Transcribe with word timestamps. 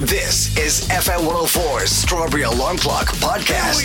This 0.00 0.54
is 0.58 0.86
FM 0.90 1.26
104's 1.26 1.90
Strawberry 1.90 2.42
Alarm 2.42 2.76
Clock 2.76 3.06
Podcast. 3.14 3.80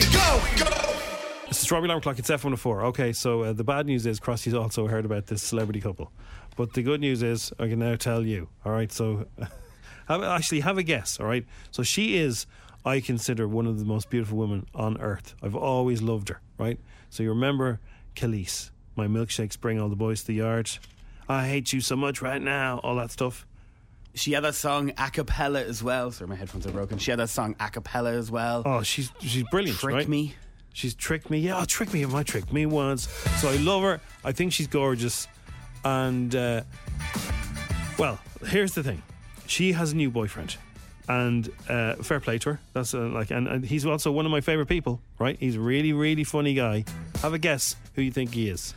It's 1.47 1.59
the 1.59 1.63
Strawberry 1.63 1.87
Alarm 1.87 2.01
Clock. 2.01 2.19
It's 2.19 2.29
F104. 2.29 2.83
Okay, 2.87 3.13
so 3.13 3.43
uh, 3.43 3.53
the 3.53 3.63
bad 3.63 3.85
news 3.85 4.05
is 4.05 4.19
Crossy's 4.19 4.53
also 4.53 4.87
heard 4.87 5.05
about 5.05 5.27
this 5.27 5.41
celebrity 5.41 5.79
couple. 5.79 6.11
But 6.57 6.73
the 6.73 6.83
good 6.83 6.99
news 6.99 7.23
is 7.23 7.53
I 7.59 7.69
can 7.69 7.79
now 7.79 7.95
tell 7.95 8.25
you. 8.25 8.49
All 8.65 8.73
right, 8.73 8.91
so 8.91 9.25
have, 10.09 10.21
actually 10.21 10.59
have 10.59 10.77
a 10.77 10.83
guess. 10.83 11.17
All 11.17 11.27
right, 11.27 11.45
so 11.71 11.81
she 11.81 12.17
is, 12.17 12.45
I 12.83 12.99
consider, 12.99 13.47
one 13.47 13.65
of 13.65 13.79
the 13.79 13.85
most 13.85 14.09
beautiful 14.09 14.37
women 14.37 14.67
on 14.75 14.99
earth. 14.99 15.33
I've 15.41 15.55
always 15.55 16.01
loved 16.01 16.27
her. 16.27 16.41
Right, 16.57 16.77
so 17.09 17.23
you 17.23 17.29
remember 17.29 17.79
Kelis, 18.17 18.71
my 18.97 19.07
milkshakes 19.07 19.57
bring 19.57 19.79
all 19.79 19.87
the 19.87 19.95
boys 19.95 20.19
to 20.23 20.27
the 20.27 20.33
yard. 20.33 20.71
I 21.29 21.47
hate 21.47 21.71
you 21.71 21.79
so 21.79 21.95
much 21.95 22.21
right 22.21 22.41
now. 22.41 22.79
All 22.79 22.97
that 22.97 23.11
stuff. 23.11 23.47
She 24.13 24.33
had 24.33 24.43
that 24.43 24.55
song 24.55 24.91
a 24.97 25.09
cappella 25.09 25.63
as 25.63 25.81
well. 25.81 26.11
Sorry, 26.11 26.27
my 26.27 26.35
headphones 26.35 26.67
are 26.67 26.71
broken. 26.71 26.97
She 26.97 27.11
had 27.11 27.19
that 27.19 27.29
song 27.29 27.55
a 27.59 27.69
cappella 27.69 28.11
as 28.11 28.29
well. 28.29 28.63
Oh, 28.65 28.83
she's 28.83 29.11
she's 29.19 29.43
brilliant. 29.51 29.79
Trick 29.79 29.95
right? 29.95 30.07
me. 30.07 30.35
She's 30.73 30.93
tricked 30.93 31.29
me. 31.29 31.39
Yeah, 31.39 31.59
oh, 31.59 31.65
trick 31.65 31.93
me. 31.93 32.05
My 32.05 32.23
trick 32.23 32.51
me 32.51 32.65
once. 32.65 33.07
So 33.39 33.49
I 33.49 33.57
love 33.57 33.83
her. 33.83 33.99
I 34.23 34.31
think 34.31 34.53
she's 34.53 34.67
gorgeous. 34.67 35.27
And 35.83 36.35
uh, 36.35 36.61
well, 37.97 38.19
here's 38.45 38.73
the 38.73 38.83
thing. 38.83 39.01
She 39.47 39.73
has 39.73 39.91
a 39.91 39.95
new 39.95 40.09
boyfriend, 40.09 40.55
and 41.09 41.49
uh, 41.67 41.95
fair 41.95 42.19
play 42.19 42.37
to 42.39 42.51
her. 42.51 42.59
That's 42.73 42.93
uh, 42.93 42.99
like, 42.99 43.31
and, 43.31 43.47
and 43.47 43.65
he's 43.65 43.85
also 43.85 44.11
one 44.11 44.25
of 44.25 44.31
my 44.31 44.41
favorite 44.41 44.67
people. 44.67 45.01
Right? 45.19 45.37
He's 45.39 45.55
a 45.55 45.59
really, 45.59 45.93
really 45.93 46.23
funny 46.23 46.53
guy. 46.53 46.85
Have 47.21 47.33
a 47.33 47.39
guess 47.39 47.75
who 47.95 48.01
you 48.01 48.11
think 48.11 48.33
he 48.33 48.49
is. 48.49 48.73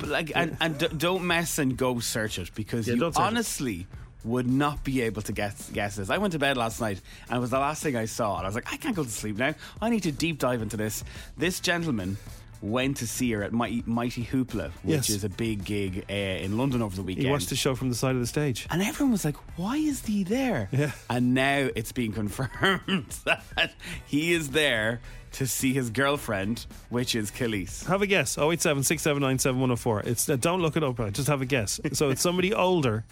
But 0.00 0.08
like, 0.08 0.32
and, 0.34 0.56
and 0.60 0.78
d- 0.78 0.88
don't 0.96 1.26
mess 1.26 1.58
and 1.58 1.76
go 1.76 1.98
search 2.00 2.38
it 2.38 2.54
because 2.54 2.86
Yeah, 2.86 2.94
you 2.94 3.00
don't 3.00 3.16
it. 3.36 3.86
Would 4.24 4.48
not 4.48 4.82
be 4.84 5.02
able 5.02 5.22
to 5.22 5.32
guess 5.32 5.70
guess 5.72 5.96
this. 5.96 6.10
I 6.10 6.18
went 6.18 6.32
to 6.32 6.38
bed 6.40 6.56
last 6.56 6.80
night 6.80 7.00
and 7.28 7.36
it 7.38 7.40
was 7.40 7.50
the 7.50 7.58
last 7.58 7.82
thing 7.82 7.94
I 7.96 8.06
saw, 8.06 8.36
and 8.36 8.44
I 8.44 8.48
was 8.48 8.54
like, 8.56 8.72
I 8.72 8.76
can't 8.76 8.96
go 8.96 9.04
to 9.04 9.10
sleep 9.10 9.36
now. 9.36 9.54
I 9.80 9.90
need 9.90 10.02
to 10.02 10.12
deep 10.12 10.38
dive 10.38 10.60
into 10.60 10.76
this. 10.76 11.04
This 11.36 11.60
gentleman 11.60 12.16
went 12.60 12.96
to 12.96 13.06
see 13.06 13.30
her 13.30 13.44
at 13.44 13.52
Mighty, 13.52 13.84
Mighty 13.86 14.24
Hoopla, 14.24 14.72
which 14.82 15.08
Yes. 15.08 15.10
is 15.10 15.22
a 15.22 15.28
big 15.28 15.64
gig 15.64 16.04
uh, 16.10 16.12
in 16.12 16.58
London 16.58 16.82
over 16.82 16.96
the 16.96 17.04
weekend. 17.04 17.26
He 17.26 17.30
watched 17.30 17.50
the 17.50 17.54
show 17.56 17.76
from 17.76 17.88
the 17.88 17.94
side 17.94 18.16
of 18.16 18.20
the 18.20 18.26
stage. 18.26 18.66
And 18.70 18.82
everyone 18.82 19.12
was 19.12 19.24
like, 19.24 19.36
why 19.56 19.76
is 19.76 20.04
he 20.04 20.24
there? 20.24 20.68
Yeah. 20.72 20.90
And 21.08 21.34
now 21.34 21.68
it's 21.76 21.92
being 21.92 22.10
confirmed 22.12 23.06
that 23.24 23.72
he 24.06 24.32
is 24.32 24.48
there 24.50 25.00
to 25.34 25.46
see 25.46 25.72
his 25.72 25.90
girlfriend, 25.90 26.66
which 26.88 27.14
is 27.14 27.30
Kelis. 27.30 27.86
Have 27.86 28.02
a 28.02 28.08
guess. 28.08 28.36
087 28.36 28.82
679 28.82 29.38
7104. 29.38 30.00
It's 30.10 30.28
uh, 30.28 30.34
don't 30.34 30.60
look 30.60 30.76
it 30.76 30.82
up. 30.82 30.98
Right? 30.98 31.12
Just 31.12 31.28
have 31.28 31.40
a 31.42 31.46
guess. 31.46 31.78
So 31.92 32.10
it's 32.10 32.20
somebody 32.22 32.52
older 32.66 33.04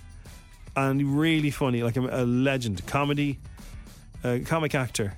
and 0.76 1.18
really 1.18 1.50
funny, 1.50 1.82
like 1.82 1.96
a, 1.96 2.22
a 2.22 2.24
legend, 2.24 2.86
comedy, 2.86 3.38
uh, 4.22 4.38
comic 4.44 4.74
actor, 4.74 5.14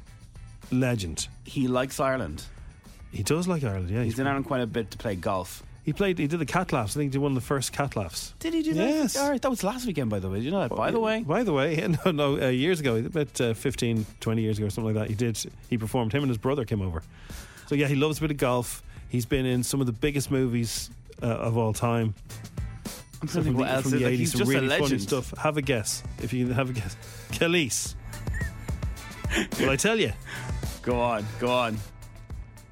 legend. 0.71 1.29
He 1.45 1.69
likes 1.69 2.01
Ireland. 2.01 2.45
He 3.13 3.23
does 3.23 3.49
like 3.49 3.65
Ireland. 3.65 3.91
Yeah, 3.91 4.03
He's 4.05 4.19
in 4.19 4.27
Ireland 4.27 4.47
quite 4.47 4.61
a 4.61 4.67
bit 4.67 4.91
to 4.93 4.99
play 4.99 5.17
golf. 5.17 5.63
He 5.83 5.95
played. 5.95 6.19
He 6.19 6.27
did 6.27 6.39
the 6.39 6.45
cat 6.45 6.71
laughs. 6.73 6.95
I 6.95 7.01
think 7.01 7.13
he 7.13 7.13
did 7.13 7.23
one 7.23 7.33
of 7.33 7.35
the 7.35 7.47
first 7.47 7.73
cat 7.73 7.97
laughs. 7.97 8.35
Did 8.41 8.53
he 8.53 8.63
do 8.63 8.75
that? 8.75 8.89
Yes. 8.89 9.17
All 9.17 9.31
right, 9.31 9.41
that 9.41 9.49
was 9.49 9.65
last 9.65 9.87
weekend, 9.87 10.11
by 10.11 10.19
the 10.19 10.29
way. 10.29 10.37
Did 10.37 10.45
you 10.45 10.51
know 10.51 10.61
that? 10.61 10.77
By 10.77 10.91
the 10.91 11.01
way, 11.01 11.23
By 11.23 11.45
the 11.45 11.55
way, 11.55 11.77
no, 12.05 12.11
no, 12.11 12.39
uh, 12.39 12.49
years 12.49 12.81
ago, 12.81 12.97
about 12.97 13.41
uh, 13.41 13.55
15, 13.55 14.05
20 14.21 14.43
years 14.43 14.59
ago, 14.59 14.67
or 14.67 14.71
something 14.71 14.95
like 14.95 15.03
that, 15.03 15.09
he 15.09 15.15
did. 15.15 15.43
He 15.71 15.79
performed. 15.79 16.13
Him 16.13 16.23
and 16.23 16.29
his 16.29 16.37
brother 16.37 16.67
came 16.67 16.83
over. 16.83 17.03
So 17.69 17.75
yeah, 17.75 17.87
he 17.87 17.95
loves 17.95 18.19
a 18.19 18.21
bit 18.21 18.31
of 18.33 18.37
golf. 18.37 18.83
He's 19.09 19.25
been 19.25 19.47
in 19.47 19.63
some 19.63 19.81
of 19.81 19.87
the 19.87 19.93
biggest 19.95 20.31
movies 20.31 20.91
uh, 21.23 21.27
of 21.27 21.57
all 21.57 21.73
time. 21.73 22.15
I'm 23.21 23.29
trying 23.29 23.43
to 23.43 23.43
think 23.49 23.59
what 23.59 23.69
else 23.69 23.83
from 23.83 23.91
the 23.93 24.05
like, 24.05 24.15
80s, 24.15 24.17
He's 24.19 24.33
just 24.33 24.49
really 24.49 24.67
a 24.67 24.71
funny 24.71 24.83
legend. 24.83 25.03
stuff. 25.03 25.35
Have 25.39 25.57
a 25.57 25.63
guess 25.63 26.03
if 26.23 26.33
you 26.33 26.47
can 26.47 26.55
have 26.55 26.71
a 26.71 26.73
guess. 26.73 26.97
Kelis. 27.33 27.95
Will 29.61 29.71
I 29.71 29.77
tell 29.77 29.99
you? 29.99 30.13
Go 30.83 31.01
on, 31.01 31.27
go 31.39 31.51
on. 31.51 31.79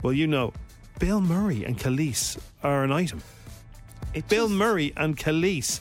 Well, 0.03 0.13
you 0.13 0.27
know, 0.27 0.53
Bill 0.99 1.21
Murray 1.21 1.65
and 1.65 1.77
Kelis 1.79 2.39
are 2.63 2.85
an 2.85 2.93
item. 2.93 3.23
It 4.15 4.29
Bill 4.29 4.47
just- 4.47 4.59
Murray 4.59 4.93
and 4.97 5.17
Kelis 5.17 5.81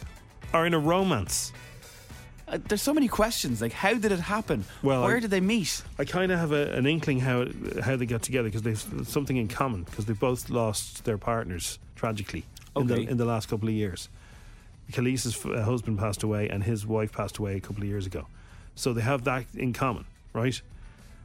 are 0.54 0.66
in 0.66 0.74
a 0.74 0.80
romance. 0.80 1.54
Uh, 2.48 2.60
there's 2.68 2.82
so 2.82 2.94
many 2.94 3.08
questions. 3.08 3.62
Like, 3.62 3.72
how 3.72 3.94
did 3.96 4.12
it 4.12 4.20
happen? 4.20 4.66
Well, 4.84 5.04
where 5.04 5.18
I- 5.18 5.20
did 5.20 5.32
they 5.32 5.40
meet? 5.42 5.82
I 5.98 6.06
kind 6.06 6.32
of 6.32 6.40
have 6.40 6.52
a, 6.52 6.74
an 6.74 6.86
inkling 6.86 7.20
how 7.20 7.46
how 7.82 7.96
they 7.96 8.06
got 8.06 8.22
together 8.24 8.50
because 8.50 8.62
they've 8.64 9.08
something 9.08 9.38
in 9.38 9.48
common 9.48 9.84
because 9.84 10.06
they 10.06 10.14
both 10.14 10.50
lost 10.50 11.06
their 11.06 11.18
partners 11.18 11.80
tragically 11.96 12.44
in, 12.76 12.88
the, 12.88 12.96
in 12.98 13.18
the 13.18 13.26
last 13.26 13.48
couple 13.48 13.68
of 13.70 13.74
years. 13.74 14.10
Kelis's 14.92 15.44
uh, 15.46 15.64
husband 15.64 16.00
passed 16.00 16.24
away 16.24 16.50
and 16.50 16.64
his 16.64 16.86
wife 16.86 17.12
passed 17.12 17.38
away 17.38 17.56
a 17.56 17.60
couple 17.60 17.84
of 17.84 17.90
years 17.90 18.06
ago, 18.06 18.28
so 18.76 18.94
they 18.94 19.02
have 19.02 19.24
that 19.26 19.46
in 19.56 19.74
common, 19.74 20.06
right? 20.34 20.60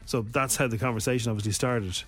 So 0.07 0.23
that's 0.23 0.57
how 0.57 0.67
the 0.67 0.79
conversation 0.79 1.31
obviously 1.31 1.53
started. 1.53 2.03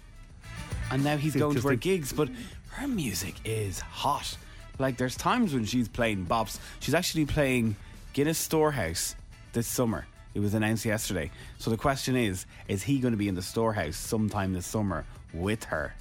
And 0.90 1.04
now 1.04 1.16
he's 1.16 1.36
going 1.36 1.54
to 1.56 1.62
her 1.62 1.70
they- 1.70 1.76
gigs, 1.76 2.12
but 2.12 2.28
her 2.70 2.88
music 2.88 3.34
is 3.44 3.80
hot. 3.80 4.36
Like, 4.78 4.96
there's 4.96 5.16
times 5.16 5.54
when 5.54 5.64
she's 5.64 5.88
playing 5.88 6.26
bops. 6.26 6.58
She's 6.80 6.94
actually 6.94 7.26
playing 7.26 7.76
Guinness 8.14 8.38
Storehouse 8.38 9.14
this 9.52 9.66
summer. 9.66 10.06
It 10.34 10.40
was 10.40 10.54
announced 10.54 10.84
yesterday. 10.84 11.30
So 11.58 11.70
the 11.70 11.76
question 11.76 12.16
is 12.16 12.46
is 12.66 12.82
he 12.82 12.98
going 12.98 13.12
to 13.12 13.18
be 13.18 13.28
in 13.28 13.34
the 13.34 13.42
storehouse 13.42 13.96
sometime 13.96 14.54
this 14.54 14.66
summer 14.66 15.04
with 15.34 15.64
her? 15.64 15.94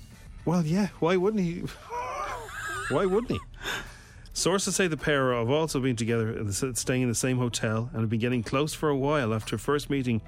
Well, 0.46 0.66
yeah. 0.66 0.88
Why 1.00 1.18
wouldn't 1.18 1.44
he? 1.44 1.60
Why 2.90 3.06
wouldn't 3.06 3.32
he? 3.32 3.40
Sources 4.34 4.76
say 4.76 4.88
the 4.88 4.98
pair 4.98 5.34
have 5.34 5.50
also 5.50 5.80
been 5.80 5.96
together, 5.96 6.46
staying 6.52 7.02
in 7.02 7.10
the 7.10 7.16
same 7.16 7.38
hotel, 7.38 7.90
and 7.92 8.02
have 8.02 8.10
been 8.10 8.20
getting 8.20 8.44
close 8.44 8.74
for 8.74 8.90
a 8.90 8.96
while 8.96 9.34
after 9.34 9.58
first 9.58 9.90
meeting 9.90 10.22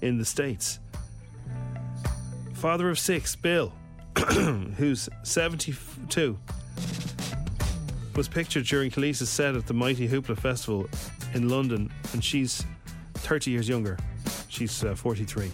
in 0.00 0.18
the 0.18 0.24
States. 0.24 0.78
Father 2.54 2.90
of 2.90 2.98
six, 2.98 3.36
Bill, 3.36 3.72
who's 4.76 5.08
72, 5.22 6.38
was 8.16 8.28
pictured 8.28 8.64
during 8.64 8.90
Kelis' 8.90 9.26
set 9.26 9.54
at 9.54 9.66
the 9.66 9.74
Mighty 9.74 10.08
Hoopla 10.08 10.38
Festival 10.38 10.88
in 11.34 11.48
London, 11.48 11.90
and 12.12 12.24
she's 12.24 12.64
30 13.14 13.50
years 13.50 13.68
younger. 13.68 13.98
She's 14.48 14.84
uh, 14.84 14.94
43. 14.94 15.50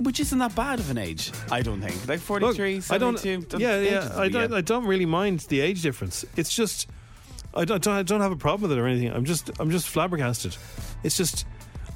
Which 0.00 0.20
isn't 0.20 0.38
that 0.38 0.54
bad 0.54 0.78
of 0.80 0.90
an 0.90 0.98
age, 0.98 1.32
I 1.50 1.62
don't 1.62 1.80
think. 1.80 2.06
Like 2.06 2.20
43, 2.20 2.76
Look, 2.76 2.84
I 2.92 2.98
don't. 2.98 3.18
72, 3.18 3.46
doesn't- 3.46 3.60
Yeah, 3.60 3.80
yeah. 3.80 4.12
I 4.20 4.28
don't. 4.28 4.52
I 4.52 4.60
don't 4.60 4.84
really 4.86 5.06
mind 5.06 5.40
the 5.40 5.60
age 5.60 5.82
difference. 5.82 6.24
It's 6.36 6.54
just, 6.54 6.88
I 7.54 7.64
don't. 7.64 7.84
I 7.86 8.02
don't 8.02 8.20
have 8.20 8.32
a 8.32 8.36
problem 8.36 8.68
with 8.68 8.78
it 8.78 8.80
or 8.80 8.86
anything. 8.86 9.10
I'm 9.12 9.24
just. 9.24 9.50
I'm 9.58 9.70
just 9.70 9.88
flabbergasted. 9.88 10.56
It's 11.02 11.16
just, 11.16 11.46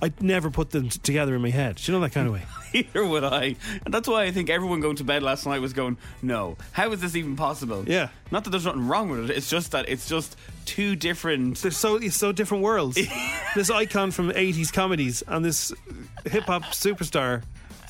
I'd 0.00 0.20
never 0.22 0.50
put 0.50 0.70
them 0.70 0.88
t- 0.88 0.98
together 1.00 1.34
in 1.36 1.42
my 1.42 1.50
head. 1.50 1.76
Do 1.76 1.92
you 1.92 1.96
know 1.98 2.02
that 2.02 2.12
kind 2.12 2.26
of 2.28 2.32
way? 2.32 2.42
Either 2.74 3.04
would 3.06 3.22
I. 3.24 3.56
And 3.84 3.92
that's 3.92 4.08
why 4.08 4.22
I 4.24 4.30
think 4.30 4.48
everyone 4.48 4.80
going 4.80 4.96
to 4.96 5.04
bed 5.04 5.22
last 5.22 5.44
night 5.46 5.60
was 5.60 5.74
going, 5.74 5.98
no, 6.22 6.56
how 6.72 6.90
is 6.92 7.02
this 7.02 7.14
even 7.14 7.36
possible? 7.36 7.84
Yeah. 7.86 8.08
Not 8.30 8.44
that 8.44 8.50
there's 8.50 8.64
nothing 8.64 8.88
wrong 8.88 9.10
with 9.10 9.28
it, 9.30 9.36
it's 9.36 9.50
just 9.50 9.72
that 9.72 9.90
it's 9.90 10.08
just 10.08 10.36
two 10.64 10.96
different. 10.96 11.58
They're 11.58 11.70
so 11.70 11.96
it's 11.96 12.16
so 12.16 12.32
different 12.32 12.64
worlds. 12.64 12.98
this 13.54 13.70
icon 13.70 14.10
from 14.10 14.30
'80s 14.30 14.72
comedies 14.72 15.22
and 15.28 15.44
this 15.44 15.72
hip 16.24 16.44
hop 16.44 16.62
superstar 16.64 17.42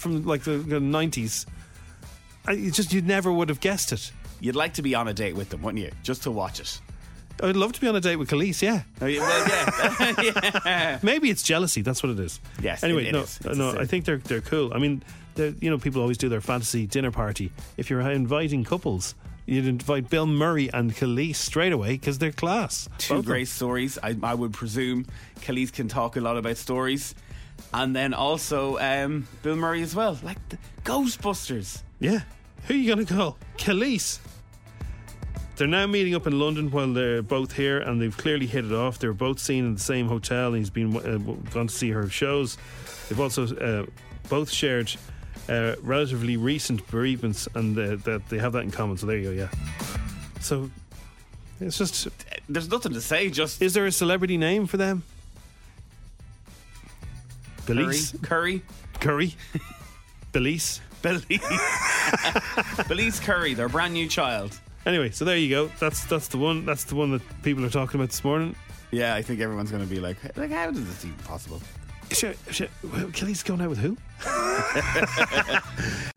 from 0.02 0.24
like 0.26 0.42
the, 0.42 0.52
the 0.58 0.76
'90s. 0.80 1.46
I, 2.46 2.52
it's 2.52 2.76
just 2.76 2.92
you 2.92 3.00
never 3.02 3.32
would 3.32 3.48
have 3.48 3.60
guessed 3.60 3.92
it. 3.92 4.12
You'd 4.40 4.56
like 4.56 4.74
to 4.74 4.82
be 4.82 4.94
on 4.94 5.06
a 5.08 5.14
date 5.14 5.34
with 5.36 5.50
them, 5.50 5.62
wouldn't 5.62 5.82
you? 5.82 5.92
Just 6.02 6.24
to 6.24 6.30
watch 6.30 6.60
it. 6.60 6.80
I'd 7.42 7.56
love 7.56 7.72
to 7.72 7.80
be 7.80 7.88
on 7.88 7.96
a 7.96 8.00
date 8.00 8.16
with 8.16 8.28
Kelis. 8.28 8.60
Yeah, 8.62 8.82
Oh, 9.00 9.06
yeah, 9.06 9.20
well, 9.20 10.14
yeah. 10.66 10.98
maybe 11.02 11.30
it's 11.30 11.42
jealousy. 11.42 11.82
That's 11.82 12.02
what 12.02 12.10
it 12.10 12.20
is. 12.20 12.40
Yes, 12.60 12.84
Anyway, 12.84 13.04
it- 13.04 13.08
it 13.08 13.12
no, 13.12 13.22
is. 13.22 13.40
No. 13.58 13.78
I 13.78 13.86
think 13.86 14.04
they're 14.04 14.18
they're 14.18 14.40
cool. 14.42 14.72
I 14.74 14.78
mean, 14.78 15.02
you 15.36 15.70
know, 15.70 15.78
people 15.78 16.02
always 16.02 16.18
do 16.18 16.28
their 16.28 16.40
fantasy 16.40 16.86
dinner 16.86 17.10
party. 17.10 17.50
If 17.76 17.88
you're 17.90 18.00
inviting 18.02 18.64
couples, 18.64 19.14
you'd 19.46 19.66
invite 19.66 20.10
Bill 20.10 20.26
Murray 20.26 20.68
and 20.72 20.94
Kelis 20.94 21.36
straight 21.36 21.72
away 21.72 21.92
because 21.92 22.18
they're 22.18 22.32
class. 22.32 22.88
Two 22.98 23.14
Both 23.14 23.18
of 23.20 23.24
them. 23.26 23.32
great 23.32 23.48
stories. 23.48 23.98
I, 24.02 24.16
I 24.22 24.34
would 24.34 24.52
presume 24.52 25.06
Kelis 25.40 25.72
can 25.72 25.88
talk 25.88 26.16
a 26.16 26.20
lot 26.20 26.36
about 26.36 26.56
stories. 26.58 27.14
And 27.74 27.96
then 27.96 28.12
also 28.12 28.78
um, 28.78 29.26
Bill 29.42 29.56
Murray 29.56 29.82
as 29.82 29.94
well. 29.94 30.18
Like 30.22 30.36
the 30.48 30.58
Ghostbusters. 30.84 31.82
Yeah. 32.00 32.20
Who 32.66 32.74
are 32.74 32.76
you 32.76 32.94
going 32.94 33.06
to 33.06 33.14
call? 33.14 33.38
Kelis. 33.56 34.18
They're 35.56 35.66
now 35.66 35.86
meeting 35.86 36.14
up 36.14 36.26
in 36.26 36.38
London 36.38 36.70
while 36.70 36.92
they're 36.92 37.22
both 37.22 37.52
here, 37.52 37.78
and 37.78 38.00
they've 38.00 38.16
clearly 38.16 38.46
hit 38.46 38.64
it 38.64 38.72
off. 38.72 38.98
They're 38.98 39.12
both 39.12 39.38
seen 39.38 39.66
in 39.66 39.74
the 39.74 39.80
same 39.80 40.08
hotel, 40.08 40.48
and 40.48 40.56
he's 40.56 40.70
been 40.70 40.96
uh, 40.96 41.18
gone 41.50 41.66
to 41.68 41.74
see 41.74 41.90
her 41.90 42.08
shows. 42.08 42.56
They've 43.08 43.20
also 43.20 43.54
uh, 43.56 43.86
both 44.28 44.50
shared 44.50 44.92
uh, 45.48 45.74
relatively 45.82 46.36
recent 46.36 46.86
bereavements, 46.90 47.48
and 47.54 47.78
uh, 47.78 47.96
that 48.04 48.28
they 48.28 48.38
have 48.38 48.52
that 48.52 48.60
in 48.60 48.70
common. 48.70 48.96
So 48.96 49.06
there 49.06 49.18
you 49.18 49.24
go. 49.24 49.30
Yeah. 49.30 49.48
So 50.40 50.70
it's 51.60 51.78
just. 51.78 52.08
There's 52.48 52.70
nothing 52.70 52.92
to 52.94 53.00
say, 53.00 53.30
just 53.30 53.62
Is 53.62 53.74
there 53.74 53.86
a 53.86 53.92
celebrity 53.92 54.36
name 54.36 54.66
for 54.66 54.78
them? 54.78 55.04
Belize, 57.66 58.14
Curry. 58.22 58.62
Curry, 59.00 59.34
Belize. 60.32 60.80
Belize. 61.02 61.24
Belize 62.88 63.20
Curry, 63.20 63.54
their 63.54 63.68
brand 63.68 63.94
new 63.94 64.08
child. 64.08 64.58
Anyway, 64.86 65.10
so 65.10 65.24
there 65.24 65.36
you 65.36 65.48
go. 65.48 65.70
That's 65.78 66.04
that's 66.04 66.28
the 66.28 66.38
one. 66.38 66.66
That's 66.66 66.84
the 66.84 66.94
one 66.94 67.12
that 67.12 67.42
people 67.42 67.64
are 67.64 67.70
talking 67.70 68.00
about 68.00 68.10
this 68.10 68.24
morning. 68.24 68.56
Yeah, 68.90 69.14
I 69.14 69.22
think 69.22 69.40
everyone's 69.40 69.70
going 69.70 69.82
to 69.82 69.88
be 69.88 70.00
like, 70.00 70.16
like, 70.36 70.50
how 70.50 70.68
is 70.68 70.84
this 70.84 71.04
even 71.04 71.16
possible? 71.18 71.60
Sure, 72.10 72.34
sure. 72.50 72.68
Well, 72.92 73.08
Kelly's 73.10 73.42
going 73.42 73.62
out 73.62 73.70
with 73.70 73.78
who? 73.78 73.96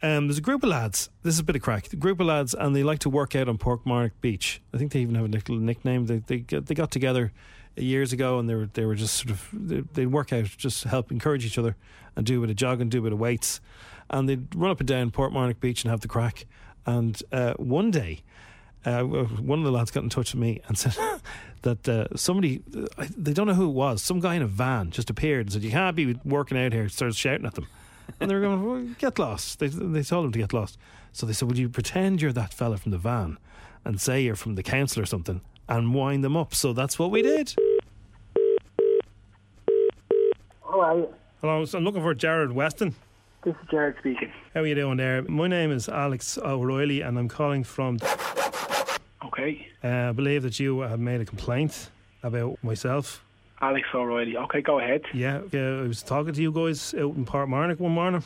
um, 0.03 0.27
there's 0.27 0.37
a 0.37 0.41
group 0.41 0.61
of 0.63 0.69
lads. 0.69 1.09
This 1.23 1.35
is 1.35 1.39
a 1.39 1.43
bit 1.43 1.55
of 1.55 1.61
crack. 1.61 1.91
A 1.93 1.95
group 1.95 2.19
of 2.19 2.27
lads, 2.27 2.53
and 2.53 2.75
they 2.75 2.83
like 2.83 2.99
to 2.99 3.09
work 3.09 3.35
out 3.35 3.47
on 3.47 3.57
Portmarnock 3.57 4.11
Beach. 4.19 4.61
I 4.73 4.77
think 4.77 4.91
they 4.91 4.99
even 4.99 5.15
have 5.15 5.25
a 5.25 5.29
little 5.29 5.55
nickname. 5.55 6.05
They 6.05 6.17
they 6.17 6.39
they 6.41 6.75
got 6.75 6.91
together 6.91 7.31
years 7.77 8.13
ago, 8.13 8.39
and 8.39 8.49
they 8.49 8.55
were 8.55 8.69
they 8.73 8.85
were 8.85 8.95
just 8.95 9.15
sort 9.15 9.31
of 9.31 9.49
they, 9.53 9.81
they'd 9.93 10.07
work 10.07 10.31
out, 10.33 10.45
just 10.45 10.83
help 10.85 11.11
encourage 11.11 11.45
each 11.45 11.57
other, 11.57 11.75
and 12.15 12.25
do 12.25 12.39
a 12.39 12.41
bit 12.41 12.49
of 12.49 12.55
jogging, 12.55 12.89
do 12.89 12.99
a 12.99 13.01
bit 13.01 13.13
of 13.13 13.19
weights, 13.19 13.61
and 14.09 14.29
they'd 14.29 14.53
run 14.55 14.71
up 14.71 14.79
and 14.79 14.87
down 14.87 15.11
Portmarnock 15.11 15.59
Beach 15.59 15.83
and 15.83 15.91
have 15.91 16.01
the 16.01 16.07
crack. 16.07 16.45
And 16.85 17.21
uh, 17.31 17.53
one 17.53 17.91
day, 17.91 18.21
uh, 18.85 19.03
one 19.03 19.59
of 19.59 19.65
the 19.65 19.71
lads 19.71 19.91
got 19.91 20.03
in 20.03 20.09
touch 20.09 20.33
with 20.33 20.41
me 20.41 20.61
and 20.67 20.77
said 20.77 20.95
that 21.63 21.87
uh, 21.89 22.07
somebody, 22.15 22.61
they 23.17 23.33
don't 23.33 23.47
know 23.47 23.53
who 23.53 23.69
it 23.69 23.73
was, 23.73 24.01
some 24.01 24.19
guy 24.19 24.35
in 24.35 24.41
a 24.41 24.47
van 24.47 24.91
just 24.91 25.09
appeared 25.09 25.47
and 25.47 25.53
said, 25.53 25.63
You 25.63 25.71
can't 25.71 25.95
be 25.95 26.19
working 26.23 26.57
out 26.57 26.73
here, 26.73 26.87
started 26.89 27.15
shouting 27.15 27.45
at 27.45 27.55
them. 27.55 27.67
And 28.19 28.29
they 28.29 28.35
were 28.35 28.41
going, 28.41 28.63
well, 28.63 28.95
Get 28.99 29.17
lost. 29.17 29.59
They, 29.59 29.67
they 29.67 30.03
told 30.03 30.25
him 30.25 30.31
to 30.33 30.39
get 30.39 30.53
lost. 30.53 30.77
So 31.11 31.25
they 31.25 31.33
said, 31.33 31.47
Would 31.47 31.57
you 31.57 31.69
pretend 31.69 32.21
you're 32.21 32.31
that 32.33 32.53
fella 32.53 32.77
from 32.77 32.91
the 32.91 32.97
van 32.97 33.37
and 33.83 33.99
say 33.99 34.21
you're 34.21 34.35
from 34.35 34.55
the 34.55 34.63
council 34.63 35.01
or 35.01 35.05
something 35.05 35.41
and 35.67 35.93
wind 35.93 36.23
them 36.23 36.35
up? 36.37 36.53
So 36.53 36.73
that's 36.73 36.97
what 36.99 37.11
we 37.11 37.21
did. 37.21 37.53
Hello, 40.61 41.13
Hello, 41.41 41.65
so 41.65 41.77
I'm 41.77 41.83
looking 41.83 42.01
for 42.01 42.13
Jared 42.13 42.51
Weston. 42.51 42.95
this 43.43 43.53
is 43.61 43.69
Jared 43.69 43.95
speaking. 43.99 44.31
How 44.53 44.61
are 44.61 44.65
you 44.65 44.75
doing 44.75 44.97
there? 44.97 45.21
My 45.23 45.47
name 45.47 45.71
is 45.71 45.87
Alex 45.87 46.37
O'Reilly 46.37 47.01
and 47.01 47.17
I'm 47.17 47.27
calling 47.29 47.63
from. 47.63 47.97
Okay, 49.25 49.67
Uh, 49.83 50.09
I 50.09 50.11
believe 50.11 50.43
that 50.43 50.59
you 50.59 50.79
have 50.81 50.99
made 50.99 51.21
a 51.21 51.25
complaint 51.25 51.89
about 52.23 52.57
myself. 52.63 53.23
Alex 53.61 53.87
O'Reilly. 53.93 54.37
Okay, 54.37 54.61
go 54.61 54.79
ahead. 54.79 55.01
Yeah, 55.13 55.41
uh, 55.53 55.57
I 55.83 55.87
was 55.87 56.03
talking 56.03 56.33
to 56.33 56.41
you 56.41 56.51
guys 56.51 56.93
out 56.93 57.15
in 57.15 57.25
Portmarnock 57.25 57.79
one 57.79 57.91
morning, 57.93 58.23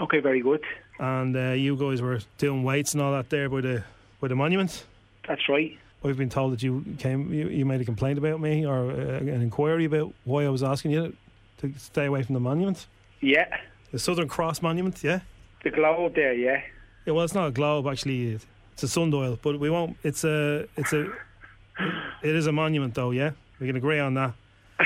Okay, 0.00 0.20
very 0.20 0.40
good. 0.40 0.62
and 0.98 1.36
uh, 1.36 1.50
you 1.52 1.76
guys 1.76 2.02
were 2.02 2.20
doing 2.38 2.62
weights 2.62 2.92
and 2.94 3.02
all 3.02 3.12
that 3.12 3.30
there 3.30 3.48
by 3.48 3.60
the 3.62 3.84
by 4.20 4.28
the 4.28 4.36
monument. 4.36 4.84
That's 5.26 5.48
right. 5.48 5.76
I've 6.06 6.16
been 6.16 6.28
told 6.28 6.52
that 6.52 6.62
you 6.62 6.84
came, 6.98 7.32
you, 7.32 7.48
you 7.48 7.64
made 7.64 7.80
a 7.80 7.84
complaint 7.84 8.18
about 8.18 8.40
me 8.40 8.64
or 8.64 8.90
uh, 8.90 9.18
an 9.18 9.42
inquiry 9.42 9.84
about 9.84 10.12
why 10.24 10.44
I 10.44 10.48
was 10.48 10.62
asking 10.62 10.92
you 10.92 11.16
to 11.58 11.72
stay 11.78 12.06
away 12.06 12.22
from 12.22 12.34
the 12.34 12.40
monument, 12.40 12.86
Yeah, 13.20 13.46
the 13.92 13.98
Southern 13.98 14.28
Cross 14.28 14.62
Monument. 14.62 15.02
Yeah, 15.02 15.20
the 15.64 15.70
globe 15.70 16.14
there. 16.14 16.34
Yeah, 16.34 16.62
yeah. 17.06 17.12
Well, 17.12 17.24
it's 17.24 17.34
not 17.34 17.48
a 17.48 17.50
globe 17.50 17.86
actually; 17.86 18.38
it's 18.72 18.82
a 18.82 18.88
sundial, 18.88 19.38
but 19.42 19.58
we 19.58 19.70
won't. 19.70 19.96
It's 20.02 20.24
a, 20.24 20.66
it's 20.76 20.92
a, 20.92 21.10
it 22.22 22.36
is 22.36 22.46
a 22.46 22.52
monument 22.52 22.94
though. 22.94 23.10
Yeah, 23.10 23.30
we 23.58 23.66
can 23.66 23.76
agree 23.76 23.98
on 23.98 24.14
that. 24.14 24.34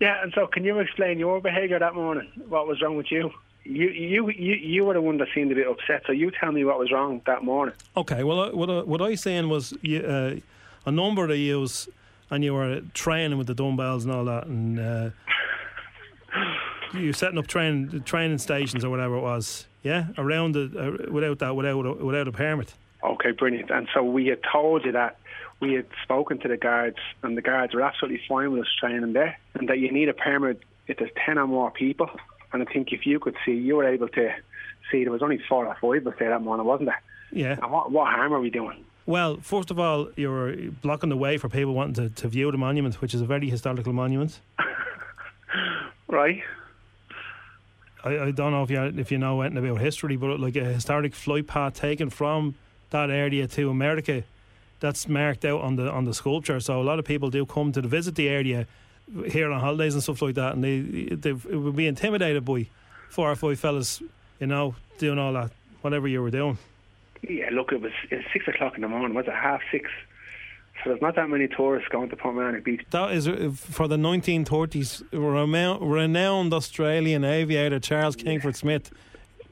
yeah. 0.00 0.22
And 0.22 0.32
so, 0.34 0.46
can 0.46 0.64
you 0.64 0.80
explain 0.80 1.18
your 1.18 1.40
behaviour 1.40 1.78
that 1.78 1.94
morning? 1.94 2.30
What 2.48 2.66
was 2.66 2.82
wrong 2.82 2.96
with 2.96 3.10
you? 3.10 3.30
You, 3.64 3.88
you, 3.88 4.28
you, 4.30 4.54
you 4.54 4.84
were 4.84 4.94
the 4.94 5.00
one 5.00 5.18
that 5.18 5.28
seemed 5.34 5.52
a 5.52 5.54
bit 5.54 5.68
upset. 5.68 6.02
So 6.06 6.12
you 6.12 6.30
tell 6.30 6.50
me 6.50 6.64
what 6.64 6.78
was 6.78 6.90
wrong 6.90 7.20
that 7.26 7.44
morning. 7.44 7.74
Okay, 7.96 8.24
well, 8.24 8.50
what 8.56 8.68
I, 8.68 8.82
what 8.82 9.00
I 9.00 9.14
saying 9.14 9.48
was 9.48 9.72
you, 9.82 10.00
uh, 10.00 10.34
a 10.84 10.90
number 10.90 11.24
of 11.24 11.36
yous, 11.36 11.88
and 12.30 12.42
you 12.42 12.54
were 12.54 12.80
training 12.94 13.38
with 13.38 13.46
the 13.46 13.54
dumbbells 13.54 14.04
and 14.04 14.12
all 14.12 14.24
that, 14.24 14.46
and 14.46 14.80
uh, 14.80 15.10
you 16.94 17.08
were 17.08 17.12
setting 17.12 17.38
up 17.38 17.46
train 17.46 18.02
training 18.04 18.38
stations 18.38 18.84
or 18.84 18.90
whatever 18.90 19.16
it 19.16 19.20
was, 19.20 19.66
yeah, 19.82 20.06
around 20.18 20.52
the 20.52 20.64
uh, 21.06 21.12
without 21.12 21.38
that 21.40 21.54
without 21.54 21.86
a, 21.86 21.92
without 21.92 22.26
a 22.26 22.32
permit. 22.32 22.74
Okay, 23.04 23.32
brilliant. 23.32 23.70
And 23.70 23.86
so 23.92 24.02
we 24.02 24.26
had 24.28 24.40
told 24.50 24.84
you 24.84 24.92
that 24.92 25.18
we 25.60 25.74
had 25.74 25.86
spoken 26.02 26.38
to 26.38 26.48
the 26.48 26.56
guards, 26.56 26.98
and 27.22 27.36
the 27.36 27.42
guards 27.42 27.74
were 27.74 27.82
absolutely 27.82 28.22
fine 28.28 28.50
with 28.50 28.62
us 28.62 28.68
training 28.80 29.12
there, 29.12 29.38
and 29.54 29.68
that 29.68 29.78
you 29.78 29.92
need 29.92 30.08
a 30.08 30.14
permit 30.14 30.62
if 30.88 30.98
there's 30.98 31.10
ten 31.24 31.38
or 31.38 31.46
more 31.46 31.70
people. 31.70 32.10
And 32.52 32.62
I 32.62 32.72
think 32.72 32.92
if 32.92 33.06
you 33.06 33.18
could 33.18 33.36
see, 33.44 33.52
you 33.52 33.76
were 33.76 33.88
able 33.88 34.08
to 34.08 34.34
see 34.90 35.04
there 35.04 35.12
was 35.12 35.22
only 35.22 35.40
four 35.48 35.66
or 35.66 35.76
five 35.80 36.06
of 36.06 36.12
us 36.12 36.18
there 36.18 36.30
that 36.30 36.42
morning, 36.42 36.66
wasn't 36.66 36.88
there? 36.88 37.02
Yeah. 37.32 37.58
And 37.62 37.72
what, 37.72 37.90
what 37.90 38.12
harm 38.12 38.32
are 38.32 38.40
we 38.40 38.50
doing? 38.50 38.84
Well, 39.06 39.38
first 39.40 39.70
of 39.70 39.80
all, 39.80 40.10
you're 40.16 40.54
blocking 40.82 41.08
the 41.08 41.16
way 41.16 41.38
for 41.38 41.48
people 41.48 41.74
wanting 41.74 41.94
to, 41.94 42.08
to 42.22 42.28
view 42.28 42.50
the 42.52 42.58
monument, 42.58 43.00
which 43.00 43.14
is 43.14 43.20
a 43.20 43.26
very 43.26 43.48
historical 43.48 43.92
monument. 43.92 44.40
Right? 46.08 46.42
I, 48.04 48.18
I 48.18 48.30
don't 48.32 48.52
know 48.52 48.62
if 48.62 48.70
you 48.70 48.82
if 48.82 49.10
you 49.10 49.16
know 49.16 49.40
anything 49.40 49.66
about 49.66 49.80
history, 49.80 50.16
but 50.16 50.38
like 50.38 50.56
a 50.56 50.64
historic 50.64 51.14
flight 51.14 51.46
path 51.46 51.72
taken 51.72 52.10
from 52.10 52.54
that 52.90 53.10
area 53.10 53.46
to 53.46 53.70
America, 53.70 54.22
that's 54.80 55.08
marked 55.08 55.44
out 55.46 55.62
on 55.62 55.76
the 55.76 55.90
on 55.90 56.04
the 56.04 56.12
sculpture. 56.12 56.60
So 56.60 56.80
a 56.80 56.84
lot 56.84 56.98
of 56.98 57.04
people 57.06 57.30
do 57.30 57.46
come 57.46 57.72
to 57.72 57.80
visit 57.80 58.14
the 58.14 58.28
area 58.28 58.66
here 59.30 59.50
on 59.50 59.60
holidays 59.60 59.94
and 59.94 60.02
stuff 60.02 60.22
like 60.22 60.34
that, 60.36 60.54
and 60.54 60.64
they 60.64 60.80
they 61.14 61.32
would 61.32 61.76
be 61.76 61.86
intimidated 61.86 62.44
by 62.44 62.66
four 63.08 63.30
or 63.30 63.36
five 63.36 63.58
fellas, 63.58 64.02
you 64.40 64.46
know, 64.46 64.74
doing 64.98 65.18
all 65.18 65.32
that 65.34 65.50
whatever 65.82 66.08
you 66.08 66.22
were 66.22 66.30
doing. 66.30 66.58
Yeah, 67.28 67.50
look, 67.52 67.72
it 67.72 67.80
was, 67.80 67.92
it 68.10 68.16
was 68.16 68.24
six 68.32 68.48
o'clock 68.48 68.74
in 68.76 68.80
the 68.80 68.88
morning. 68.88 69.14
Was 69.14 69.26
it 69.26 69.34
half 69.34 69.60
six? 69.70 69.90
So 70.82 70.90
there's 70.90 71.02
not 71.02 71.14
that 71.14 71.28
many 71.28 71.46
tourists 71.46 71.88
going 71.90 72.08
to 72.10 72.16
Portmarnock 72.16 72.64
Beach. 72.64 72.82
That 72.90 73.12
is 73.12 73.28
uh, 73.28 73.52
for 73.54 73.86
the 73.86 73.96
1930s. 73.96 75.04
Renowned, 75.12 75.92
renowned 75.92 76.52
Australian 76.52 77.24
aviator 77.24 77.78
Charles 77.78 78.16
Kingsford 78.16 78.56
Smith, 78.56 78.90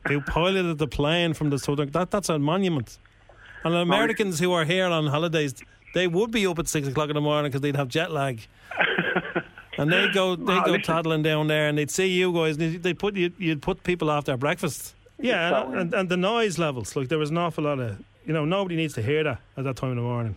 who 0.09 0.21
piloted 0.23 0.79
the 0.79 0.89
plane 0.89 1.35
from 1.35 1.51
the 1.51 1.59
southern. 1.59 1.91
That 1.91 2.11
that's 2.11 2.29
a 2.29 2.39
monument. 2.39 2.99
And 3.63 3.75
the 3.75 3.79
Americans 3.79 4.41
who 4.41 4.53
are 4.53 4.65
here 4.65 4.87
on 4.87 5.07
holidays, 5.07 5.55
they 5.95 6.07
would 6.07 6.31
be 6.31 6.47
up 6.47 6.59
at 6.59 6.69
six 6.69 6.87
o'clock 6.89 7.09
in 7.11 7.15
the 7.15 7.21
morning 7.21 7.51
because 7.51 7.61
they'd 7.61 7.77
have 7.77 7.89
jet 7.89 8.11
lag. 8.11 8.41
and 9.79 9.93
they 9.93 10.09
go 10.09 10.37
they 10.37 10.53
Oh, 10.53 10.63
go 10.65 10.71
listen. 10.73 10.83
toddling 10.83 11.23
down 11.23 11.47
there, 11.49 11.69
and 11.69 11.77
they'd 11.79 11.91
see 11.91 12.07
you 12.07 12.33
guys. 12.33 12.57
And 12.57 12.83
they 12.83 12.95
put 12.95 13.17
you, 13.17 13.33
you'd 13.39 13.63
put 13.63 13.83
people 13.83 14.11
off 14.11 14.25
their 14.25 14.37
breakfast. 14.37 14.95
Yeah, 15.19 15.51
So- 15.51 15.73
and, 15.73 15.93
and 15.95 16.09
the 16.09 16.17
noise 16.17 16.59
levels. 16.59 16.97
Like 16.97 17.09
there 17.09 17.19
was 17.19 17.31
an 17.31 17.39
awful 17.39 17.65
lot 17.65 17.79
of 17.79 17.99
you 18.27 18.33
know 18.33 18.45
nobody 18.45 18.77
needs 18.77 18.95
to 18.95 19.03
hear 19.03 19.25
that 19.25 19.41
at 19.57 19.65
that 19.65 19.77
time 19.77 19.91
in 19.91 19.97
the 19.97 20.03
morning. 20.03 20.37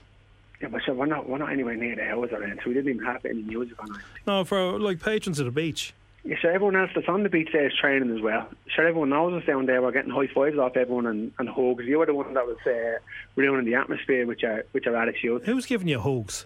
Yeah, 0.61 0.69
but 0.69 0.81
sure, 0.83 0.93
we're 0.95 1.07
not, 1.07 1.27
we're 1.27 1.39
not 1.39 1.51
anywhere 1.51 1.75
near 1.75 1.93
the 1.97 2.03
or 2.13 2.25
anything, 2.41 2.57
so 2.63 2.69
we 2.69 2.73
didn't 2.73 2.93
even 2.93 3.05
have 3.05 3.25
any 3.25 3.41
music 3.41 3.77
on. 3.83 3.93
it. 3.95 4.01
No, 4.25 4.45
for 4.45 4.79
like 4.79 5.01
patrons 5.01 5.37
of 5.39 5.45
the 5.45 5.51
beach. 5.51 5.93
Yeah, 6.25 6.37
sure, 6.39 6.51
everyone 6.51 6.77
else 6.77 6.91
that's 6.95 7.09
on 7.09 7.23
the 7.23 7.29
beach 7.29 7.49
there 7.51 7.67
is 7.67 7.73
training 7.79 8.15
as 8.15 8.21
well. 8.21 8.47
Sure, 8.67 8.87
everyone 8.87 9.09
knows 9.09 9.33
us 9.41 9.45
down 9.45 9.65
there. 9.65 9.81
We're 9.81 9.91
getting 9.91 10.11
high 10.11 10.27
fives 10.27 10.57
off 10.57 10.77
everyone 10.77 11.05
and, 11.05 11.33
and 11.37 11.49
hugs. 11.49 11.83
You 11.85 11.99
were 11.99 12.05
the 12.05 12.13
one 12.13 12.33
that 12.33 12.45
was 12.45 12.57
uh, 12.65 12.99
ruining 13.35 13.65
the 13.65 13.75
atmosphere 13.75 14.25
with 14.25 14.41
your, 14.41 14.63
with 14.71 14.85
your 14.85 14.95
attitude. 14.95 15.43
Who's 15.43 15.65
giving 15.65 15.89
you 15.89 15.99
hugs? 15.99 16.45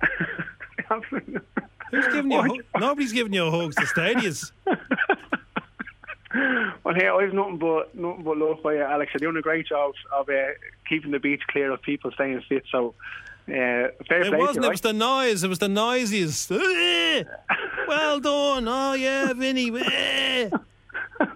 Who's 1.90 2.06
giving 2.08 2.30
you? 2.30 2.38
A 2.38 2.42
hug? 2.42 2.64
Nobody's 2.78 3.12
giving 3.12 3.32
you 3.32 3.50
hugs. 3.50 3.74
The 3.76 3.82
stadiums. 3.82 4.52
Well, 6.84 6.94
here 6.94 7.12
I've 7.12 7.32
nothing 7.32 7.58
but 7.58 7.94
nothing 7.96 8.22
but 8.22 8.36
love 8.36 8.58
for 8.62 8.72
you, 8.72 8.82
Alex. 8.82 9.10
You're 9.12 9.32
doing 9.32 9.38
a 9.38 9.42
great 9.42 9.66
job 9.66 9.94
of 10.14 10.28
uh, 10.28 10.50
keeping 10.88 11.10
the 11.10 11.18
beach 11.18 11.42
clear 11.48 11.72
of 11.72 11.82
people 11.82 12.12
staying 12.12 12.40
fit. 12.48 12.62
So, 12.70 12.94
uh, 13.48 13.52
fair 13.52 13.90
It 13.90 14.08
play 14.08 14.22
to 14.22 14.28
you, 14.30 14.38
wasn't. 14.38 14.64
It 14.64 14.70
was 14.70 14.80
the 14.80 14.92
noise. 14.92 15.44
It 15.44 15.48
was 15.48 15.58
the 15.58 15.68
noisiest. 15.68 16.50
Well 17.88 18.18
done. 18.18 18.66
Oh 18.66 18.94
yeah, 18.94 19.32
Vinny. 19.32 19.70
Eh. 19.70 20.50
All 20.50 21.28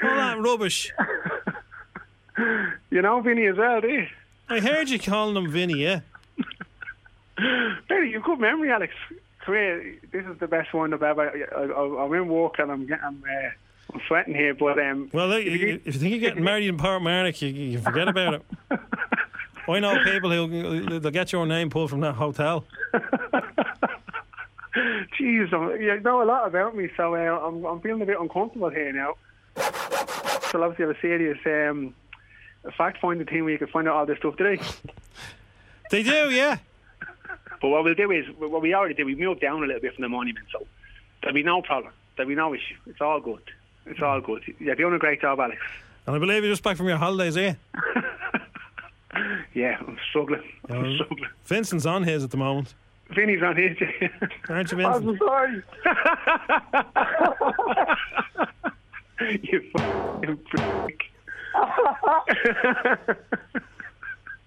that 0.00 0.38
rubbish. 0.40 0.92
You 2.90 3.02
know 3.02 3.20
Vinny 3.20 3.46
as 3.46 3.56
well, 3.56 3.80
do 3.80 3.88
you? 3.88 4.06
I 4.48 4.60
heard 4.60 4.88
you 4.88 4.98
calling 4.98 5.36
him 5.36 5.50
Vinny. 5.50 5.82
Yeah. 5.82 6.00
you've 7.90 8.22
good 8.22 8.38
memory, 8.38 8.70
Alex. 8.70 8.94
Here. 9.44 9.96
This 10.10 10.24
is 10.26 10.38
the 10.38 10.48
best 10.48 10.72
one 10.74 10.92
I've 10.92 11.02
ever. 11.02 11.30
I, 11.30 11.60
I, 11.60 12.04
I'm 12.04 12.12
in 12.14 12.28
work 12.28 12.58
and 12.58 12.70
I'm 12.70 12.86
getting. 12.86 13.04
I'm, 13.04 13.22
uh, 13.24 13.50
I'm 13.94 14.00
sweating 14.08 14.34
here, 14.34 14.54
but 14.54 14.78
um. 14.78 15.10
Well, 15.12 15.28
look, 15.28 15.44
if 15.44 15.60
you, 15.60 15.80
if 15.84 15.94
you 15.94 16.00
think 16.00 16.10
you're 16.12 16.30
getting 16.30 16.42
married 16.42 16.68
in 16.68 16.76
Portmarnock, 16.76 17.40
you, 17.42 17.48
you 17.48 17.78
forget 17.78 18.08
about 18.08 18.34
it. 18.34 18.42
I 19.68 19.80
know 19.80 20.02
people 20.04 20.30
who 20.30 21.00
they'll 21.00 21.10
get 21.10 21.32
your 21.32 21.46
name 21.46 21.70
pulled 21.70 21.90
from 21.90 22.00
that 22.00 22.14
hotel. 22.14 22.64
Jeez, 25.18 25.52
I'm- 25.52 25.80
you 25.80 26.00
know 26.00 26.22
a 26.22 26.24
lot 26.24 26.46
about 26.46 26.76
me, 26.76 26.90
so 26.96 27.14
uh, 27.14 27.18
I'm, 27.46 27.64
I'm 27.64 27.80
feeling 27.80 28.02
a 28.02 28.06
bit 28.06 28.20
uncomfortable 28.20 28.68
here 28.70 28.92
now. 28.92 29.14
So 30.50 30.62
obviously 30.62 30.86
have 30.86 30.96
a 30.96 31.00
serious 31.00 31.38
um, 31.46 31.94
fact-finding 32.76 33.26
thing 33.26 33.44
where 33.44 33.52
you 33.52 33.58
can 33.58 33.68
find 33.68 33.88
out 33.88 33.94
all 33.96 34.06
this 34.06 34.18
stuff 34.18 34.36
today. 34.36 34.62
They 35.88 36.02
do, 36.02 36.30
yeah. 36.30 36.58
But 37.62 37.68
what 37.68 37.84
we'll 37.84 37.94
do 37.94 38.10
is, 38.10 38.26
what 38.38 38.60
we 38.60 38.74
already 38.74 38.94
did, 38.94 39.04
we 39.06 39.14
moved 39.14 39.40
down 39.40 39.62
a 39.62 39.66
little 39.66 39.80
bit 39.80 39.94
from 39.94 40.02
the 40.02 40.08
monument, 40.08 40.46
so 40.52 40.66
there'll 41.22 41.32
be 41.32 41.44
no 41.44 41.62
problem. 41.62 41.92
There'll 42.16 42.28
be 42.28 42.34
no 42.34 42.52
issue. 42.54 42.74
It's 42.86 43.00
all 43.00 43.20
good. 43.20 43.40
It's 43.86 44.02
all 44.02 44.20
good. 44.20 44.42
You're 44.58 44.74
doing 44.74 44.94
a 44.94 44.98
great 44.98 45.20
job, 45.22 45.38
Alex. 45.38 45.60
And 46.06 46.16
I 46.16 46.18
believe 46.18 46.42
you're 46.42 46.52
just 46.52 46.64
back 46.64 46.76
from 46.76 46.88
your 46.88 46.98
holidays, 46.98 47.36
eh? 47.36 47.54
Yeah, 49.54 49.76
I'm 49.80 49.96
struggling. 50.10 50.42
I'm 50.68 50.84
Um, 50.84 50.94
struggling. 50.96 51.30
Vincent's 51.44 51.86
on 51.86 52.02
his 52.04 52.22
at 52.24 52.30
the 52.30 52.36
moment. 52.36 52.74
Vinny's 53.14 53.42
on 53.42 53.56
his. 53.56 53.76
Aren't 54.48 54.70
you, 54.72 54.76
Vincent? 54.82 55.08
I'm 55.08 55.18
sorry. 55.18 55.62
you 59.42 59.62
fucking 59.72 60.36
prick. 60.50 61.00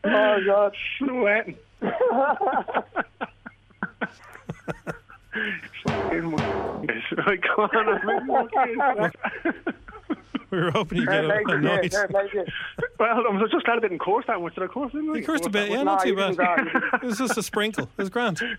oh 0.03 0.39
God, 0.45 0.75
sweating. 0.97 1.55
Fucking 5.85 6.31
right, 7.17 7.41
go 7.41 7.63
on. 7.63 7.77
I'm 8.29 9.11
We 10.51 10.57
were 10.59 10.71
hoping 10.71 10.99
you'd 10.99 11.07
get 11.07 11.25
a, 11.25 11.43
a 11.47 11.57
noise. 11.61 11.93
well, 12.99 13.23
I'm 13.29 13.39
just 13.49 13.65
glad 13.65 13.77
I 13.77 13.79
didn't 13.81 13.99
course 13.99 14.25
that 14.27 14.41
much. 14.41 14.55
Did 14.55 14.63
I 14.63 14.67
course 14.67 14.91
it? 14.93 15.17
Of 15.17 15.25
course, 15.25 15.45
a 15.45 15.49
bit, 15.49 15.69
yeah, 15.69 15.83
not 15.83 16.03
too 16.03 16.15
bad. 16.15 16.35
It 16.93 17.03
was 17.03 17.17
just 17.17 17.37
a 17.37 17.43
sprinkle. 17.43 17.83
It 17.83 17.97
was 17.97 18.09
grand. 18.09 18.41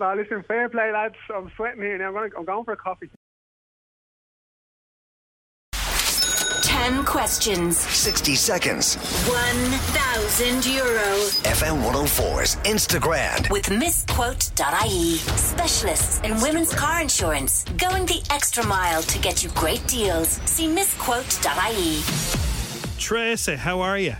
No, 0.00 0.14
listen, 0.14 0.42
fair 0.48 0.70
play, 0.70 0.90
lads. 0.92 1.14
I'm 1.32 1.52
sweating 1.56 1.82
here 1.82 1.98
now. 1.98 2.06
I'm, 2.06 2.14
gonna, 2.14 2.30
I'm 2.38 2.44
going 2.46 2.64
for 2.64 2.72
a 2.72 2.76
coffee. 2.76 3.10
10 6.90 7.04
questions, 7.04 7.78
60 7.78 8.34
seconds. 8.34 8.96
1,000 9.28 10.66
euro. 10.74 11.04
FM 11.46 11.84
104's 11.84 12.56
InstaGrand. 12.64 13.48
With 13.48 13.66
missquote.ie. 13.66 15.18
Specialists 15.36 16.20
in 16.22 16.40
women's 16.40 16.74
car 16.74 17.00
insurance. 17.00 17.64
Going 17.76 18.06
the 18.06 18.20
extra 18.30 18.66
mile 18.66 19.02
to 19.02 19.20
get 19.20 19.44
you 19.44 19.50
great 19.50 19.86
deals. 19.86 20.40
See 20.46 20.66
missquote.ie. 20.66 22.02
Tracy, 22.98 23.54
how 23.54 23.80
are 23.80 23.98
you? 23.98 24.16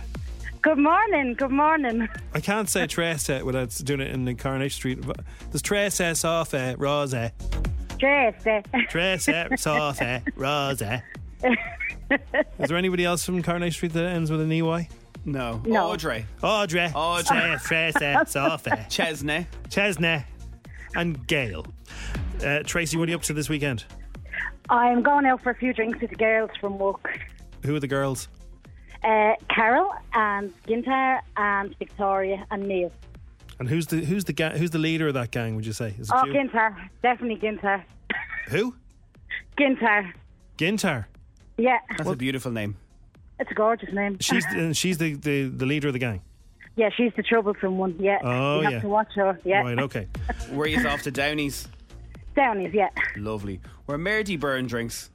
Good 0.61 0.77
morning. 0.77 1.33
Good 1.33 1.51
morning. 1.51 2.07
I 2.33 2.39
can't 2.39 2.69
say 2.69 2.87
Tracy 2.87 3.41
without 3.43 3.77
doing 3.83 3.99
it 3.99 4.11
in 4.11 4.23
the 4.23 4.33
Coronation 4.33 4.77
Street. 4.77 4.99
There's 5.51 5.61
Tracy, 5.61 6.13
Sophie, 6.13 6.75
Rosa. 6.77 7.33
Tracy. 7.99 8.63
Tracy, 8.87 9.57
Sophie, 9.57 10.21
Rosa. 10.37 11.03
Is 11.43 12.67
there 12.69 12.77
anybody 12.77 13.05
else 13.05 13.25
from 13.25 13.41
Coronation 13.41 13.73
Street 13.73 13.93
that 13.93 14.05
ends 14.05 14.29
with 14.31 14.41
an 14.41 14.51
EY? 14.51 14.89
No. 15.25 15.61
No. 15.65 15.87
Audrey. 15.91 16.25
Audrey, 16.41 16.87
Audrey. 16.93 17.57
Tracy, 17.63 18.15
Sophie, 18.27 18.71
Chesney. 18.89 19.47
Chesney, 19.69 20.23
and 20.95 21.25
Gail. 21.27 21.65
Uh, 22.43 22.59
Tracy, 22.63 22.97
what 22.97 23.07
are 23.07 23.11
you 23.11 23.15
up 23.17 23.23
to 23.23 23.33
this 23.33 23.47
weekend? 23.49 23.85
I'm 24.69 25.03
going 25.03 25.25
out 25.25 25.41
for 25.43 25.51
a 25.51 25.55
few 25.55 25.73
drinks 25.73 26.01
with 26.01 26.09
the 26.09 26.15
girls 26.15 26.49
from 26.59 26.79
work. 26.79 27.19
Who 27.65 27.75
are 27.75 27.79
the 27.79 27.87
girls? 27.87 28.27
Uh, 29.03 29.33
Carol 29.49 29.91
and 30.13 30.53
Gintar 30.67 31.21
and 31.37 31.75
Victoria 31.77 32.45
and 32.51 32.63
Neil. 32.67 32.91
And 33.59 33.69
who's 33.69 33.85
the 33.87 33.97
who's 34.03 34.23
the 34.25 34.33
ga- 34.33 34.57
who's 34.57 34.71
the 34.71 34.79
leader 34.79 35.07
of 35.07 35.13
that 35.15 35.29
gang? 35.31 35.55
Would 35.55 35.65
you 35.67 35.73
say? 35.73 35.93
Is 35.99 36.09
it 36.09 36.15
Oh, 36.15 36.25
you? 36.25 36.33
Gintar. 36.33 36.75
Definitely 37.03 37.37
Gintar. 37.47 37.83
Who? 38.49 38.75
Gintar. 39.57 40.11
Gintar. 40.57 41.05
Yeah, 41.61 41.77
That's 41.97 42.09
a 42.09 42.15
beautiful 42.15 42.51
name. 42.51 42.75
it's 43.39 43.51
a 43.51 43.53
gorgeous 43.53 43.93
name. 43.93 44.17
She's 44.19 44.45
and 44.45 44.75
she's 44.81 44.97
the, 44.97 45.13
the, 45.15 45.43
the 45.49 45.65
leader 45.65 45.87
of 45.87 45.93
the 45.93 45.99
gang. 45.99 46.21
Yeah, 46.75 46.89
she's 46.95 47.11
the 47.15 47.23
troublesome 47.23 47.77
one. 47.77 47.95
Yeah. 47.99 48.19
Oh, 48.23 48.57
you 48.57 48.63
have 48.63 48.73
yeah. 48.73 48.79
to 48.81 48.87
watch 48.87 49.13
her. 49.15 49.39
Yeah. 49.43 49.61
Right. 49.61 49.77
Okay. 49.79 50.07
Were 50.51 50.67
you 50.67 50.87
off 50.87 51.03
to 51.03 51.11
Downey's? 51.11 51.67
Downies, 52.35 52.73
yeah. 52.73 52.89
Lovely. 53.17 53.59
Were 53.87 53.97
Merdy 53.97 54.39
Byrne 54.39 54.67
drinks? 54.67 55.09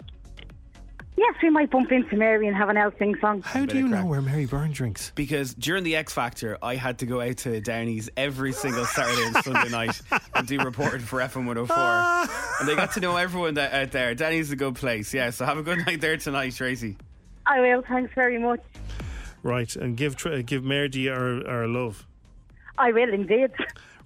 Yes, 1.17 1.35
we 1.43 1.49
might 1.49 1.71
bump 1.71 1.91
into 1.91 2.15
Mary 2.15 2.47
and 2.47 2.55
have 2.55 2.69
an 2.69 2.77
out 2.77 2.95
sing 2.99 3.17
song. 3.21 3.41
How 3.41 3.65
do 3.65 3.79
you 3.79 3.89
know 3.89 4.05
where 4.05 4.21
Mary 4.21 4.45
Byrne 4.45 4.73
drinks? 4.73 5.13
Because 5.15 5.55
during 5.55 5.83
the 5.83 5.97
X 5.97 6.13
Factor, 6.13 6.59
I 6.63 6.75
had 6.75 6.99
to 6.99 7.07
go 7.07 7.23
out 7.23 7.39
to 7.39 7.61
Downey's 7.63 8.11
every 8.19 8.53
single 8.53 8.85
Saturday 8.85 9.23
and 9.23 9.37
Sunday 9.43 9.71
night 9.71 9.99
and 10.35 10.47
do 10.47 10.59
reporting 10.59 11.01
for 11.01 11.21
FM 11.21 11.47
104. 11.47 11.75
Ah. 11.79 12.57
and 12.61 12.69
they 12.69 12.75
got 12.75 12.93
to 12.93 13.01
know 13.01 13.17
everyone 13.17 13.55
that, 13.55 13.73
out 13.73 13.93
there. 13.93 14.15
Downey's 14.15 14.51
a 14.51 14.57
good 14.57 14.75
place. 14.75 15.15
Yeah, 15.15 15.31
so 15.31 15.47
have 15.47 15.57
a 15.57 15.63
good 15.63 15.87
night 15.87 16.03
there 16.03 16.19
tonight, 16.19 16.55
Tracy. 16.55 16.99
I 17.47 17.61
will. 17.61 17.83
Thanks 17.89 18.13
very 18.15 18.39
much. 18.39 18.61
Right, 19.43 19.75
and 19.77 19.97
give 19.97 20.17
uh, 20.27 20.43
give 20.43 20.65
Mary 20.65 21.09
our 21.09 21.47
our 21.47 21.67
love. 21.67 22.07
I 22.77 22.93
will 22.93 23.13
indeed. 23.13 23.51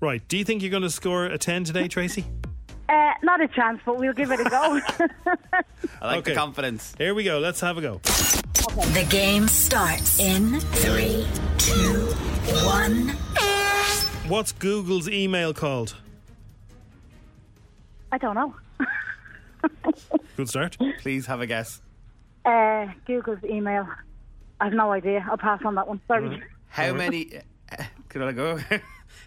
Right. 0.00 0.26
Do 0.28 0.38
you 0.38 0.44
think 0.44 0.62
you're 0.62 0.70
going 0.70 0.82
to 0.82 0.90
score 0.90 1.26
a 1.26 1.38
ten 1.38 1.64
today, 1.64 1.88
Tracy? 1.88 2.24
Uh, 2.90 3.12
not 3.22 3.40
a 3.40 3.46
chance, 3.48 3.80
but 3.84 3.98
we'll 3.98 4.12
give 4.12 4.32
it 4.32 4.40
a 4.40 4.44
go. 4.50 4.80
I 6.02 6.06
like 6.06 6.18
Okay. 6.18 6.32
the 6.32 6.34
confidence. 6.34 6.92
Here 6.98 7.14
we 7.14 7.22
go. 7.24 7.38
Let's 7.38 7.60
have 7.60 7.78
a 7.78 7.80
go. 7.80 8.00
The 8.02 9.06
game 9.08 9.46
starts 9.48 10.18
in 10.18 10.58
three, 10.60 11.26
two, 11.58 12.06
one. 12.66 13.10
What's 14.28 14.52
Google's 14.52 15.08
email 15.08 15.54
called? 15.54 15.94
I 18.12 18.18
don't 18.18 18.34
know. 18.34 18.54
Good 20.36 20.48
start. 20.48 20.76
Please 21.00 21.26
have 21.26 21.40
a 21.40 21.46
guess. 21.46 21.80
Uh, 22.44 22.86
Google's 23.06 23.42
email. 23.44 23.86
I 24.60 24.64
have 24.64 24.72
no 24.72 24.90
idea. 24.92 25.24
I'll 25.30 25.38
pass 25.38 25.60
on 25.64 25.74
that 25.76 25.86
one. 25.86 26.00
Sorry. 26.08 26.42
How 26.68 26.92
many. 26.92 27.30
Could 28.08 28.22
I 28.22 28.32
go? 28.32 28.58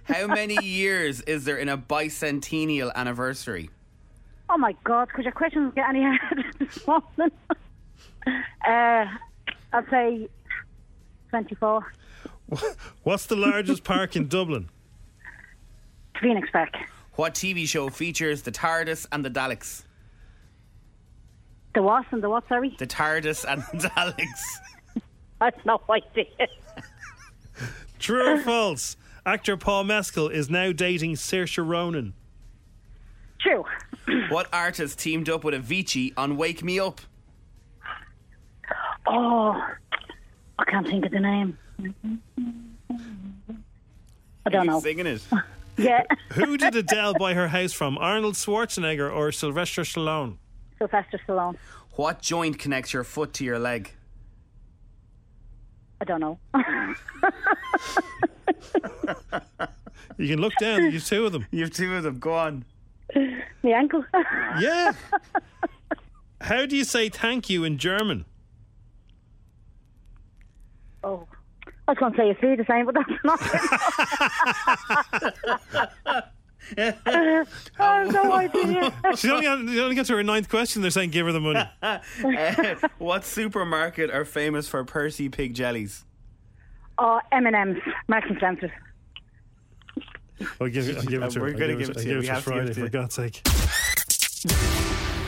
How 0.05 0.27
many 0.27 0.57
years 0.63 1.22
is 1.22 1.45
there 1.45 1.57
in 1.57 1.69
a 1.69 1.77
bicentennial 1.77 2.93
anniversary? 2.93 3.69
Oh 4.50 4.57
my 4.57 4.75
God! 4.83 5.10
Could 5.13 5.24
your 5.24 5.31
questions 5.33 5.74
get 5.75 5.88
any 5.89 6.03
harder 6.03 6.43
this 6.60 6.86
morning? 6.86 7.31
uh, 8.27 9.05
I'd 9.74 9.89
say 9.89 10.27
twenty-four. 11.29 11.93
What's 13.03 13.25
the 13.25 13.36
largest 13.36 13.83
park 13.83 14.15
in 14.15 14.27
Dublin? 14.27 14.69
Phoenix 16.22 16.50
Park. 16.51 16.69
What 17.15 17.33
TV 17.33 17.67
show 17.67 17.89
features 17.89 18.41
the 18.43 18.51
TARDIS 18.51 19.07
and 19.12 19.24
the 19.25 19.29
Daleks? 19.29 19.83
The 21.74 21.81
what 21.81 22.05
and 22.12 22.22
the 22.22 22.29
what? 22.29 22.48
Sorry, 22.48 22.75
The 22.77 22.86
TARDIS 22.86 23.45
and 23.48 23.63
the 23.81 23.88
Daleks. 23.89 24.41
I 25.41 25.45
have 25.45 25.65
no 25.65 25.81
idea. 25.89 26.25
True 28.00 28.33
or 28.36 28.39
false? 28.39 28.98
Actor 29.25 29.58
Paul 29.58 29.86
Mescal 29.86 30.27
is 30.30 30.50
now 30.50 30.72
dating 30.72 31.13
Saoirse 31.15 31.65
Ronan. 31.65 32.13
True. 33.39 33.63
What 34.30 34.48
artist 34.51 35.00
teamed 35.00 35.30
up 35.30 35.44
with 35.46 35.53
Avicii 35.53 36.12
on 36.18 36.36
Wake 36.36 36.62
Me 36.63 36.77
Up? 36.80 37.00
Oh, 39.08 39.51
I 40.60 40.63
can't 40.65 40.86
think 40.86 41.06
of 41.06 41.12
the 41.12 41.20
name. 41.22 41.58
I 44.46 44.50
don't 44.50 44.65
know. 44.68 44.80
Singing 44.80 45.08
it. 45.08 45.22
Yeah, 45.75 46.03
Who 46.34 46.56
did 46.56 46.75
Adele 46.75 47.15
buy 47.15 47.34
her 47.34 47.48
house 47.48 47.74
from? 47.74 47.98
Arnold 47.98 48.36
Schwarzenegger 48.36 49.12
or 49.12 49.32
Sylvester 49.32 49.82
Stallone? 49.82 50.38
Sylvester 50.77 51.20
Stallone. 51.27 51.58
What 51.94 52.22
joint 52.22 52.60
connects 52.60 52.94
your 52.94 53.03
foot 53.03 53.34
to 53.34 53.44
your 53.44 53.58
leg? 53.58 53.92
I 56.00 56.06
don't 56.06 56.20
know. 56.20 56.38
You 60.18 60.28
can 60.28 60.40
look 60.40 60.54
down. 60.60 60.92
You've 60.92 61.06
two 61.06 61.26
of 61.26 61.32
them. 61.32 61.48
You 61.52 61.62
have 61.62 61.72
two 61.72 61.96
of 61.96 62.04
them. 62.04 62.20
Go 62.20 62.34
on. 62.34 62.66
My 63.16 63.70
ankle. 63.70 64.06
Yeah. 64.60 64.94
How 66.42 66.66
do 66.66 66.76
you 66.76 66.84
say 66.84 67.10
thank 67.10 67.50
you 67.50 67.64
in 67.64 67.78
German? 67.78 68.26
oh, 71.04 71.28
I 71.88 71.92
was 71.92 71.98
going 71.98 72.14
to 72.14 72.18
say 72.18 72.30
a 72.30 72.36
few 72.36 72.56
the 72.56 72.66
same, 72.66 72.86
but 72.86 72.96
that's 72.96 73.10
not. 73.24 73.40
I 76.78 77.46
have 77.78 78.14
no 78.14 78.34
idea. 78.34 78.94
She 79.18 79.30
only, 79.30 79.74
she 79.74 79.80
only 79.82 79.96
got 79.96 80.06
to 80.06 80.16
her 80.16 80.24
ninth 80.24 80.50
question. 80.50 80.82
They're 80.82 80.92
saying 80.92 81.10
give 81.12 81.26
her 81.26 81.32
the 81.32 81.42
money. 81.42 81.64
Uh, 81.82 82.00
what 83.00 83.26
supermarket 83.26 84.12
are 84.12 84.26
famous 84.26 84.68
for 84.68 84.84
Percy 84.86 85.30
Pig 85.30 85.54
jellies? 85.54 86.06
Oh, 86.98 87.20
M&M's, 87.32 87.80
Marks 88.08 88.28
and 88.30 88.38
Spencer's. 88.38 88.72
I'll 90.60 90.68
give, 90.68 90.98
I'll 90.98 91.04
give 91.04 91.24
it 91.24 91.30
to 91.32 91.40
her. 91.40 91.46
We're 91.46 91.54
I'll 91.54 91.60
gonna 91.60 91.76
give 91.76 91.80
give 91.80 91.90
it 91.90 91.98
to 92.00 92.10
you. 92.10 92.20
We 92.20 92.28
her 92.28 92.34
have 92.34 92.44
to 92.46 92.50
give 92.52 92.58
Friday, 92.58 92.72
it 92.72 92.74
to 92.74 92.80
for 92.80 92.86
you. 92.86 92.90
God's 92.90 93.16
sake. 93.16 93.42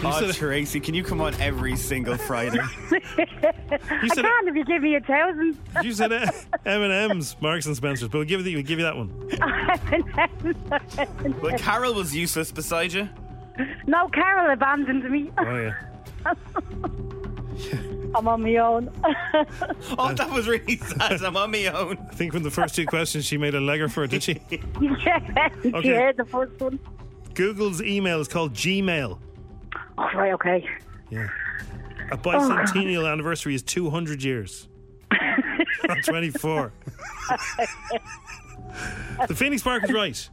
Oh, 0.04 0.12
said- 0.22 0.36
Tracy, 0.36 0.80
can 0.82 0.94
you 0.94 1.04
come 1.04 1.20
on 1.20 1.34
every 1.42 1.76
single 1.76 2.16
Friday? 2.16 2.60
You 2.92 3.00
I 3.18 4.08
said, 4.10 4.24
can't 4.26 4.48
if 4.50 4.54
you 4.56 4.64
give 4.66 4.84
me 4.84 4.96
a 4.96 5.00
thousand. 5.02 5.58
you 5.82 5.94
said 5.94 6.12
uh, 6.14 6.32
M&M's, 6.66 7.36
Marks 7.42 7.66
and 7.66 7.76
Spencer's, 7.76 8.10
but 8.10 8.18
we'll 8.20 8.28
give, 8.28 8.46
you, 8.46 8.58
we'll 8.58 8.66
give 8.66 8.78
you 8.78 8.86
that 8.86 8.96
one. 8.96 9.10
well, 11.42 11.58
Carol 11.58 11.94
was 11.96 12.14
useless 12.14 12.52
beside 12.52 12.94
you. 12.94 13.10
no, 13.88 14.08
Carol 14.10 14.52
abandoned 14.54 15.10
me. 15.10 15.32
Oh, 15.40 15.56
yeah. 15.56 15.74
I'm 18.14 18.28
on 18.28 18.42
my 18.42 18.56
own. 18.58 18.92
Oh, 19.98 20.14
that 20.14 20.32
was 20.32 20.48
really 20.48 20.78
sad. 20.78 21.22
I'm 21.24 21.36
on 21.36 21.52
my 21.52 21.66
own. 21.68 21.98
I 22.10 22.14
think 22.14 22.34
from 22.34 22.44
the 22.44 22.52
first 22.52 22.76
two 22.76 22.86
questions, 22.86 23.26
she 23.26 23.38
made 23.38 23.54
a 23.54 23.60
legger 23.60 23.92
for 23.92 24.04
it, 24.06 24.12
did 24.12 24.24
she? 24.24 24.42
yeah, 24.50 25.50
Okay. 25.66 25.90
yeah, 25.90 26.12
the 26.12 26.26
first 26.26 26.60
one. 26.60 26.80
Google's 27.34 27.82
email 27.82 28.20
is 28.22 28.28
called 28.28 28.54
Gmail. 28.54 29.20
Oh, 29.98 30.10
right, 30.16 30.34
okay. 30.34 30.68
Yeah. 31.10 31.28
A 32.12 32.14
Oh, 32.14 32.18
bicentennial 32.18 33.12
anniversary 33.12 33.56
is 33.56 33.62
200 33.64 34.24
years. 34.24 34.68
Not 35.88 36.04
24. 36.06 36.72
the 39.28 39.36
Phoenix 39.36 39.62
Park 39.62 39.84
is 39.84 39.92
right. 39.92 40.30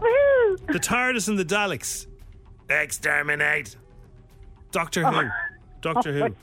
Woo! 0.00 0.56
The 0.68 0.78
TARDIS 0.80 1.28
and 1.28 1.38
the 1.38 1.44
Daleks. 1.44 2.06
Exterminate. 2.68 3.76
Doctor 4.72 5.04
oh. 5.06 5.10
Who. 5.10 5.28
Doctor 5.80 6.10
oh, 6.10 6.28
Who. 6.28 6.34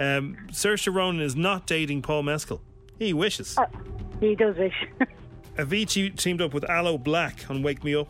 Um, 0.00 0.36
Saoirse 0.50 0.92
Ronan 0.92 1.20
is 1.20 1.36
not 1.36 1.66
dating 1.66 2.02
Paul 2.02 2.22
Mescal. 2.22 2.60
He 2.98 3.12
wishes. 3.12 3.56
He 4.20 4.34
does 4.34 4.56
wish. 4.56 4.74
Avicii 5.56 6.16
teamed 6.16 6.40
up 6.40 6.54
with 6.54 6.68
Aloe 6.68 6.98
Blacc 6.98 7.50
on 7.50 7.62
Wake 7.62 7.84
Me 7.84 7.94
Up. 7.94 8.08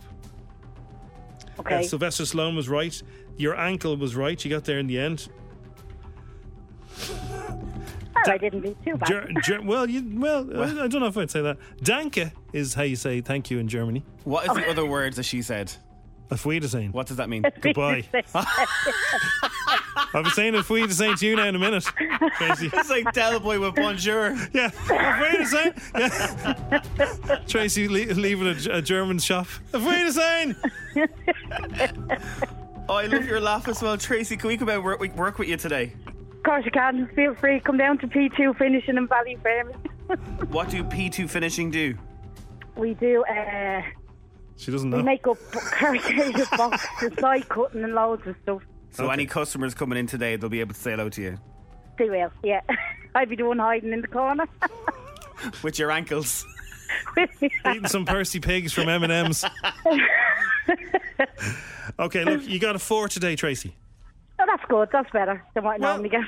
Uh, 1.58 1.60
okay. 1.60 1.82
Sylvester 1.82 2.24
Stallone 2.24 2.54
was 2.56 2.68
right. 2.68 3.02
Your 3.36 3.56
ankle 3.58 3.96
was 3.96 4.14
right. 4.14 4.42
You 4.44 4.50
got 4.50 4.64
there 4.64 4.78
in 4.78 4.86
the 4.86 4.98
end. 4.98 5.28
well, 7.10 8.24
I 8.26 8.38
didn't 8.38 8.60
do 8.60 8.76
too 8.84 8.96
bad. 8.96 9.08
Ger- 9.08 9.28
Ger- 9.42 9.62
well, 9.62 9.88
you, 9.88 10.20
well, 10.20 10.48
I, 10.60 10.84
I 10.84 10.88
don't 10.88 11.00
know 11.00 11.06
if 11.06 11.16
I'd 11.16 11.30
say 11.30 11.42
that. 11.42 11.58
Danke 11.82 12.32
is 12.52 12.74
how 12.74 12.82
you 12.82 12.96
say 12.96 13.20
thank 13.20 13.50
you 13.50 13.58
in 13.58 13.66
Germany. 13.68 14.04
What 14.24 14.46
is 14.46 14.54
the 14.54 14.68
other 14.70 14.86
words 14.86 15.16
that 15.16 15.24
she 15.24 15.42
said? 15.42 15.72
Auf 16.30 16.46
Wiedersehen. 16.46 16.92
What 16.92 17.08
does 17.08 17.16
that 17.18 17.28
mean? 17.28 17.44
Goodbye. 17.60 18.04
I'll 20.14 20.22
be 20.22 20.30
saying 20.30 20.54
Auf 20.54 20.68
Wiedersehen 20.68 21.16
to 21.16 21.26
you 21.26 21.36
now 21.36 21.46
in 21.46 21.54
a 21.54 21.58
minute, 21.58 21.84
Tracy. 22.36 22.70
It's 22.72 22.90
like 22.90 23.04
Delboy 23.14 23.60
with 23.60 23.74
bonjour. 23.74 24.36
Yeah, 24.52 24.66
Auf 24.90 25.20
Wiedersehen. 25.20 25.74
Yeah. 25.98 27.38
Tracy 27.46 27.88
le- 27.88 28.12
leaving 28.14 28.48
a, 28.48 28.76
a 28.78 28.82
German 28.82 29.18
shop. 29.18 29.46
Auf 29.74 29.82
Wiedersehen. 29.84 30.56
Oh, 32.88 32.94
I 32.96 33.06
love 33.06 33.24
your 33.26 33.40
laugh 33.40 33.68
as 33.68 33.80
well, 33.80 33.96
Tracy. 33.96 34.36
Can 34.36 34.48
we 34.48 34.56
come 34.56 34.68
out 34.68 34.76
and 34.76 34.84
work, 34.84 35.00
with- 35.00 35.14
work 35.14 35.38
with 35.38 35.48
you 35.48 35.56
today? 35.56 35.94
Of 36.06 36.42
course 36.44 36.64
you 36.64 36.70
can. 36.72 37.06
Feel 37.14 37.34
free. 37.36 37.60
Come 37.60 37.76
down 37.78 37.98
to 37.98 38.06
P2 38.08 38.58
finishing 38.58 38.96
and 38.96 38.98
in 38.98 39.08
Ballyfermot. 39.08 39.76
What 40.50 40.68
do 40.68 40.82
P2 40.84 41.30
finishing 41.30 41.70
do? 41.70 41.96
we 42.76 42.94
do, 42.94 43.22
uh, 43.24 43.82
She 44.56 44.70
doesn't 44.72 44.90
know. 44.90 44.96
we 44.98 45.02
make 45.02 45.26
up 45.26 45.38
corrugated 45.52 46.46
boxes, 46.56 47.12
side 47.20 47.48
cutting 47.48 47.84
and 47.84 47.94
loads 47.94 48.26
of 48.26 48.34
stuff. 48.42 48.62
So 48.92 49.10
any 49.10 49.26
customers 49.26 49.74
coming 49.74 49.98
in 49.98 50.06
today, 50.06 50.36
they'll 50.36 50.50
be 50.50 50.60
able 50.60 50.74
to 50.74 50.80
say 50.80 50.90
hello 50.92 51.08
to 51.10 51.22
you 51.22 51.38
They 51.98 52.08
will, 52.10 52.30
yeah. 52.44 52.60
I'd 53.14 53.28
be 53.28 53.36
the 53.36 53.44
one 53.44 53.58
hiding 53.58 53.92
in 53.92 54.00
the 54.00 54.08
corner. 54.08 54.46
with 55.62 55.78
your 55.78 55.90
ankles. 55.90 56.46
Eating 57.66 57.86
some 57.86 58.04
Percy 58.04 58.38
pigs 58.38 58.72
from 58.72 58.88
M 58.88 59.02
and 59.02 59.12
M's. 59.12 59.44
Okay, 61.98 62.24
look, 62.24 62.46
you 62.46 62.58
got 62.58 62.76
a 62.76 62.78
four 62.78 63.08
today, 63.08 63.34
Tracy. 63.34 63.74
Oh, 64.38 64.44
that's 64.46 64.62
good. 64.68 64.88
That's 64.92 65.10
better 65.10 65.44
than 65.54 65.64
what 65.64 65.74
I 65.74 65.76
normally 65.78 66.08
get. 66.08 66.22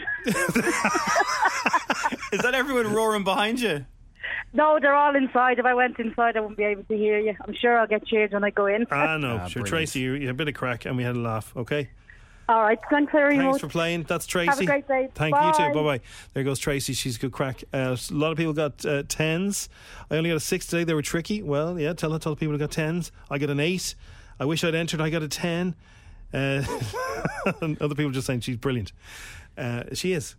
Is 2.33 2.41
that 2.43 2.55
everyone 2.55 2.93
roaring 2.93 3.25
behind 3.25 3.61
you? 3.61 3.87
No, 4.53 4.79
they're 4.81 4.95
all 4.95 5.15
inside. 5.17 5.59
If 5.59 5.65
I 5.65 5.75
went 5.75 5.99
inside, 5.99 6.37
I 6.37 6.41
wouldn't 6.41 6.59
be 6.59 6.65
able 6.65 6.85
to 6.85 6.97
hear 6.97 7.19
you. 7.19 7.35
I'm 7.47 7.55
sure 7.55 7.79
I'll 7.79 7.87
get 7.87 8.07
cheered 8.07 8.33
when 8.33 8.45
I 8.45 8.51
go 8.51 8.67
in. 8.67 8.87
Ah, 8.91 9.17
no, 9.17 9.37
Ah, 9.37 9.47
sure, 9.47 9.63
brilliant. 9.63 9.69
Tracy, 9.69 10.01
you, 10.01 10.13
you 10.15 10.27
had 10.27 10.31
a 10.31 10.35
bit 10.35 10.49
of 10.49 10.55
crack, 10.55 10.85
and 10.87 10.97
we 10.97 11.03
had 11.03 11.17
a 11.17 11.21
laugh. 11.21 11.53
Okay. 11.57 11.91
All 12.49 12.63
right. 12.63 12.79
Thanks 12.91 13.11
very 13.11 13.37
Thanks 13.37 13.53
much. 13.55 13.61
for 13.61 13.69
playing. 13.69 14.03
That's 14.03 14.27
Tracy. 14.27 14.51
Have 14.51 14.61
a 14.61 14.67
great 14.67 14.87
day. 14.89 15.09
Thank 15.15 15.35
you 15.35 15.53
too. 15.53 15.59
Bye. 15.59 15.73
Bye 15.73 15.83
bye. 15.83 16.01
There 16.35 16.45
goes 16.45 16.59
Tracy. 16.59 16.93
She's 16.93 17.17
a 17.17 17.19
good 17.19 17.33
crack. 17.33 17.65
Uh, 17.73 17.97
a 18.11 18.15
lot 18.15 18.33
of 18.33 18.37
people 18.37 18.53
got 18.53 18.85
uh, 18.85 19.03
tens. 19.09 19.69
I 20.11 20.17
only 20.17 20.31
got 20.31 20.37
a 20.37 20.41
six 20.41 20.67
today. 20.67 20.85
They 20.85 20.95
were 20.95 21.03
tricky. 21.03 21.43
Well, 21.43 21.81
yeah. 21.81 21.95
Tell 21.95 22.11
the 22.11 22.19
tell 22.19 22.35
the 22.35 22.39
people 22.39 22.53
who 22.53 22.59
got 22.59 22.71
tens. 22.71 23.13
I 23.31 23.39
got 23.39 23.49
an 23.51 23.61
eight. 23.61 23.95
I 24.39 24.45
wish 24.45 24.63
I'd 24.63 24.75
entered. 24.75 25.01
I 25.01 25.09
got 25.11 25.23
a 25.23 25.29
ten. 25.29 25.75
Uh, 26.35 26.63
and 27.63 27.81
other 27.83 27.95
people 27.95 28.11
just 28.11 28.27
saying 28.27 28.41
she's 28.41 28.57
brilliant. 28.57 28.93
Uh, 29.57 29.85
she 29.95 30.13
is. 30.13 30.35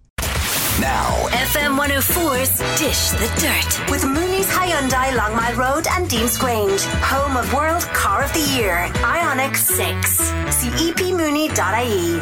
Now, 0.79 1.09
FM 1.29 1.79
104's 1.79 2.59
Dish 2.77 3.11
the 3.11 3.27
Dirt 3.39 3.89
with 3.89 4.03
Mooney's 4.03 4.49
Hyundai 4.49 5.15
Long 5.15 5.33
Mile 5.33 5.55
Road 5.55 5.87
and 5.89 6.05
Deansgrange, 6.09 6.83
home 6.99 7.37
of 7.37 7.53
World 7.53 7.83
Car 7.93 8.23
of 8.23 8.33
the 8.33 8.41
Year, 8.41 8.89
Ioniq 8.95 9.55
6. 9.55 10.17
See 10.53 10.67
E 10.67 10.91
epmooney.ie. 10.91 12.19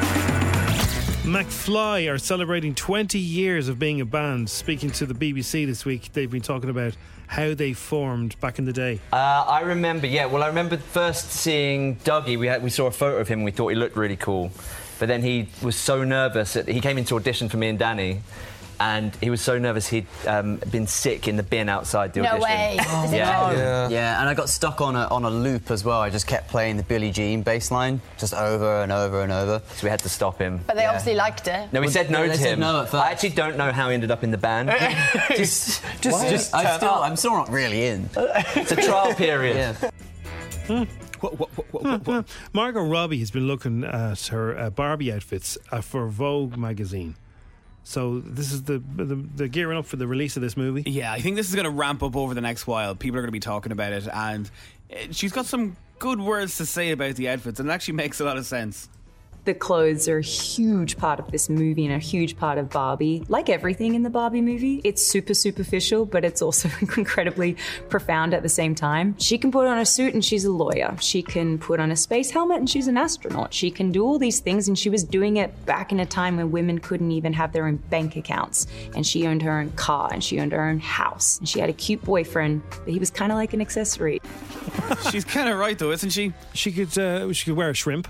McFly 1.23 2.11
are 2.11 2.19
celebrating 2.19 2.75
20 2.75 3.17
years 3.17 3.69
of 3.69 3.79
being 3.79 4.01
a 4.01 4.05
band. 4.05 4.47
Speaking 4.51 4.91
to 4.91 5.07
the 5.07 5.15
BBC 5.15 5.65
this 5.65 5.83
week, 5.83 6.13
they've 6.13 6.29
been 6.29 6.41
talking 6.41 6.69
about 6.69 6.95
how 7.27 7.53
they 7.53 7.73
formed 7.73 8.39
back 8.39 8.59
in 8.59 8.65
the 8.65 8.73
day. 8.73 8.99
Uh, 9.11 9.15
I 9.47 9.61
remember, 9.61 10.07
yeah. 10.07 10.25
Well, 10.25 10.43
I 10.43 10.47
remember 10.47 10.77
first 10.77 11.31
seeing 11.31 11.95
Dougie. 11.97 12.37
We 12.37 12.47
had, 12.47 12.61
we 12.63 12.69
saw 12.69 12.87
a 12.87 12.91
photo 12.91 13.17
of 13.17 13.27
him. 13.27 13.39
and 13.39 13.45
We 13.45 13.51
thought 13.51 13.69
he 13.69 13.75
looked 13.75 13.95
really 13.97 14.17
cool, 14.17 14.51
but 14.99 15.07
then 15.07 15.21
he 15.23 15.47
was 15.61 15.75
so 15.75 16.03
nervous. 16.03 16.53
That 16.53 16.67
he 16.67 16.79
came 16.79 16.97
into 16.97 17.15
audition 17.15 17.49
for 17.49 17.57
me 17.57 17.69
and 17.69 17.79
Danny, 17.79 18.21
and 18.83 19.15
he 19.15 19.29
was 19.29 19.41
so 19.41 19.57
nervous 19.57 19.87
he'd 19.87 20.05
um, 20.27 20.57
been 20.69 20.87
sick 20.87 21.27
in 21.29 21.37
the 21.37 21.43
bin 21.43 21.69
outside 21.69 22.13
the 22.13 22.21
No 22.21 22.31
audition. 22.31 22.43
way. 22.43 22.77
Is 23.05 23.13
it 23.13 23.15
yeah. 23.17 23.51
yeah. 23.53 23.87
Yeah, 23.89 24.19
and 24.19 24.27
I 24.27 24.33
got 24.33 24.49
stuck 24.49 24.81
on 24.81 24.97
a, 24.97 25.07
on 25.07 25.23
a 25.23 25.29
loop 25.29 25.71
as 25.71 25.85
well. 25.85 26.01
I 26.01 26.09
just 26.09 26.27
kept 26.27 26.49
playing 26.49 26.75
the 26.75 26.83
Billie 26.83 27.11
Jean 27.11 27.43
bass 27.43 27.71
line 27.71 28.01
just 28.17 28.33
over 28.33 28.81
and 28.83 28.91
over 28.91 29.21
and 29.21 29.31
over. 29.31 29.61
So 29.75 29.85
we 29.85 29.89
had 29.89 29.99
to 30.01 30.09
stop 30.09 30.37
him. 30.37 30.59
But 30.67 30.75
they 30.75 30.85
obviously 30.85 31.15
liked 31.15 31.47
it. 31.47 31.71
No, 31.71 31.79
we 31.79 31.85
Well, 31.85 31.93
said 31.93 32.11
no 32.11 32.19
no, 32.19 32.23
to 32.23 32.29
they 32.31 32.37
him. 32.37 32.43
said 32.43 32.59
no 32.59 32.81
at 32.81 32.89
first. 32.89 33.03
I 33.05 33.11
actually 33.11 33.29
don't 33.29 33.55
know 33.57 33.71
how 33.71 33.87
he 33.87 33.93
ended 33.93 34.11
up 34.11 34.21
in 34.23 34.31
the 34.31 34.37
band. 34.37 34.69
just, 35.37 35.81
just, 36.01 36.29
just 36.29 36.53
I 36.53 36.63
turn 36.63 36.77
still, 36.77 36.89
up. 36.89 37.03
I'm 37.05 37.15
still 37.15 37.31
not 37.31 37.49
really 37.49 37.85
in. 37.85 38.09
it's 38.17 38.71
a 38.73 38.75
trial 38.75 39.13
period. 39.13 39.77
Yeah. 40.67 40.85
Margot 42.53 42.83
Robbie 42.83 43.19
has 43.19 43.31
been 43.31 43.47
looking 43.47 43.85
at 43.85 44.27
her 44.27 44.57
uh, 44.57 44.69
Barbie 44.69 45.13
outfits 45.13 45.57
uh, 45.71 45.79
for 45.79 46.07
Vogue 46.07 46.57
magazine. 46.57 47.15
So 47.83 48.19
this 48.19 48.51
is 48.51 48.63
the, 48.63 48.81
the 48.95 49.15
the 49.35 49.47
gearing 49.47 49.77
up 49.77 49.85
for 49.85 49.97
the 49.97 50.07
release 50.07 50.35
of 50.37 50.41
this 50.41 50.55
movie. 50.55 50.83
Yeah, 50.89 51.11
I 51.11 51.19
think 51.19 51.35
this 51.35 51.49
is 51.49 51.55
going 51.55 51.65
to 51.65 51.71
ramp 51.71 52.01
up 52.01 52.15
over 52.15 52.33
the 52.33 52.41
next 52.41 52.65
while. 52.65 52.95
People 52.95 53.17
are 53.17 53.21
going 53.21 53.27
to 53.27 53.33
be 53.33 53.39
talking 53.39 53.71
about 53.71 53.91
it, 53.91 54.07
and 54.07 54.49
uh, 54.91 54.95
she's 55.11 55.31
got 55.33 55.45
some 55.45 55.75
good 55.99 56.19
words 56.19 56.57
to 56.57 56.65
say 56.65 56.91
about 56.91 57.15
the 57.15 57.29
outfits, 57.29 57.59
and 57.59 57.69
it 57.69 57.71
actually 57.73 57.95
makes 57.95 58.19
a 58.19 58.25
lot 58.25 58.37
of 58.37 58.45
sense. 58.45 58.87
The 59.45 59.53
clothes 59.53 60.07
are 60.07 60.19
a 60.19 60.23
huge 60.23 60.97
part 60.97 61.19
of 61.19 61.29
this 61.31 61.49
movie 61.49 61.85
and 61.85 61.93
a 61.93 61.99
huge 61.99 62.37
part 62.37 62.57
of 62.57 62.69
Barbie. 62.69 63.23
Like 63.27 63.49
everything 63.49 63.93
in 63.93 64.03
the 64.03 64.09
Barbie 64.09 64.41
movie, 64.41 64.79
it's 64.85 65.05
super 65.05 65.33
superficial, 65.33 66.05
but 66.05 66.23
it's 66.23 66.41
also 66.41 66.69
incredibly 66.97 67.57
profound 67.89 68.33
at 68.33 68.41
the 68.41 68.49
same 68.49 68.73
time. 68.73 69.15
She 69.19 69.37
can 69.37 69.51
put 69.51 69.67
on 69.67 69.79
a 69.79 69.85
suit 69.85 70.13
and 70.13 70.23
she's 70.23 70.45
a 70.45 70.51
lawyer. 70.51 70.95
She 71.01 71.21
can 71.21 71.57
put 71.57 71.81
on 71.81 71.91
a 71.91 71.95
space 71.97 72.31
helmet 72.31 72.59
and 72.59 72.69
she's 72.69 72.87
an 72.87 72.97
astronaut. 72.97 73.53
She 73.53 73.69
can 73.69 73.91
do 73.91 74.05
all 74.05 74.17
these 74.17 74.39
things, 74.39 74.67
and 74.67 74.79
she 74.79 74.89
was 74.89 75.03
doing 75.03 75.37
it 75.37 75.65
back 75.65 75.91
in 75.91 75.99
a 75.99 76.05
time 76.05 76.37
when 76.37 76.51
women 76.51 76.79
couldn't 76.79 77.11
even 77.11 77.33
have 77.33 77.51
their 77.51 77.67
own 77.67 77.77
bank 77.77 78.15
accounts. 78.15 78.65
And 78.95 79.05
she 79.05 79.27
owned 79.27 79.41
her 79.41 79.59
own 79.59 79.71
car 79.71 80.09
and 80.13 80.23
she 80.23 80.39
owned 80.39 80.53
her 80.53 80.63
own 80.63 80.79
house. 80.79 81.39
And 81.39 81.49
she 81.49 81.59
had 81.59 81.69
a 81.69 81.73
cute 81.73 82.01
boyfriend, 82.03 82.61
but 82.69 82.87
he 82.87 82.99
was 82.99 83.11
kind 83.11 83.31
of 83.31 83.37
like 83.37 83.53
an 83.53 83.59
accessory. 83.59 84.21
she's 85.11 85.25
kind 85.25 85.49
of 85.49 85.57
right, 85.57 85.77
though, 85.77 85.91
isn't 85.91 86.11
she? 86.11 86.33
She 86.53 86.71
could 86.71 86.97
uh, 86.97 87.33
she 87.33 87.45
could 87.45 87.57
wear 87.57 87.69
a 87.69 87.73
shrimp. 87.73 88.07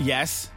Yes. 0.00 0.50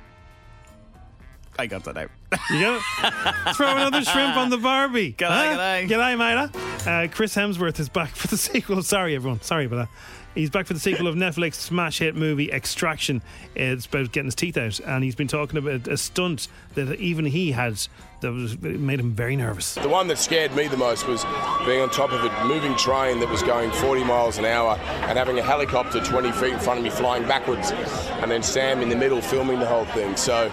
I 1.60 1.67
got 1.67 1.84
that 1.84 1.98
out. 1.98 2.10
You 2.52 2.62
got 2.62 2.82
it? 3.04 3.56
Throw 3.56 3.76
another 3.76 4.02
shrimp 4.02 4.38
on 4.38 4.50
the 4.50 4.58
Barbie. 4.58 5.12
G'day, 5.12 5.88
g'day. 5.88 5.89
G'day, 5.89 6.17
mate. 6.17 6.88
Uh, 6.88 7.08
Chris 7.12 7.36
Hemsworth 7.36 7.82
is 7.82 7.89
back 7.89 8.15
for 8.15 8.28
the 8.28 8.38
sequel. 8.38 8.82
Sorry, 8.82 9.13
everyone. 9.13 9.41
Sorry 9.41 9.65
about 9.65 9.76
that. 9.76 9.89
He's 10.36 10.50
back 10.50 10.67
for 10.67 10.74
the 10.74 10.80
sequel 10.80 11.08
of 11.08 11.15
Netflix 11.15 11.56
smash 11.56 12.00
hit 12.00 12.15
movie 12.15 12.50
Extraction. 12.52 13.22
It's 13.56 13.88
about 13.88 14.12
getting 14.13 14.28
his 14.28 14.36
teeth 14.36 14.58
out, 14.58 14.80
and 14.80 15.04
he's 15.04 15.15
been 15.15 15.28
talking 15.28 15.58
about 15.58 15.88
a 15.88 15.98
stunt 15.98 16.48
that 16.76 16.98
even 17.00 17.26
he 17.26 17.52
had 17.52 17.78
that 18.22 18.32
was 18.32 18.58
made 18.62 19.00
him 19.00 19.12
very 19.12 19.36
nervous. 19.36 19.74
The 19.76 19.89
one 19.89 20.08
that 20.08 20.17
scared 20.17 20.56
me 20.56 20.67
the 20.67 20.78
most 20.78 21.08
was 21.08 21.26
being 21.65 21.82
on 21.82 21.89
top 21.89 22.12
of 22.12 22.24
a 22.24 22.45
moving 22.45 22.76
train 22.76 23.19
that 23.19 23.30
was 23.30 23.41
going 23.41 23.72
40 23.72 24.04
miles 24.04 24.38
an 24.38 24.45
hour 24.45 24.78
and 25.08 25.17
having 25.17 25.39
a 25.39 25.41
helicopter 25.43 26.00
20 26.04 26.32
feet 26.34 26.54
in 26.54 26.60
front 26.60 26.78
of 26.80 26.84
me 26.84 26.89
flying 26.91 27.24
backwards, 27.24 27.72
and 27.72 28.30
then 28.30 28.43
Sam 28.43 28.82
in 28.82 28.89
the 28.89 28.95
middle 28.95 29.22
filming 29.22 29.60
the 29.60 29.65
whole 29.65 29.86
thing. 29.86 30.15
So 30.15 30.50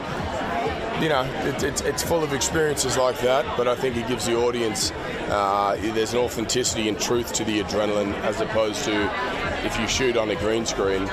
you 1.01 1.09
know, 1.09 1.23
it, 1.45 1.63
it's 1.63 1.81
it's 1.83 2.03
full 2.03 2.23
of 2.23 2.33
experiences 2.33 2.97
like 2.97 3.19
that. 3.21 3.57
But 3.57 3.69
I 3.69 3.75
think 3.75 3.97
it 3.97 4.09
gives 4.09 4.27
the 4.27 4.37
audience 4.37 4.93
uh, 5.29 5.77
there's 5.81 6.13
an 6.13 6.21
authenticity 6.21 6.89
and 6.89 6.99
truth 6.99 7.33
to 7.35 7.45
the 7.45 7.61
adrenaline 7.61 8.15
as 8.23 8.41
opposed 8.41 8.85
to 8.85 9.11
if 9.65 9.79
you 9.79 9.89
shoot 9.89 10.17
on 10.17 10.31
a 10.31 10.37
green 10.37 10.65
screen, 10.65 11.07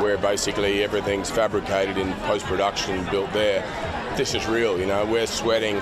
where 0.00 0.18
basically 0.18 0.82
everything's 0.82 1.30
fabricated 1.30 1.96
in 1.96 2.12
post 2.24 2.44
production 2.46 3.04
built 3.10 3.32
there. 3.32 3.62
This 4.16 4.34
is 4.34 4.46
real. 4.46 4.78
You 4.78 4.86
know, 4.86 5.04
we're 5.06 5.26
sweating. 5.26 5.80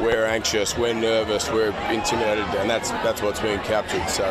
We're 0.00 0.24
anxious, 0.24 0.78
we're 0.78 0.94
nervous, 0.94 1.50
we're 1.50 1.72
intimidated, 1.90 2.46
and 2.56 2.70
that's 2.70 2.90
that's 2.90 3.20
what's 3.20 3.38
being 3.38 3.58
captured. 3.58 4.08
So, 4.08 4.24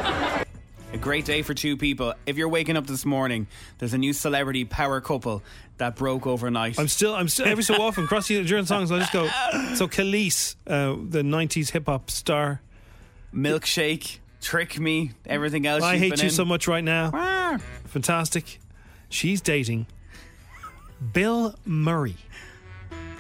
A 0.93 0.97
great 0.97 1.25
day 1.25 1.43
for 1.43 1.53
two 1.53 1.77
people. 1.77 2.15
If 2.25 2.37
you're 2.37 2.49
waking 2.49 2.75
up 2.75 2.87
this 2.87 3.05
morning, 3.05 3.45
there's 3.77 3.93
a 3.93 3.99
new 3.99 4.13
celebrity 4.13 4.65
power 4.65 4.99
couple 4.99 5.43
that 5.79 5.95
broke 5.95 6.27
overnight. 6.27 6.79
I'm 6.79 6.87
still, 6.87 7.15
I'm 7.15 7.27
still 7.27 7.47
every 7.47 7.63
so 7.63 7.81
often 7.81 8.07
crossing 8.07 8.37
the 8.37 8.43
during 8.47 8.65
songs. 8.65 8.91
I 8.91 8.99
just 8.99 9.11
go. 9.11 9.27
So 9.75 9.87
Kelis, 9.87 10.55
uh, 10.67 10.95
the 11.09 11.21
'90s 11.21 11.71
hip 11.71 11.87
hop 11.87 12.11
star, 12.11 12.61
Milkshake, 13.33 14.19
Trick 14.41 14.79
Me, 14.79 15.11
everything 15.25 15.65
else. 15.65 15.83
I 15.83 15.97
hate 15.97 16.17
you 16.17 16.25
in. 16.25 16.29
so 16.29 16.45
much 16.45 16.67
right 16.67 16.83
now. 16.83 17.57
Fantastic. 17.85 18.59
She's 19.09 19.41
dating 19.41 19.87
Bill 21.13 21.55
Murray. 21.65 22.17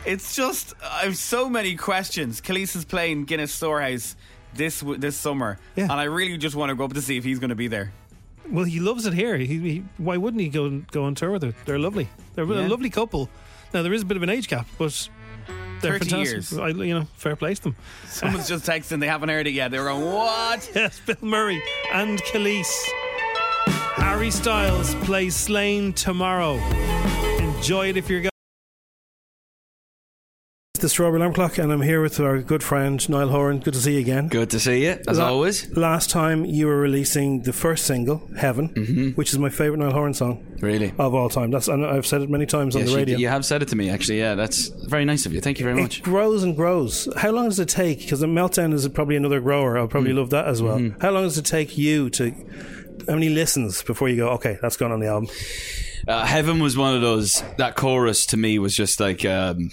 It's 0.05 0.35
just 0.35 0.73
I 0.83 1.03
have 1.05 1.17
so 1.17 1.49
many 1.49 1.75
questions. 1.75 2.41
Kelis 2.41 2.75
is 2.75 2.85
playing 2.85 3.25
Guinness 3.25 3.53
Storehouse 3.53 4.15
this 4.53 4.83
this 4.97 5.15
summer, 5.17 5.59
and 5.75 5.91
I 5.91 6.03
really 6.03 6.37
just 6.37 6.55
want 6.55 6.69
to 6.69 6.75
go 6.75 6.85
up 6.85 6.93
to 6.93 7.01
see 7.01 7.17
if 7.17 7.23
he's 7.23 7.39
going 7.39 7.49
to 7.49 7.55
be 7.55 7.67
there. 7.67 7.91
Well, 8.49 8.65
he 8.65 8.79
loves 8.79 9.05
it 9.05 9.13
here. 9.13 9.37
He, 9.37 9.45
he, 9.59 9.83
why 9.97 10.17
wouldn't 10.17 10.41
he 10.41 10.49
go 10.49 10.79
go 10.91 11.03
on 11.03 11.15
tour 11.15 11.31
with 11.31 11.43
her? 11.43 11.53
They're 11.65 11.79
lovely. 11.79 12.09
They're 12.35 12.45
Yeah. 12.45 12.65
a 12.65 12.67
lovely 12.67 12.89
couple. 12.89 13.29
Now 13.73 13.83
there 13.83 13.93
is 13.93 14.01
a 14.01 14.05
bit 14.05 14.17
of 14.17 14.23
an 14.23 14.29
age 14.29 14.47
gap, 14.47 14.65
but 14.77 15.09
they're 15.81 15.99
30 15.99 16.09
fantastic. 16.09 16.33
years. 16.51 16.57
I, 16.57 16.67
you 16.69 16.93
know, 16.93 17.07
fair 17.15 17.35
play 17.35 17.53
to 17.53 17.61
them. 17.63 17.75
Someone's 18.07 18.47
just 18.47 18.65
texting; 18.65 18.99
they 18.99 19.07
haven't 19.07 19.29
heard 19.29 19.45
it 19.47 19.51
yet. 19.53 19.69
They're 19.71 19.83
going, 19.85 20.05
"What?" 20.11 20.71
Yes, 20.75 20.99
Bill 21.05 21.15
Murray 21.21 21.61
and 21.93 22.19
Kelis. 22.23 22.71
Harry 23.95 24.31
Styles 24.31 24.95
plays 25.05 25.35
Slane 25.35 25.93
tomorrow. 25.93 26.55
Enjoy 27.37 27.89
it 27.89 27.97
if 27.97 28.09
you're 28.09 28.21
going. 28.21 28.28
The 30.79 30.87
Strawberry 30.87 31.17
Alarm 31.19 31.33
Clock, 31.33 31.57
and 31.57 31.73
I'm 31.73 31.81
here 31.81 32.01
with 32.01 32.21
our 32.21 32.39
good 32.41 32.63
friend 32.63 33.07
Niall 33.09 33.27
Horan. 33.27 33.59
Good 33.59 33.73
to 33.73 33.81
see 33.81 33.95
you 33.95 33.99
again. 33.99 34.29
Good 34.29 34.49
to 34.51 34.61
see 34.61 34.85
you, 34.85 34.97
as 35.09 35.19
always. 35.19 35.69
Last 35.75 36.09
time 36.09 36.45
you 36.45 36.67
were 36.67 36.77
releasing 36.77 37.41
the 37.41 37.51
first 37.51 37.85
single, 37.85 38.21
Heaven, 38.37 39.11
which 39.15 39.33
is 39.33 39.37
my 39.39 39.49
favourite 39.49 39.79
Niall 39.79 39.91
Horan 39.91 40.13
song 40.13 40.37
Mm-hmm. 40.59 40.65
Really? 40.65 40.93
of 40.97 41.13
all 41.13 41.29
time. 41.29 41.51
That's 41.51 41.67
and 41.67 41.85
I've 41.85 42.05
said 42.05 42.21
it 42.21 42.29
many 42.29 42.45
times 42.45 42.75
on 42.77 42.83
the 42.85 42.91
you- 42.91 42.95
radio. 42.97 43.17
You, 43.17 43.27
have 43.27 43.45
said 43.45 43.61
it 43.61 43.67
to 43.69 43.75
me, 43.75 43.89
actually. 43.89 44.19
Yeah, 44.19 44.35
that's 44.35 44.67
very 44.67 45.03
nice 45.05 45.25
of 45.25 45.33
you. 45.33 45.41
Thank 45.41 45.59
you 45.59 45.65
very 45.65 45.81
much. 45.81 45.99
It 45.99 46.03
grows 46.03 46.43
and 46.43 46.55
grows. 46.55 47.07
How 47.17 47.31
long 47.31 47.45
does 47.49 47.59
it 47.59 47.67
take? 47.69 47.99
Because 47.99 48.21
the 48.21 48.27
meltdown 48.27 48.73
is 48.73 48.87
probably 48.89 49.15
another 49.17 49.41
grower. 49.41 49.77
I'll 49.77 49.87
Mm. 49.87 49.91
probably 49.91 50.13
love 50.13 50.29
that 50.31 50.47
as 50.47 50.61
well. 50.61 50.77
Mm-hmm. 50.77 50.99
How 51.01 51.11
long 51.11 51.23
does 51.23 51.37
it 51.37 51.45
take 51.45 51.77
you 51.77 52.09
to? 52.11 52.31
How 53.07 53.15
many 53.15 53.29
listens 53.29 53.83
before 53.83 54.07
you 54.07 54.15
go? 54.17 54.29
Okay, 54.31 54.57
that's 54.61 54.77
gone 54.77 54.91
on 54.93 54.99
the 55.01 55.07
album. 55.07 55.29
Uh, 56.07 56.25
Heaven 56.25 56.59
was 56.61 56.77
one 56.77 56.95
of 56.95 57.01
those. 57.01 57.43
That 57.57 57.75
chorus 57.75 58.25
to 58.27 58.37
me 58.37 58.59
was 58.59 58.75
just 58.75 58.99
like 59.01 59.23
um, 59.25 59.71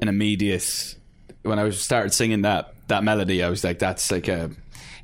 an 0.00 0.08
immediate. 0.08 0.96
When 1.42 1.58
I 1.58 1.64
was 1.64 1.80
started 1.80 2.12
singing 2.12 2.42
that 2.42 2.74
that 2.88 3.04
melody, 3.04 3.42
I 3.42 3.48
was 3.50 3.64
like, 3.64 3.78
"That's 3.78 4.10
like 4.10 4.28
a." 4.28 4.50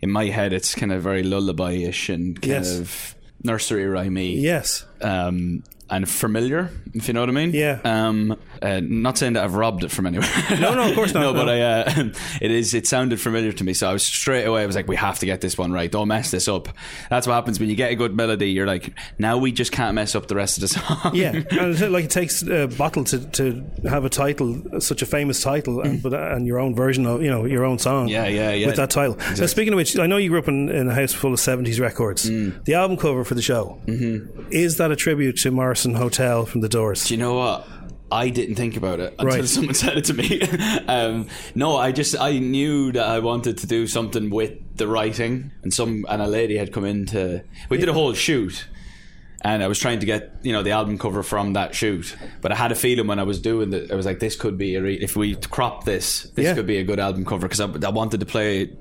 In 0.03 0.11
my 0.11 0.27
head, 0.27 0.53
it's 0.55 0.75
kind 0.75 0.93
of 0.93 1.03
very 1.03 1.23
lullaby-ish 1.23 2.09
and 2.09 2.41
kind 2.41 2.65
Yes. 2.65 2.79
of 2.79 3.15
nursery 3.45 3.85
rhymey. 3.85 4.41
Yes. 4.41 4.87
Um, 5.03 5.63
and 5.91 6.09
familiar, 6.09 6.71
if 6.95 7.09
you 7.09 7.15
know 7.15 7.21
what 7.21 7.29
I 7.29 7.33
mean. 7.33 7.51
Yeah. 7.53 7.81
Um, 7.85 8.37
uh, 8.63 8.81
not 8.83 9.19
saying 9.19 9.33
that 9.35 9.45
I've 9.45 9.55
robbed 9.55 9.85
it 9.85 9.91
from 9.91 10.07
anywhere. 10.07 10.29
No, 10.61 10.75
no, 10.75 10.89
of 10.89 10.95
course 10.95 11.13
not, 11.15 11.21
no, 11.21 11.33
but. 11.33 11.49
I, 11.49 11.61
uh, 11.61 11.85
it 12.41 12.51
is. 12.51 12.75
It 12.75 12.87
sounded 12.87 13.21
familiar 13.21 13.53
to 13.53 13.65
me, 13.65 13.75
so 13.75 13.89
I 13.91 13.93
was 13.93 14.03
straight 14.03 14.45
away. 14.45 14.63
I 14.63 14.67
was 14.67 14.77
like, 14.77 14.87
we 14.89 14.97
have 14.97 15.19
to 15.21 15.27
get 15.27 15.41
this 15.41 15.59
one 15.59 15.73
right. 15.73 15.91
Don't 15.91 16.09
mess 16.09 16.31
this 16.31 16.49
up. 16.49 16.69
That's 17.09 17.27
what 17.27 17.35
happens 17.35 17.59
when 17.59 17.69
you 17.69 17.75
get 17.77 17.91
a 17.91 17.97
good 17.97 18.15
melody. 18.15 18.51
You're 18.51 18.67
like, 18.67 18.93
now 19.19 19.39
we 19.39 19.53
just 19.53 19.73
can't 19.73 19.95
mess 19.95 20.15
up 20.15 20.29
the 20.29 20.35
rest 20.37 20.59
of 20.59 20.63
the 20.63 20.69
song. 20.69 21.15
Yeah, 21.15 21.31
and 21.33 21.45
it's 21.51 21.81
like 21.81 22.05
it 22.05 22.11
takes 22.11 22.43
a 22.43 22.67
bottle 22.67 23.05
to, 23.05 23.19
to 23.31 23.65
have 23.89 24.05
a 24.05 24.11
title, 24.11 24.81
such 24.81 25.03
a 25.03 25.07
famous 25.07 25.43
title, 25.43 25.81
and, 25.81 26.03
but 26.03 26.15
and 26.15 26.47
your 26.47 26.59
own 26.61 26.75
version 26.75 27.07
of 27.07 27.23
you 27.23 27.31
know 27.31 27.45
your 27.47 27.65
own 27.65 27.79
song. 27.79 28.09
Yeah, 28.09 28.27
yeah, 28.27 28.53
yeah. 28.53 28.67
With 28.67 28.77
that 28.77 28.91
title. 28.91 29.17
Now, 29.17 29.47
speaking 29.47 29.73
of 29.73 29.77
which, 29.77 29.99
I 29.99 30.07
know 30.07 30.17
you 30.19 30.29
grew 30.31 30.39
up 30.39 30.49
in, 30.49 30.69
in 30.69 30.89
a 30.89 30.95
house 30.95 31.13
full 31.13 31.33
of 31.33 31.41
seventies 31.41 31.81
records. 31.81 32.29
Mm. 32.31 32.65
The 32.65 32.75
album 32.75 32.97
cover 32.97 33.25
for 33.25 33.35
the 33.35 33.43
show 33.43 33.79
Mm-hmm. 33.87 34.49
is 34.53 34.77
that 34.79 34.91
a 34.91 34.97
tribute 34.97 35.37
to 35.39 35.51
Morrison 35.87 35.95
Hotel 36.03 36.45
from 36.45 36.61
the 36.61 36.69
Doors? 36.69 37.07
Do 37.09 37.15
you 37.15 37.19
know 37.21 37.35
what? 37.35 37.67
I 38.13 38.29
didn't 38.29 38.57
think 38.57 38.77
about 38.77 39.01
it 39.01 39.15
until 39.19 39.27
Right. 39.39 39.45
someone 39.49 39.75
said 39.85 39.97
it 39.97 40.05
to 40.07 40.15
me. 40.15 40.41
um, 40.89 41.27
no, 41.55 41.77
I 41.79 41.91
just 41.93 42.19
I 42.21 42.39
knew 42.39 42.93
that 42.93 43.07
I 43.07 43.21
wanted 43.21 43.57
to 43.59 43.67
do 43.67 43.87
something 43.87 44.29
with 44.31 44.53
the 44.77 44.87
writing, 44.87 45.53
and 45.63 45.73
some 45.73 46.05
and 46.09 46.21
a 46.21 46.27
lady 46.27 46.59
had 46.59 46.71
come 46.73 46.85
in 46.85 47.07
to. 47.07 47.43
We 47.71 47.79
did 47.79 47.89
a 47.89 47.95
whole 47.95 48.13
shoot, 48.13 48.67
and 49.43 49.63
I 49.63 49.69
was 49.69 49.79
trying 49.79 50.01
to 50.01 50.07
get 50.07 50.35
you 50.43 50.53
know 50.53 50.63
the 50.63 50.73
album 50.73 50.99
cover 50.99 51.23
from 51.23 51.55
that 51.55 51.75
shoot, 51.75 52.15
but 52.43 52.53
I 52.53 52.57
had 52.57 52.73
a 52.73 52.75
feeling 52.75 53.07
when 53.07 53.19
I 53.19 53.23
was 53.23 53.41
doing 53.41 53.73
it, 53.73 53.91
I 53.91 53.95
was 53.95 54.05
like, 54.05 54.19
this 54.21 54.37
could 54.37 54.59
be 54.59 54.75
a 54.75 54.83
re- 54.83 54.99
if 55.01 55.17
we 55.17 55.35
crop 55.37 55.85
this, 55.85 56.25
this 56.35 56.45
Yeah. 56.45 56.55
could 56.55 56.67
be 56.67 56.77
a 56.77 56.85
good 56.85 57.01
album 57.01 57.25
cover 57.25 57.49
because 57.49 57.61
I, 57.61 57.69
I 57.87 57.91
wanted 57.91 58.21
to 58.21 58.27
play 58.27 58.77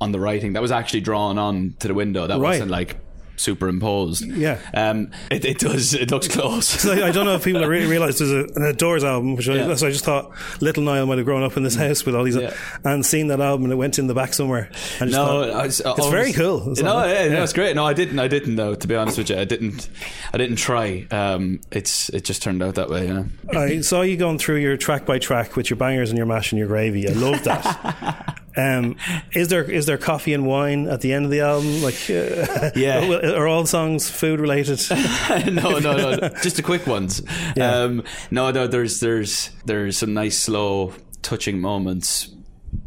on 0.00 0.12
the 0.12 0.20
writing 0.20 0.54
that 0.54 0.62
was 0.62 0.72
actually 0.72 1.02
drawn 1.02 1.36
on 1.36 1.74
to 1.80 1.88
the 1.88 1.94
window. 1.94 2.26
That 2.26 2.38
Right. 2.38 2.52
wasn't 2.52 2.70
like 2.70 2.96
superimposed. 3.40 4.24
Yeah. 4.26 4.58
um, 4.74 5.10
it, 5.30 5.44
it 5.44 5.58
does. 5.58 5.94
It 5.94 6.10
looks 6.10 6.28
close. 6.28 6.84
I, 6.90 7.08
I 7.08 7.10
don't 7.10 7.24
know 7.26 7.34
if 7.34 7.44
people 7.44 7.64
really 7.66 7.86
realise 7.90 8.18
there's 8.18 8.30
a, 8.32 8.46
an 8.54 8.76
Doors 8.76 9.02
album, 9.04 9.34
which 9.36 9.46
Yeah. 9.48 9.68
I, 9.68 9.74
so 9.74 9.86
I 9.86 9.90
just 9.90 10.04
thought 10.04 10.30
little 10.60 10.82
Niall 10.82 11.06
might 11.06 11.18
have 11.18 11.24
grown 11.24 11.42
up 11.42 11.56
in 11.56 11.62
this 11.62 11.74
house 11.74 12.04
with 12.04 12.14
all 12.14 12.24
these, 12.24 12.36
Yeah. 12.36 12.54
and 12.84 13.04
seen 13.04 13.28
that 13.28 13.40
album 13.40 13.64
and 13.64 13.72
it 13.72 13.76
went 13.76 13.98
in 13.98 14.06
the 14.06 14.14
back 14.14 14.34
somewhere. 14.34 14.70
And 15.00 15.10
No, 15.10 15.26
thought, 15.26 15.50
I 15.50 15.64
it's 15.66 15.80
very 16.10 16.32
cool. 16.32 16.70
It's 16.70 16.82
no, 16.82 16.94
like- 16.94 17.14
yeah, 17.14 17.28
no, 17.28 17.42
it's 17.42 17.52
great. 17.52 17.74
No, 17.74 17.84
I 17.86 17.92
didn't. 17.92 18.18
I 18.18 18.28
didn't 18.28 18.56
though. 18.56 18.74
To 18.74 18.86
be 18.88 18.94
honest 18.94 19.18
with 19.18 19.30
you, 19.30 19.36
I 19.38 19.44
didn't. 19.44 19.88
I 20.32 20.38
didn't 20.38 20.56
try. 20.56 21.06
Um, 21.10 21.60
it's 21.70 22.08
it 22.10 22.24
just 22.24 22.42
turned 22.42 22.62
out 22.62 22.74
that 22.76 22.90
way. 22.90 23.10
I 23.54 23.80
saw 23.80 24.02
you 24.02 24.16
going 24.16 24.38
through 24.38 24.56
your 24.56 24.76
track 24.76 25.06
by 25.06 25.18
track 25.18 25.56
with 25.56 25.70
your 25.70 25.76
bangers 25.76 26.10
and 26.10 26.16
your 26.18 26.26
mash 26.26 26.52
and 26.52 26.58
your 26.58 26.68
gravy. 26.68 27.08
I 27.08 27.12
love 27.12 27.42
that. 27.44 28.36
um, 28.56 28.96
is 29.32 29.48
there 29.48 29.64
is 29.64 29.86
there 29.86 29.98
coffee 29.98 30.34
and 30.34 30.46
wine 30.46 30.88
at 30.88 31.00
the 31.00 31.12
end 31.12 31.24
of 31.24 31.30
the 31.30 31.40
album? 31.40 31.82
Like, 31.82 31.94
uh, 32.10 32.70
Yeah. 32.74 33.30
are 33.36 33.46
all 33.46 33.66
songs 33.66 34.10
food 34.10 34.40
related? 34.40 34.80
no, 35.52 35.78
no, 35.78 35.92
no. 35.96 36.28
Just 36.42 36.56
the 36.56 36.62
quick 36.62 36.86
ones. 36.86 37.22
Yeah. 37.56 37.82
Um, 37.82 38.02
no, 38.30 38.50
no. 38.50 38.66
There's 38.66 39.00
there's 39.00 39.50
there's 39.64 39.98
some 39.98 40.14
nice 40.14 40.38
slow, 40.38 40.94
touching 41.22 41.60
moments 41.60 42.28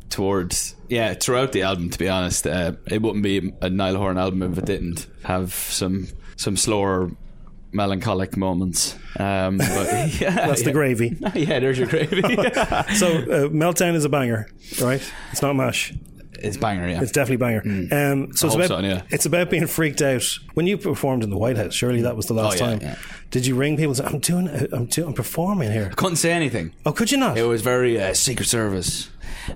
towards 0.09 0.75
yeah 0.89 1.13
throughout 1.13 1.51
the 1.53 1.63
album. 1.63 1.89
To 1.89 1.97
be 1.99 2.09
honest, 2.09 2.45
uh, 2.45 2.73
it 2.87 3.01
wouldn't 3.01 3.23
be 3.23 3.53
a 3.61 3.69
Niall 3.69 3.95
Horan 3.95 4.17
album 4.17 4.43
if 4.43 4.57
it 4.57 4.65
didn't 4.65 5.07
have 5.23 5.53
some 5.53 6.07
some 6.35 6.57
slower. 6.57 7.11
Melancholic 7.73 8.37
moments, 8.37 8.95
um, 9.19 9.57
but 9.57 9.69
yeah, 10.21 10.47
That's 10.47 10.63
the 10.63 10.71
gravy. 10.71 11.17
yeah, 11.33 11.59
there's 11.59 11.77
your 11.77 11.87
gravy. 11.87 12.21
so, 12.21 12.27
uh, 12.27 13.49
Meltdown 13.49 13.95
is 13.95 14.05
a 14.05 14.09
banger, 14.09 14.47
right? 14.81 15.01
It's 15.31 15.41
not 15.41 15.55
mash. 15.55 15.93
It's 16.39 16.57
banger, 16.57 16.89
yeah. 16.89 17.01
It's 17.01 17.11
definitely 17.13 17.37
banger. 17.37 17.61
Um, 17.93 18.33
so 18.33 18.47
it's 18.47 18.55
about 18.55 18.67
so, 18.67 18.79
yeah. 18.79 19.03
it's 19.09 19.25
about 19.25 19.49
being 19.49 19.65
freaked 19.65 20.01
out. 20.01 20.23
When 20.55 20.67
you 20.67 20.77
performed 20.77 21.23
in 21.23 21.29
the 21.29 21.37
White 21.37 21.55
House, 21.55 21.73
surely 21.73 22.01
that 22.01 22.17
was 22.17 22.25
the 22.25 22.33
last 22.33 22.61
Oh, 22.61 22.65
yeah, 22.65 22.71
time. 22.71 22.79
yeah. 22.81 22.95
Did 23.31 23.45
you 23.45 23.55
ring 23.55 23.77
people? 23.77 23.91
and 23.91 23.97
say, 23.97 24.03
I'm 24.05 24.19
doing. 24.19 24.47
I'm 24.73 24.85
doing. 24.87 25.07
I'm 25.07 25.13
performing 25.13 25.71
here. 25.71 25.87
I 25.91 25.95
couldn't 25.95 26.17
say 26.17 26.31
anything. 26.33 26.73
Oh, 26.85 26.91
could 26.91 27.11
you 27.11 27.17
not? 27.17 27.37
It 27.37 27.43
was 27.43 27.61
very 27.61 27.99
uh, 28.01 28.13
Secret 28.13 28.47
Service. 28.49 29.09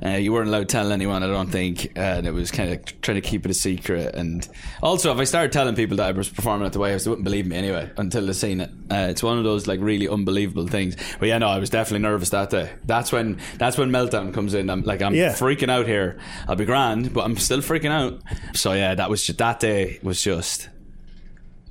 Uh, 0.03 0.09
you 0.09 0.31
weren't 0.33 0.47
allowed 0.49 0.59
to 0.59 0.65
tell 0.65 0.91
anyone, 0.91 1.23
I 1.23 1.27
don't 1.27 1.49
think, 1.51 1.91
and 1.95 2.25
it 2.27 2.31
was 2.31 2.51
kind 2.51 2.71
of 2.71 3.01
trying 3.01 3.15
to 3.15 3.21
keep 3.27 3.45
it 3.45 3.51
a 3.51 3.53
secret. 3.53 4.15
And 4.15 4.47
also, 4.81 5.11
if 5.13 5.17
I 5.19 5.23
started 5.23 5.51
telling 5.51 5.75
people 5.75 5.97
that 5.97 6.07
I 6.07 6.11
was 6.11 6.29
performing 6.29 6.65
at 6.65 6.73
the 6.73 6.79
White 6.79 6.91
House, 6.91 7.03
they 7.03 7.09
wouldn't 7.09 7.23
believe 7.25 7.45
me 7.47 7.55
anyway 7.55 7.89
until 7.97 8.25
they 8.25 8.33
seen 8.33 8.61
it. 8.61 8.69
Uh, 8.91 9.07
it's 9.09 9.23
one 9.23 9.37
of 9.37 9.43
those 9.43 9.67
like 9.67 9.79
really 9.81 10.07
unbelievable 10.07 10.67
things. 10.67 10.95
But 11.19 11.27
yeah, 11.29 11.37
no, 11.37 11.47
I 11.49 11.59
was 11.59 11.69
definitely 11.69 12.03
nervous 12.07 12.29
that 12.31 12.49
day. 12.49 12.71
That's 12.85 13.11
when 13.11 13.39
that's 13.57 13.77
when 13.77 13.89
meltdown 13.89 14.33
comes 14.33 14.53
in. 14.53 14.69
I'm 14.69 14.81
like 14.83 15.01
I'm 15.01 15.13
Yeah. 15.15 15.33
freaking 15.33 15.69
out 15.69 15.85
here. 15.87 16.17
I'll 16.47 16.55
be 16.55 16.65
grand, 16.65 17.13
but 17.13 17.23
I'm 17.25 17.37
still 17.37 17.59
freaking 17.59 17.91
out. 17.91 18.21
So 18.55 18.73
yeah, 18.73 18.95
that 18.95 19.09
was 19.09 19.25
just, 19.25 19.37
that 19.39 19.59
day 19.59 19.99
was 20.03 20.21
just 20.21 20.69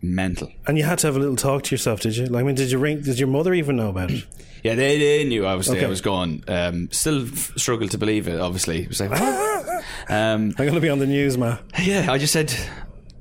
mental. 0.02 0.50
And 0.66 0.76
you 0.78 0.84
had 0.84 0.98
to 1.00 1.06
have 1.08 1.16
a 1.16 1.18
little 1.18 1.36
talk 1.36 1.62
to 1.64 1.74
yourself, 1.74 2.00
did 2.00 2.16
you? 2.16 2.26
Like, 2.26 2.42
I 2.42 2.46
mean, 2.46 2.54
did 2.54 2.70
you 2.70 2.78
ring? 2.78 3.00
Did 3.02 3.18
your 3.18 3.28
mother 3.28 3.52
even 3.54 3.76
know 3.76 3.88
about 3.90 4.10
it? 4.10 4.24
Yeah, 4.62 4.74
they, 4.74 4.98
they 4.98 5.22
knew 5.24 5.46
obviously 5.46 5.76
Okay. 5.76 5.86
I 5.86 5.88
was 5.88 6.00
gone. 6.00 6.42
Um, 6.48 6.88
still 6.90 7.24
f- 7.28 7.52
struggled 7.56 7.92
to 7.92 7.98
believe 7.98 8.26
it. 8.26 8.40
Obviously, 8.40 8.82
it 8.82 8.88
was 8.88 8.98
like, 9.00 9.12
um, 9.20 9.84
I'm 10.08 10.50
going 10.52 10.74
to 10.74 10.80
be 10.80 10.88
on 10.88 10.98
the 10.98 11.06
news, 11.06 11.38
ma. 11.38 11.58
yeah. 11.80 12.10
I 12.10 12.18
just 12.18 12.32
said. 12.32 12.52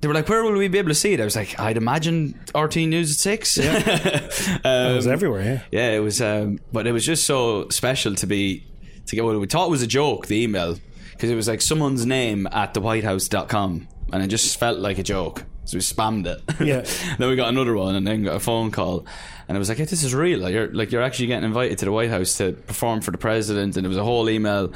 They 0.02 0.08
were 0.08 0.14
like, 0.16 0.28
"Where 0.28 0.44
will 0.44 0.54
we 0.54 0.68
be 0.70 0.80
able 0.80 0.90
to 0.90 0.96
see 0.96 1.14
it?" 1.14 1.20
I 1.22 1.24
was 1.24 1.36
like, 1.36 1.60
"I'd 1.60 1.78
imagine 1.78 2.40
RT 2.56 2.78
News 2.78 3.12
at 3.12 3.18
6. 3.18 3.58
Yeah, 3.58 3.78
It 4.66 4.96
was 4.96 5.06
everywhere. 5.06 5.44
Yeah. 5.44 5.90
yeah, 5.90 5.92
it 5.96 6.00
was. 6.00 6.20
Um, 6.20 6.60
but 6.74 6.88
it 6.88 6.94
was 6.94 7.06
just 7.06 7.26
so 7.26 7.70
special 7.70 8.16
to 8.16 8.26
be 8.26 8.66
to 9.08 9.16
get. 9.16 9.24
what 9.24 9.40
we 9.40 9.46
thought 9.46 9.70
was 9.70 9.84
a 9.84 9.88
joke, 9.88 10.26
the 10.26 10.42
email, 10.42 10.78
because 11.12 11.30
it 11.30 11.36
was 11.36 11.48
like 11.48 11.62
someone's 11.62 12.08
name 12.08 12.48
at 12.52 12.74
the 12.74 12.82
thewhitehouse.com, 12.82 13.88
and 14.14 14.24
it 14.24 14.28
just 14.28 14.58
felt 14.58 14.80
like 14.80 14.98
a 14.98 15.04
joke. 15.04 15.44
So 15.66 15.78
we 15.78 15.82
spammed 15.82 16.28
it. 16.28 16.42
Yeah. 16.66 16.86
then 17.18 17.30
we 17.30 17.36
got 17.36 17.50
another 17.50 17.76
one, 17.76 17.96
and 17.96 18.06
then 18.08 18.24
got 18.24 18.36
a 18.36 18.40
phone 18.40 18.72
call, 18.72 19.06
and 19.48 19.56
it 19.56 19.60
was 19.60 19.70
like, 19.70 19.78
hey, 19.80 19.86
"This 19.86 20.04
is 20.04 20.14
real. 20.16 20.40
Like 20.40 20.54
you're 20.54 20.72
like 20.74 20.92
you're 20.92 21.02
actually 21.02 21.28
getting 21.28 21.46
invited 21.46 21.78
to 21.80 21.86
the 21.86 21.92
White 21.92 22.10
House 22.10 22.38
to 22.38 22.54
perform 22.54 23.02
for 23.02 23.12
the 23.12 23.18
president." 23.18 23.76
And 23.78 23.86
it 23.86 23.90
was 23.90 23.98
a 23.98 24.04
whole 24.04 24.30
email, 24.30 24.72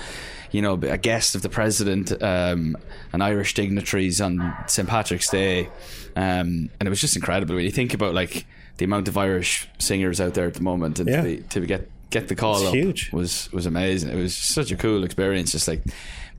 you 0.52 0.62
know, 0.62 0.74
a 0.74 0.98
guest 0.98 1.36
of 1.36 1.42
the 1.44 1.50
president, 1.50 2.12
um, 2.24 2.76
and 3.14 3.24
Irish 3.24 3.54
dignitaries 3.54 4.20
on 4.20 4.56
St 4.68 4.88
Patrick's 4.88 5.30
Day, 5.30 5.68
um, 6.16 6.70
and 6.80 6.88
it 6.88 6.90
was 6.90 7.02
just 7.02 7.16
incredible 7.16 7.56
when 7.56 7.64
you 7.66 7.72
think 7.72 7.94
about 7.94 8.14
like 8.14 8.46
the 8.78 8.86
amount 8.86 9.08
of 9.08 9.18
Irish 9.18 9.68
singers 9.78 10.20
out 10.22 10.34
there 10.34 10.48
at 10.48 10.54
the 10.56 10.62
moment, 10.64 11.00
and 11.00 11.08
Yeah. 11.10 11.18
to, 11.18 11.24
be, 11.24 11.38
to 11.50 11.60
get 11.66 11.90
get 12.10 12.28
the 12.28 12.36
call 12.36 12.56
It's 12.58 12.66
up 12.70 12.74
huge. 12.74 13.12
was 13.14 13.52
was 13.54 13.66
amazing. 13.68 14.10
It 14.10 14.16
was 14.22 14.36
such 14.36 14.72
a 14.72 14.76
cool 14.76 15.04
experience, 15.04 15.52
just 15.52 15.68
like 15.68 15.84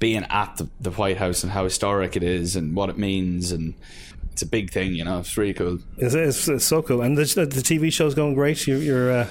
being 0.01 0.25
at 0.31 0.57
the, 0.57 0.67
the 0.81 0.91
White 0.91 1.19
House 1.19 1.43
and 1.45 1.53
how 1.53 1.65
historic 1.65 2.17
it 2.17 2.23
is 2.23 2.57
and 2.57 2.75
what 2.75 2.89
it 2.91 2.97
means, 2.99 3.53
and 3.53 3.75
it's 4.41 4.49
a 4.49 4.51
big 4.51 4.71
thing, 4.71 4.95
you 4.95 5.05
know. 5.05 5.19
It's 5.19 5.37
really 5.37 5.53
cool. 5.53 5.79
It's, 5.99 6.15
it's, 6.15 6.49
it's 6.49 6.65
so 6.65 6.81
cool, 6.83 7.03
and 7.03 7.17
the, 7.19 7.23
the 7.25 7.61
TV 7.61 7.93
show's 7.93 8.15
going 8.15 8.33
great. 8.35 8.67
You, 8.67 8.77
you're 8.79 9.13
uh, 9.13 9.27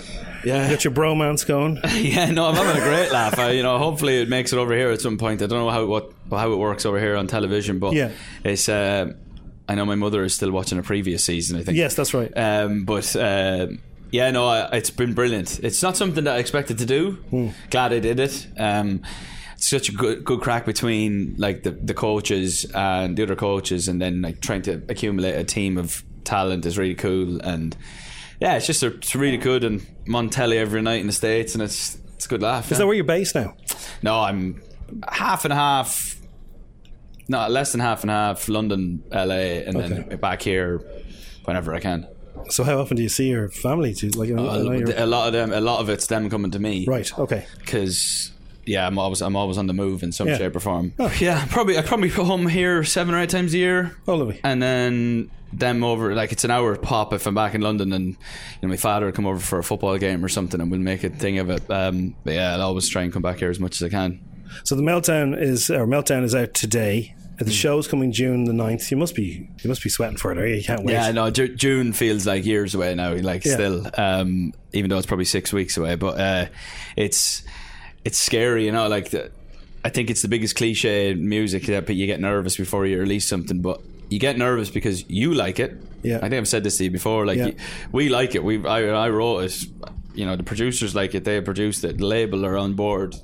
Yeah. 0.46 0.66
you 0.66 0.76
got 0.76 0.84
your 0.84 0.94
bromance 0.94 1.46
going. 1.48 1.80
yeah, 1.96 2.30
no, 2.30 2.46
I'm 2.46 2.56
having 2.56 2.80
a 2.82 2.86
great 2.86 3.12
laugh. 3.12 3.40
I, 3.40 3.52
you 3.52 3.64
know, 3.64 3.80
hopefully 3.80 4.22
it 4.22 4.30
makes 4.30 4.54
it 4.54 4.58
over 4.60 4.74
here 4.76 4.92
at 4.92 5.02
some 5.02 5.18
point. 5.18 5.42
I 5.42 5.48
don't 5.48 5.60
know 5.60 5.70
how 5.72 5.86
what 5.86 6.12
how 6.30 6.52
it 6.52 6.58
works 6.58 6.86
over 6.86 7.00
here 7.00 7.16
on 7.16 7.26
television, 7.28 7.80
but 7.80 7.94
Yeah. 7.94 8.12
it's. 8.44 8.70
Uh, 8.70 9.14
I 9.68 9.76
know 9.76 9.86
my 9.86 9.96
mother 9.96 10.24
is 10.24 10.34
still 10.36 10.52
watching 10.52 10.78
a 10.80 10.84
previous 10.84 11.24
season. 11.26 11.60
I 11.60 11.64
think. 11.64 11.78
Yes, 11.78 11.96
that's 11.96 12.14
right. 12.14 12.32
Um, 12.36 12.86
but 12.86 13.16
uh, 13.16 13.68
yeah, 14.12 14.30
no, 14.32 14.48
I, 14.48 14.78
it's 14.78 14.90
been 14.92 15.14
brilliant. 15.14 15.60
It's 15.64 15.82
not 15.84 15.98
something 15.98 16.24
that 16.26 16.36
I 16.36 16.40
expected 16.40 16.78
to 16.80 16.86
do. 16.86 17.12
Hmm. 17.30 17.48
Glad 17.72 17.94
I 17.94 18.00
did 18.00 18.20
it. 18.20 18.48
Um, 18.58 19.02
such 19.68 19.90
a 19.90 19.92
good 19.92 20.24
good 20.24 20.42
crack 20.42 20.66
between 20.66 21.36
like 21.38 21.64
the, 21.64 21.72
the 21.72 21.94
coaches 21.94 22.66
and 22.74 23.18
the 23.18 23.24
other 23.24 23.36
coaches, 23.36 23.88
and 23.88 24.02
then 24.02 24.22
like 24.22 24.42
trying 24.42 24.62
to 24.64 24.82
accumulate 24.90 25.34
a 25.34 25.44
team 25.44 25.78
of 25.78 26.04
talent 26.24 26.66
is 26.66 26.78
really 26.78 26.96
cool. 26.96 27.40
And 27.42 27.76
yeah, 28.40 28.56
it's 28.56 28.68
just 28.68 28.84
a, 28.84 28.88
it's 28.88 29.16
really 29.16 29.38
good. 29.38 29.64
And 29.64 29.86
I'm 30.08 30.16
on 30.16 30.30
telly 30.30 30.58
every 30.58 30.82
night 30.82 31.02
in 31.02 31.08
the 31.08 31.14
states, 31.14 31.54
and 31.54 31.64
it's 31.64 31.98
it's 32.16 32.26
a 32.26 32.30
good 32.30 32.42
laugh. 32.42 32.72
Is 32.72 32.78
that 32.78 32.86
where 32.86 32.96
you're 32.96 33.04
based 33.06 33.36
now? 33.36 33.56
No, 34.02 34.20
I'm 34.20 34.62
half 35.08 35.46
and 35.46 35.54
half. 35.54 36.16
No, 37.28 37.48
less 37.48 37.72
than 37.72 37.82
half 37.82 38.02
and 38.02 38.10
half. 38.10 38.50
London, 38.50 39.04
LA, 39.12 39.62
and 39.66 39.76
then 39.80 40.18
back 40.18 40.42
here 40.42 40.82
whenever 41.46 41.74
I 41.76 41.80
can. 41.80 42.08
So 42.50 42.64
how 42.64 42.80
often 42.80 42.98
do 42.98 43.04
you 43.04 43.10
see 43.10 43.30
your 43.30 43.50
family? 43.50 43.92
You, 43.92 44.10
like 44.12 44.32
Uh, 44.32 45.04
a 45.04 45.06
lot 45.06 45.28
of 45.28 45.34
them, 45.34 45.52
a 45.52 45.60
lot 45.62 45.80
of 45.80 45.90
it's 45.90 46.08
them 46.08 46.30
coming 46.30 46.52
to 46.52 46.60
me. 46.60 46.86
Right. 46.88 47.18
Okay. 47.20 47.46
Because 47.60 48.32
yeah, 48.70 48.88
I'm 48.88 48.98
always 48.98 49.22
I'm 49.22 49.36
always 49.36 49.58
on 49.58 49.68
the 49.68 49.74
move 49.74 50.04
in 50.04 50.12
some 50.12 50.28
Yeah. 50.28 50.38
shape 50.38 50.56
or 50.56 50.60
form. 50.60 50.94
Oh. 51.00 51.12
Yeah, 51.20 51.46
probably 51.50 51.78
I 51.78 51.82
probably 51.82 52.10
go 52.10 52.24
home 52.24 52.48
here 52.48 52.84
seven 52.84 53.14
or 53.14 53.20
eight 53.20 53.30
times 53.30 53.54
a 53.54 53.58
year. 53.58 53.96
Oh, 54.08 54.32
And 54.44 54.62
then 54.62 55.32
them 55.52 55.84
over 55.84 56.14
like 56.14 56.32
it's 56.32 56.44
an 56.44 56.52
hour 56.52 56.76
pop 56.78 57.12
if 57.12 57.26
I'm 57.26 57.34
back 57.34 57.56
in 57.56 57.62
London 57.62 57.92
and 57.92 58.08
you 58.10 58.16
know 58.62 58.68
my 58.68 58.78
father 58.78 59.08
will 59.08 59.14
come 59.14 59.26
over 59.26 59.40
for 59.40 59.58
a 59.58 59.64
football 59.64 59.98
game 59.98 60.24
or 60.24 60.30
something 60.30 60.62
and 60.62 60.70
we'll 60.70 60.80
make 60.80 61.04
a 61.04 61.10
thing 61.10 61.40
of 61.40 61.50
it. 61.50 61.64
Um, 61.72 62.16
but 62.24 62.36
yeah, 62.36 62.54
I'll 62.54 62.62
always 62.62 62.88
try 62.88 63.02
and 63.02 63.12
come 63.12 63.24
back 63.24 63.40
here 63.40 63.50
as 63.50 63.60
much 63.60 63.82
as 63.82 63.84
I 63.84 63.90
can. 63.90 64.20
So 64.64 64.76
the 64.76 64.84
meltdown 64.84 65.40
is 65.40 65.70
or 65.72 65.88
meltdown 65.88 66.24
is 66.24 66.36
out 66.36 66.54
today. 66.54 67.16
The 67.40 67.52
show's 67.52 67.88
coming 67.88 68.12
June 68.12 68.44
the 68.44 68.52
9th. 68.52 68.92
You 68.92 68.98
must 68.98 69.16
be 69.16 69.48
you 69.64 69.70
must 69.70 69.82
be 69.82 69.90
sweating 69.90 70.18
for 70.18 70.32
it. 70.34 70.38
Are 70.38 70.46
you? 70.46 70.56
you 70.56 70.64
can't 70.64 70.84
wait. 70.84 70.92
Yeah, 70.94 71.10
no, 71.12 71.32
Ju- 71.32 71.56
June 71.56 71.94
feels 71.94 72.28
like 72.28 72.46
years 72.46 72.76
away 72.76 72.94
now. 72.96 73.14
Like 73.16 73.46
Yeah. 73.46 73.54
still, 73.54 73.88
um, 73.98 74.54
even 74.74 74.90
though 74.90 74.98
it's 74.98 75.08
probably 75.08 75.24
six 75.24 75.54
weeks 75.54 75.78
away, 75.78 75.96
but 75.96 76.20
uh, 76.20 76.46
it's 76.98 77.44
it's 78.06 78.18
scary, 78.18 78.66
you 78.66 78.72
know. 78.72 78.88
Like 78.88 79.10
the, 79.12 79.32
I 79.84 79.90
think 79.90 80.10
it's 80.10 80.22
the 80.22 80.28
biggest 80.28 80.56
cliche 80.56 81.10
in 81.12 81.28
music 81.28 81.66
that 81.68 81.86
but 81.86 81.96
you 81.96 82.06
get 82.08 82.20
nervous 82.20 82.58
before 82.58 82.86
you 82.86 83.00
release 83.00 83.28
something, 83.28 83.62
but 83.62 83.82
you 84.10 84.20
get 84.20 84.38
nervous 84.38 84.70
because 84.70 85.08
you 85.10 85.34
like 85.34 85.60
it. 85.60 85.78
Yeah. 86.02 86.18
I 86.18 86.22
think 86.22 86.36
I've 86.36 86.48
said 86.48 86.64
this 86.64 86.78
to 86.78 86.86
you 86.86 86.92
before. 86.92 87.26
Like 87.26 87.38
Yeah. 87.38 87.46
you- 87.48 87.56
we 87.92 88.10
like 88.10 88.36
it. 88.36 88.44
We 88.44 88.66
I, 88.66 88.88
I 89.06 89.10
wrote 89.10 89.40
it. 89.40 89.64
You 90.16 90.26
know, 90.26 90.36
the 90.36 90.44
producers 90.44 90.96
like 90.96 91.14
it. 91.16 91.24
They 91.24 91.40
produced 91.42 91.84
it. 91.84 91.98
The 91.98 92.06
label 92.06 92.46
are 92.46 92.58
on 92.58 92.74
board. 92.74 93.16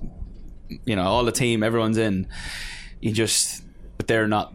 You 0.86 0.96
know, 0.96 1.04
all 1.04 1.24
the 1.26 1.32
team, 1.32 1.64
everyone's 1.64 1.98
in. 1.98 2.28
You 3.02 3.12
just, 3.12 3.64
but 3.98 4.08
they're 4.08 4.28
not 4.28 4.54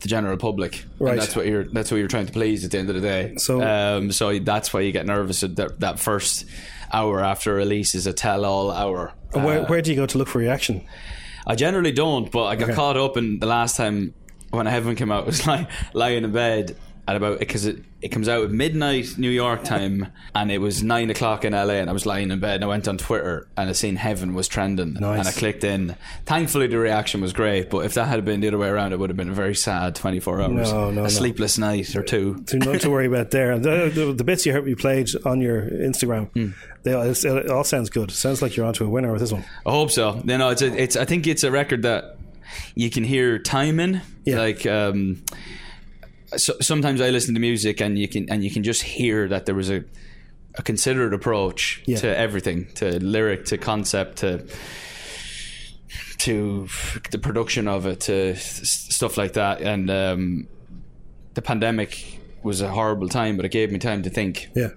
the 0.00 0.08
general 0.08 0.36
public. 0.36 0.84
Right. 0.98 1.12
And 1.12 1.20
that's 1.20 1.34
what 1.36 1.46
you're. 1.46 1.64
That's 1.64 1.90
what 1.90 1.96
you're 1.98 2.08
trying 2.08 2.26
to 2.26 2.32
please 2.32 2.64
at 2.64 2.70
the 2.70 2.78
end 2.78 2.88
of 2.88 2.94
the 2.94 3.00
day. 3.02 3.34
So- 3.36 3.62
um, 3.62 4.12
so 4.12 4.38
that's 4.38 4.72
why 4.72 4.80
you 4.80 4.92
get 4.92 5.06
nervous. 5.06 5.42
At 5.42 5.56
that 5.56 5.80
that 5.80 5.98
first 5.98 6.44
hour 6.92 7.22
after 7.24 7.54
release 7.54 7.94
is 7.94 8.06
a 8.06 8.12
tell-all 8.12 8.70
hour. 8.70 9.12
And 9.34 9.44
where, 9.44 9.60
Uh, 9.60 9.66
where 9.66 9.82
do 9.82 9.90
you 9.90 9.96
go 9.96 10.06
to 10.06 10.18
look 10.18 10.28
for 10.28 10.38
reaction? 10.38 10.82
I 11.46 11.54
generally 11.54 11.92
don't, 11.92 12.30
but 12.30 12.44
I 12.44 12.56
got 12.56 12.68
Okay. 12.70 12.74
caught 12.76 12.96
up 12.96 13.16
in 13.16 13.38
the 13.40 13.46
last 13.46 13.76
time 13.76 14.14
when 14.50 14.66
Heaven 14.66 14.96
came 14.96 15.10
out. 15.12 15.26
Was 15.30 15.46
like 15.46 15.68
lying 15.94 16.24
in 16.24 16.32
bed 16.32 16.76
at 17.08 17.16
about 17.16 17.38
because 17.38 17.64
it, 17.64 17.82
it 18.02 18.08
comes 18.10 18.28
out 18.28 18.44
at 18.44 18.50
midnight 18.50 19.16
New 19.16 19.30
York 19.30 19.64
time, 19.64 20.08
and 20.34 20.52
it 20.52 20.58
was 20.58 20.82
nine 20.82 21.08
o'clock 21.10 21.44
in 21.44 21.52
LA, 21.54 21.70
and 21.80 21.88
I 21.88 21.92
was 21.94 22.04
lying 22.06 22.30
in 22.30 22.38
bed, 22.38 22.56
and 22.56 22.64
I 22.64 22.66
went 22.68 22.86
on 22.86 22.98
Twitter, 22.98 23.48
and 23.56 23.68
I 23.68 23.72
seen 23.72 23.96
Heaven 23.96 24.34
was 24.34 24.46
trending, 24.46 24.92
Nice. 24.92 25.18
and 25.18 25.26
I 25.26 25.32
clicked 25.32 25.64
in. 25.64 25.96
Thankfully, 26.26 26.66
the 26.66 26.78
reaction 26.78 27.20
was 27.22 27.32
great, 27.32 27.70
but 27.70 27.86
if 27.86 27.94
that 27.94 28.06
had 28.08 28.24
been 28.26 28.40
the 28.40 28.48
other 28.48 28.58
way 28.58 28.68
around, 28.68 28.92
it 28.92 28.98
would 28.98 29.08
have 29.10 29.16
been 29.16 29.30
a 29.30 29.34
very 29.34 29.54
sad 29.54 29.94
twenty 29.96 30.20
four 30.20 30.40
hours, 30.42 30.70
No, 30.70 30.90
no, 30.90 30.90
no. 30.90 31.04
a 31.06 31.10
sleepless 31.10 31.56
night 31.58 31.96
or 31.96 32.02
two. 32.02 32.44
So 32.46 32.58
not 32.58 32.80
to 32.82 32.90
worry 32.90 33.06
about 33.06 33.30
there. 33.30 33.58
The, 33.58 33.90
the, 33.92 34.12
the 34.12 34.24
bits 34.24 34.44
you 34.46 34.52
heard 34.52 34.66
you 34.68 34.76
played 34.76 35.08
on 35.24 35.40
your 35.40 35.62
Instagram, 35.62 36.28
Hmm. 36.32 36.50
they 36.82 36.92
all, 36.92 37.02
it 37.04 37.50
all 37.50 37.64
sounds 37.64 37.88
good. 37.90 38.10
Sounds 38.10 38.42
like 38.42 38.54
you're 38.56 38.66
onto 38.66 38.84
a 38.84 38.88
winner 38.88 39.10
with 39.10 39.22
this 39.22 39.32
one. 39.32 39.44
I 39.66 39.70
hope 39.70 39.90
so. 39.90 40.20
You 40.26 40.36
know, 40.38 40.50
it's 40.50 40.60
a, 40.62 40.66
it's. 40.80 40.94
I 40.96 41.06
think 41.06 41.26
it's 41.26 41.42
a 41.42 41.50
record 41.50 41.82
that 41.84 42.16
you 42.74 42.90
can 42.90 43.02
hear 43.02 43.38
timing. 43.38 44.02
Like 44.26 44.66
um, 44.66 45.24
so, 46.36 46.54
sometimes 46.60 47.00
I 47.00 47.10
listen 47.10 47.34
to 47.34 47.40
music 47.40 47.80
and 47.80 47.98
you 47.98 48.08
can 48.08 48.28
and 48.30 48.42
you 48.44 48.50
can 48.50 48.62
just 48.62 48.82
hear 48.82 49.28
that 49.28 49.46
there 49.46 49.54
was 49.54 49.70
a 49.70 49.84
a 50.54 50.62
considered 50.62 51.14
approach 51.14 51.82
Yeah. 51.86 51.98
to 51.98 52.18
everything, 52.18 52.66
to 52.76 52.98
lyric, 53.02 53.44
to 53.46 53.58
concept, 53.58 54.18
to 54.18 54.44
to 56.18 56.68
the 57.10 57.18
production 57.18 57.68
of 57.68 57.86
it, 57.86 58.00
to 58.00 58.34
stuff 58.36 59.16
like 59.16 59.34
that. 59.34 59.60
And 59.60 59.88
um, 59.90 60.48
the 61.34 61.42
pandemic 61.42 62.18
was 62.42 62.60
a 62.60 62.68
horrible 62.68 63.08
time, 63.08 63.36
but 63.36 63.44
it 63.44 63.50
gave 63.52 63.70
me 63.70 63.78
time 63.78 64.02
to 64.02 64.10
think. 64.10 64.48
Yeah. 64.54 64.70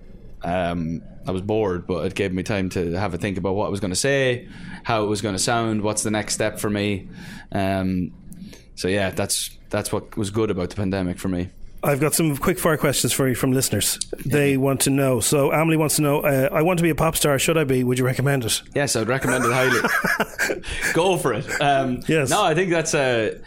Um, 0.44 1.02
I 1.28 1.32
was 1.32 1.42
bored, 1.42 1.86
but 1.88 2.06
it 2.06 2.16
gave 2.16 2.32
me 2.34 2.44
time 2.44 2.70
to 2.72 2.94
have 2.94 3.14
a 3.14 3.18
think 3.18 3.38
about 3.38 3.56
what 3.56 3.68
I 3.68 3.70
was 3.70 3.80
going 3.80 3.92
to 3.92 3.96
say, 4.00 4.48
how 4.84 5.04
it 5.04 5.08
was 5.08 5.22
going 5.22 5.36
to 5.36 5.40
sound, 5.42 5.82
what's 5.82 6.04
the 6.04 6.12
next 6.12 6.34
step 6.34 6.60
for 6.60 6.70
me. 6.70 7.10
Um, 7.52 8.12
so 8.76 8.88
yeah, 8.88 9.12
that's 9.12 9.52
that's 9.72 9.92
what 9.92 10.16
was 10.16 10.30
good 10.30 10.52
about 10.52 10.70
the 10.70 10.76
pandemic 10.76 11.18
for 11.18 11.28
me. 11.30 11.50
I've 11.84 12.00
got 12.00 12.14
some 12.14 12.38
quick 12.38 12.60
fire 12.60 12.78
questions 12.78 13.12
for 13.12 13.28
you 13.28 13.34
from 13.34 13.54
listeners. 13.54 13.98
They 14.24 14.56
want 14.56 14.82
to 14.82 14.92
know. 14.92 15.20
So 15.20 15.50
Emily 15.50 15.78
wants 15.78 15.96
to 15.96 16.04
know. 16.04 16.20
Uh, 16.22 16.48
I 16.52 16.62
want 16.62 16.78
to 16.78 16.84
be 16.84 16.92
a 16.92 16.96
pop 16.96 17.16
star. 17.16 17.40
Should 17.40 17.58
I 17.58 17.64
be? 17.64 17.84
Would 17.84 17.98
you 17.98 18.06
recommend 18.06 18.46
it? 18.46 18.62
Yes, 18.76 18.96
I'd 18.96 19.08
recommend 19.08 19.46
it 19.46 19.52
highly. 19.52 20.62
Go 20.94 21.18
for 21.18 21.34
it. 21.34 21.48
Um, 21.60 22.02
Yes. 22.08 22.30
No, 22.30 22.44
I 22.44 22.54
think 22.54 22.70
that's 22.70 22.94
a. 22.94 23.40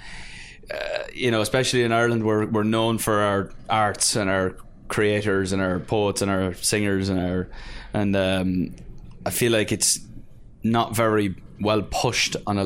Uh, 0.69 0.77
you 1.13 1.31
know, 1.31 1.43
especially 1.43 1.85
in 1.85 1.93
Ireland, 1.93 2.25
we're 2.25 2.47
we're 2.47 2.65
known 2.65 2.99
for 2.99 3.21
our 3.21 3.53
arts 3.71 4.17
and 4.17 4.29
our 4.29 4.57
creators 4.89 5.53
and 5.53 5.63
our 5.63 5.79
poets 5.79 6.21
and 6.23 6.31
our 6.31 6.55
singers 6.55 7.11
and 7.11 7.21
our 7.21 7.49
and 7.93 8.17
um, 8.17 8.75
I 9.25 9.31
feel 9.31 9.53
like 9.53 9.71
it's 9.73 10.01
not 10.63 10.97
very 10.97 11.37
well 11.61 11.83
pushed 11.83 12.37
on 12.47 12.59
a 12.59 12.65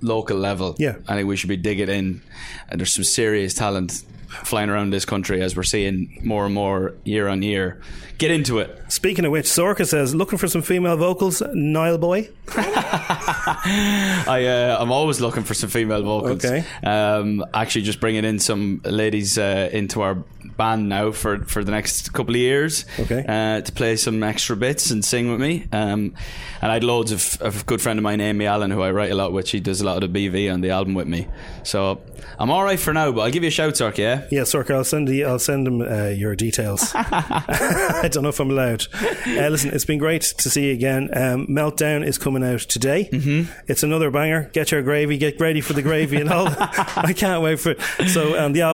local 0.00 0.36
level. 0.36 0.76
Yeah. 0.78 0.96
I 1.08 1.16
think 1.16 1.28
we 1.28 1.36
should 1.36 1.48
be 1.48 1.56
digging 1.56 1.88
in, 1.88 2.22
and 2.68 2.80
there's 2.80 2.94
some 2.94 3.04
serious 3.04 3.54
talent 3.54 4.04
flying 4.42 4.68
around 4.68 4.90
this 4.90 5.04
country 5.04 5.40
as 5.40 5.56
we're 5.56 5.62
seeing 5.62 6.20
more 6.22 6.44
and 6.44 6.54
more 6.54 6.94
year 7.04 7.28
on 7.28 7.42
year. 7.42 7.80
Get 8.18 8.30
into 8.30 8.58
it. 8.58 8.80
Speaking 8.88 9.24
of 9.24 9.32
which, 9.32 9.46
Sorcha 9.46 9.86
says 9.86 10.14
looking 10.14 10.38
for 10.38 10.48
some 10.48 10.62
female 10.62 10.96
vocals. 10.96 11.42
Niall 11.52 11.98
boy. 11.98 12.28
I 12.56 14.44
uh, 14.48 14.76
I'm 14.80 14.92
always 14.92 15.20
looking 15.20 15.42
for 15.42 15.54
some 15.54 15.68
female 15.68 16.02
vocals. 16.02 16.44
Okay. 16.44 16.64
Um, 16.82 17.44
actually, 17.52 17.82
just 17.82 18.00
bringing 18.00 18.24
in 18.24 18.38
some 18.38 18.80
ladies 18.84 19.36
uh, 19.36 19.68
into 19.72 20.02
our 20.02 20.22
band 20.56 20.88
now 20.88 21.10
for 21.12 21.44
for 21.44 21.64
the 21.64 21.70
next 21.70 22.12
couple 22.12 22.34
of 22.34 22.40
years. 22.40 22.84
Okay. 22.98 23.24
Uh, 23.26 23.60
to 23.60 23.72
play 23.72 23.96
some 23.96 24.22
extra 24.22 24.56
bits 24.56 24.90
and 24.90 25.04
sing 25.04 25.30
with 25.30 25.40
me. 25.40 25.66
Um, 25.72 26.14
and 26.60 26.70
I 26.70 26.74
had 26.74 26.84
loads 26.84 27.12
of, 27.12 27.40
of 27.42 27.62
a 27.62 27.64
good 27.64 27.82
friend 27.82 27.98
of 27.98 28.02
mine, 28.02 28.20
Amy 28.20 28.46
Allen, 28.46 28.70
who 28.70 28.82
I 28.82 28.90
write 28.90 29.10
a 29.10 29.14
lot 29.14 29.32
with. 29.32 29.46
She 29.48 29.60
does 29.60 29.80
a 29.80 29.84
lot 29.84 30.02
of 30.02 30.12
the 30.12 30.28
BV 30.28 30.52
on 30.52 30.60
the 30.60 30.70
album 30.70 30.94
with 30.94 31.06
me. 31.06 31.28
So 31.62 32.00
I'm 32.38 32.50
all 32.50 32.64
right 32.64 32.78
for 32.78 32.92
now. 32.92 33.12
But 33.12 33.22
I'll 33.22 33.30
give 33.30 33.42
you 33.42 33.48
a 33.48 33.52
shout, 33.52 33.76
Sark. 33.76 33.98
Yeah. 33.98 34.26
Yeah, 34.30 34.42
Sorcha. 34.42 34.74
I'll 34.74 34.84
send 34.84 35.08
you, 35.08 35.26
I'll 35.26 35.38
send 35.38 35.66
him 35.66 35.80
uh, 35.82 36.08
your 36.08 36.34
details. 36.34 36.92
I 36.94 38.08
don't 38.10 38.22
know 38.22 38.30
if 38.30 38.40
I'm 38.40 38.50
allowed. 38.50 38.86
Uh, 38.94 39.48
listen, 39.48 39.70
it's 39.72 39.84
been 39.84 39.98
great 39.98 40.22
to 40.22 40.50
see 40.50 40.68
you 40.68 40.72
again. 40.72 41.10
Um, 41.12 41.46
Meltdown 41.46 42.04
is 42.06 42.18
coming 42.18 42.44
out 42.44 42.60
today. 42.60 43.08
Mm-hmm. 43.12 43.52
It's 43.68 43.82
another 43.82 44.10
banger. 44.10 44.50
Get 44.52 44.70
your 44.70 44.82
gravy. 44.82 45.18
Get 45.18 45.40
ready 45.40 45.60
for 45.60 45.72
the 45.72 45.82
gravy 45.82 46.20
and 46.20 46.30
all. 46.30 46.48
I 46.58 47.12
can't 47.14 47.42
wait 47.42 47.60
for 47.60 47.72
it. 47.72 48.08
So 48.08 48.38
um, 48.38 48.52
the 48.52 48.62
album. 48.62 48.73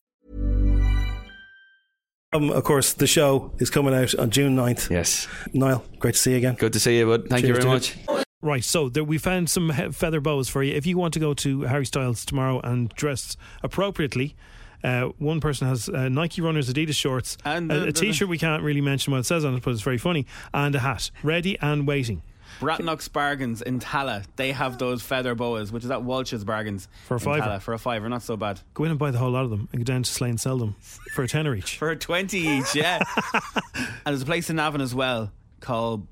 Um, 2.33 2.49
of 2.49 2.63
course, 2.63 2.93
the 2.93 3.07
show 3.07 3.51
is 3.59 3.69
coming 3.69 3.93
out 3.93 4.15
on 4.15 4.29
June 4.29 4.55
9th. 4.55 4.89
Yes. 4.89 5.27
Niall, 5.53 5.83
great 5.99 6.13
to 6.13 6.19
see 6.19 6.31
you 6.31 6.37
again. 6.37 6.55
Good 6.55 6.71
to 6.73 6.79
see 6.79 6.97
you, 6.97 7.05
bud. 7.05 7.27
Thank 7.27 7.45
you 7.45 7.53
very 7.53 7.61
dude. 7.61 7.69
much. 7.71 7.97
Right, 8.41 8.63
so 8.63 8.87
there, 8.87 9.03
we 9.03 9.17
found 9.17 9.49
some 9.49 9.69
feather 9.91 10.21
bows 10.21 10.47
for 10.47 10.63
you. 10.63 10.73
If 10.73 10.85
you 10.85 10.97
want 10.97 11.13
to 11.15 11.19
go 11.19 11.33
to 11.33 11.61
Harry 11.63 11.85
Styles 11.85 12.23
tomorrow 12.23 12.61
and 12.63 12.87
dress 12.89 13.35
appropriately, 13.63 14.35
uh, 14.81 15.09
one 15.19 15.41
person 15.41 15.67
has 15.67 15.89
uh, 15.89 16.07
Nike 16.07 16.41
runners, 16.41 16.71
Adidas 16.71 16.95
shorts, 16.95 17.37
And 17.43 17.69
a, 17.69 17.75
the- 17.75 17.81
a 17.83 17.85
the- 17.87 17.91
t-shirt. 17.91 18.29
We 18.29 18.37
can't 18.37 18.63
really 18.63 18.81
mention 18.81 19.11
what 19.11 19.19
it 19.19 19.25
says 19.25 19.43
on 19.43 19.53
it, 19.55 19.61
but 19.63 19.71
it's 19.71 19.81
very 19.81 19.97
funny, 19.97 20.25
and 20.53 20.73
a 20.73 20.79
hat, 20.79 21.11
ready 21.23 21.59
and 21.59 21.85
waiting. 21.85 22.21
Bratnock's 22.61 23.07
Bargains 23.07 23.63
in 23.63 23.79
Tallaght, 23.79 24.25
they 24.35 24.51
have 24.51 24.77
those 24.77 25.01
feather 25.01 25.33
boas, 25.33 25.71
which 25.71 25.83
is 25.83 25.89
at 25.89 26.03
Walsh's 26.03 26.43
Bargains. 26.43 26.87
For 27.05 27.15
a 27.15 27.17
in 27.17 27.23
fiver. 27.23 27.41
Tallaght, 27.41 27.61
for 27.61 27.73
a 27.73 27.79
fiver, 27.79 28.07
not 28.07 28.21
so 28.21 28.37
bad. 28.37 28.61
Go 28.75 28.83
in 28.83 28.91
and 28.91 28.99
buy 28.99 29.09
the 29.09 29.17
whole 29.17 29.31
lot 29.31 29.43
of 29.43 29.49
them, 29.49 29.67
and 29.71 29.83
go 29.83 29.91
down 29.91 30.03
to 30.03 30.11
Slane 30.11 30.31
and 30.31 30.39
sell 30.39 30.57
them 30.57 30.75
for 30.79 31.23
a 31.23 31.27
tenner 31.27 31.55
each. 31.55 31.77
For 31.77 31.89
a 31.89 31.95
20 31.95 32.37
each, 32.37 32.75
yeah. 32.75 33.01
and 33.75 33.87
there's 34.05 34.21
a 34.21 34.25
place 34.25 34.49
in 34.51 34.57
Navan 34.57 34.79
as 34.79 34.93
well 34.93 35.31
called, 35.59 36.05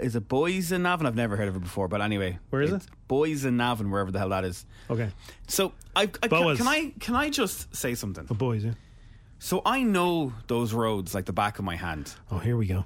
is 0.00 0.16
it 0.16 0.26
Boys 0.26 0.72
in 0.72 0.82
Navan? 0.82 1.06
I've 1.06 1.14
never 1.14 1.36
heard 1.36 1.48
of 1.48 1.56
it 1.56 1.62
before, 1.62 1.86
but 1.86 2.00
anyway. 2.00 2.38
Where 2.48 2.62
is 2.62 2.72
it? 2.72 2.82
Boys 3.06 3.44
in 3.44 3.58
Navan, 3.58 3.90
wherever 3.90 4.10
the 4.10 4.18
hell 4.18 4.30
that 4.30 4.44
is. 4.44 4.64
Okay. 4.88 5.10
So, 5.48 5.72
I, 5.94 6.02
I 6.02 6.06
can, 6.06 6.56
can 6.56 6.68
I 6.68 6.92
can 6.98 7.14
I 7.14 7.28
just 7.28 7.74
say 7.76 7.94
something? 7.94 8.24
The 8.24 8.34
boys, 8.34 8.64
yeah. 8.64 8.72
So 9.38 9.62
I 9.64 9.82
know 9.82 10.32
those 10.46 10.72
roads 10.72 11.14
like 11.14 11.24
the 11.24 11.32
back 11.32 11.58
of 11.58 11.64
my 11.64 11.74
hand. 11.74 12.14
Oh, 12.30 12.38
here 12.38 12.56
we 12.56 12.66
go. 12.66 12.84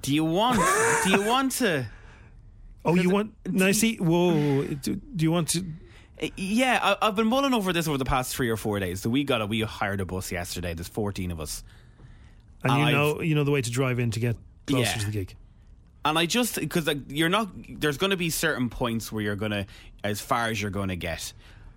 Do 0.00 0.14
you 0.14 0.24
want? 0.24 0.60
do 1.04 1.10
you 1.10 1.22
want 1.22 1.52
to? 1.52 1.86
Oh, 2.86 2.94
you 2.94 3.10
want? 3.10 3.34
Now, 3.46 3.72
see, 3.72 3.96
whoa. 3.96 4.62
Do, 4.64 4.94
do 4.94 5.22
you 5.24 5.30
want 5.32 5.48
to? 5.50 5.64
Uh, 6.22 6.28
Yeah, 6.36 6.78
I, 6.82 7.08
I've 7.08 7.16
been 7.16 7.26
mulling 7.26 7.52
over 7.52 7.72
this 7.72 7.88
over 7.88 7.98
the 7.98 8.04
past 8.04 8.34
three 8.34 8.48
or 8.48 8.56
four 8.56 8.78
days. 8.80 9.02
So 9.02 9.10
we 9.10 9.24
got 9.24 9.40
a 9.42 9.46
we 9.46 9.60
hired 9.62 10.00
a 10.00 10.04
bus 10.06 10.30
yesterday. 10.32 10.72
There's 10.74 10.88
14 10.88 11.30
of 11.32 11.40
us, 11.40 11.62
And 12.62 12.72
you 12.72 12.78
I've- 12.84 12.92
know, 12.92 13.20
you 13.20 13.34
know 13.34 13.44
the 13.44 13.50
way 13.50 13.60
to 13.60 13.70
drive 13.70 13.98
in 13.98 14.10
to 14.12 14.20
get 14.20 14.36
closer 14.66 14.82
Yeah. 14.84 14.98
to 15.00 15.06
the 15.06 15.12
gig. 15.12 15.34
and 16.04 16.18
I 16.18 16.26
just 16.26 16.54
because 16.60 16.86
like, 16.86 16.98
you're 17.08 17.28
not. 17.28 17.48
There's 17.68 17.98
going 17.98 18.10
to 18.12 18.16
be 18.16 18.30
certain 18.30 18.70
points 18.70 19.10
where 19.12 19.22
you're 19.22 19.36
going 19.36 19.50
to, 19.52 19.66
as 20.04 20.20
far 20.20 20.46
as 20.48 20.60
you're 20.62 20.70
going 20.70 20.88
to 20.88 20.96
get. 20.96 21.32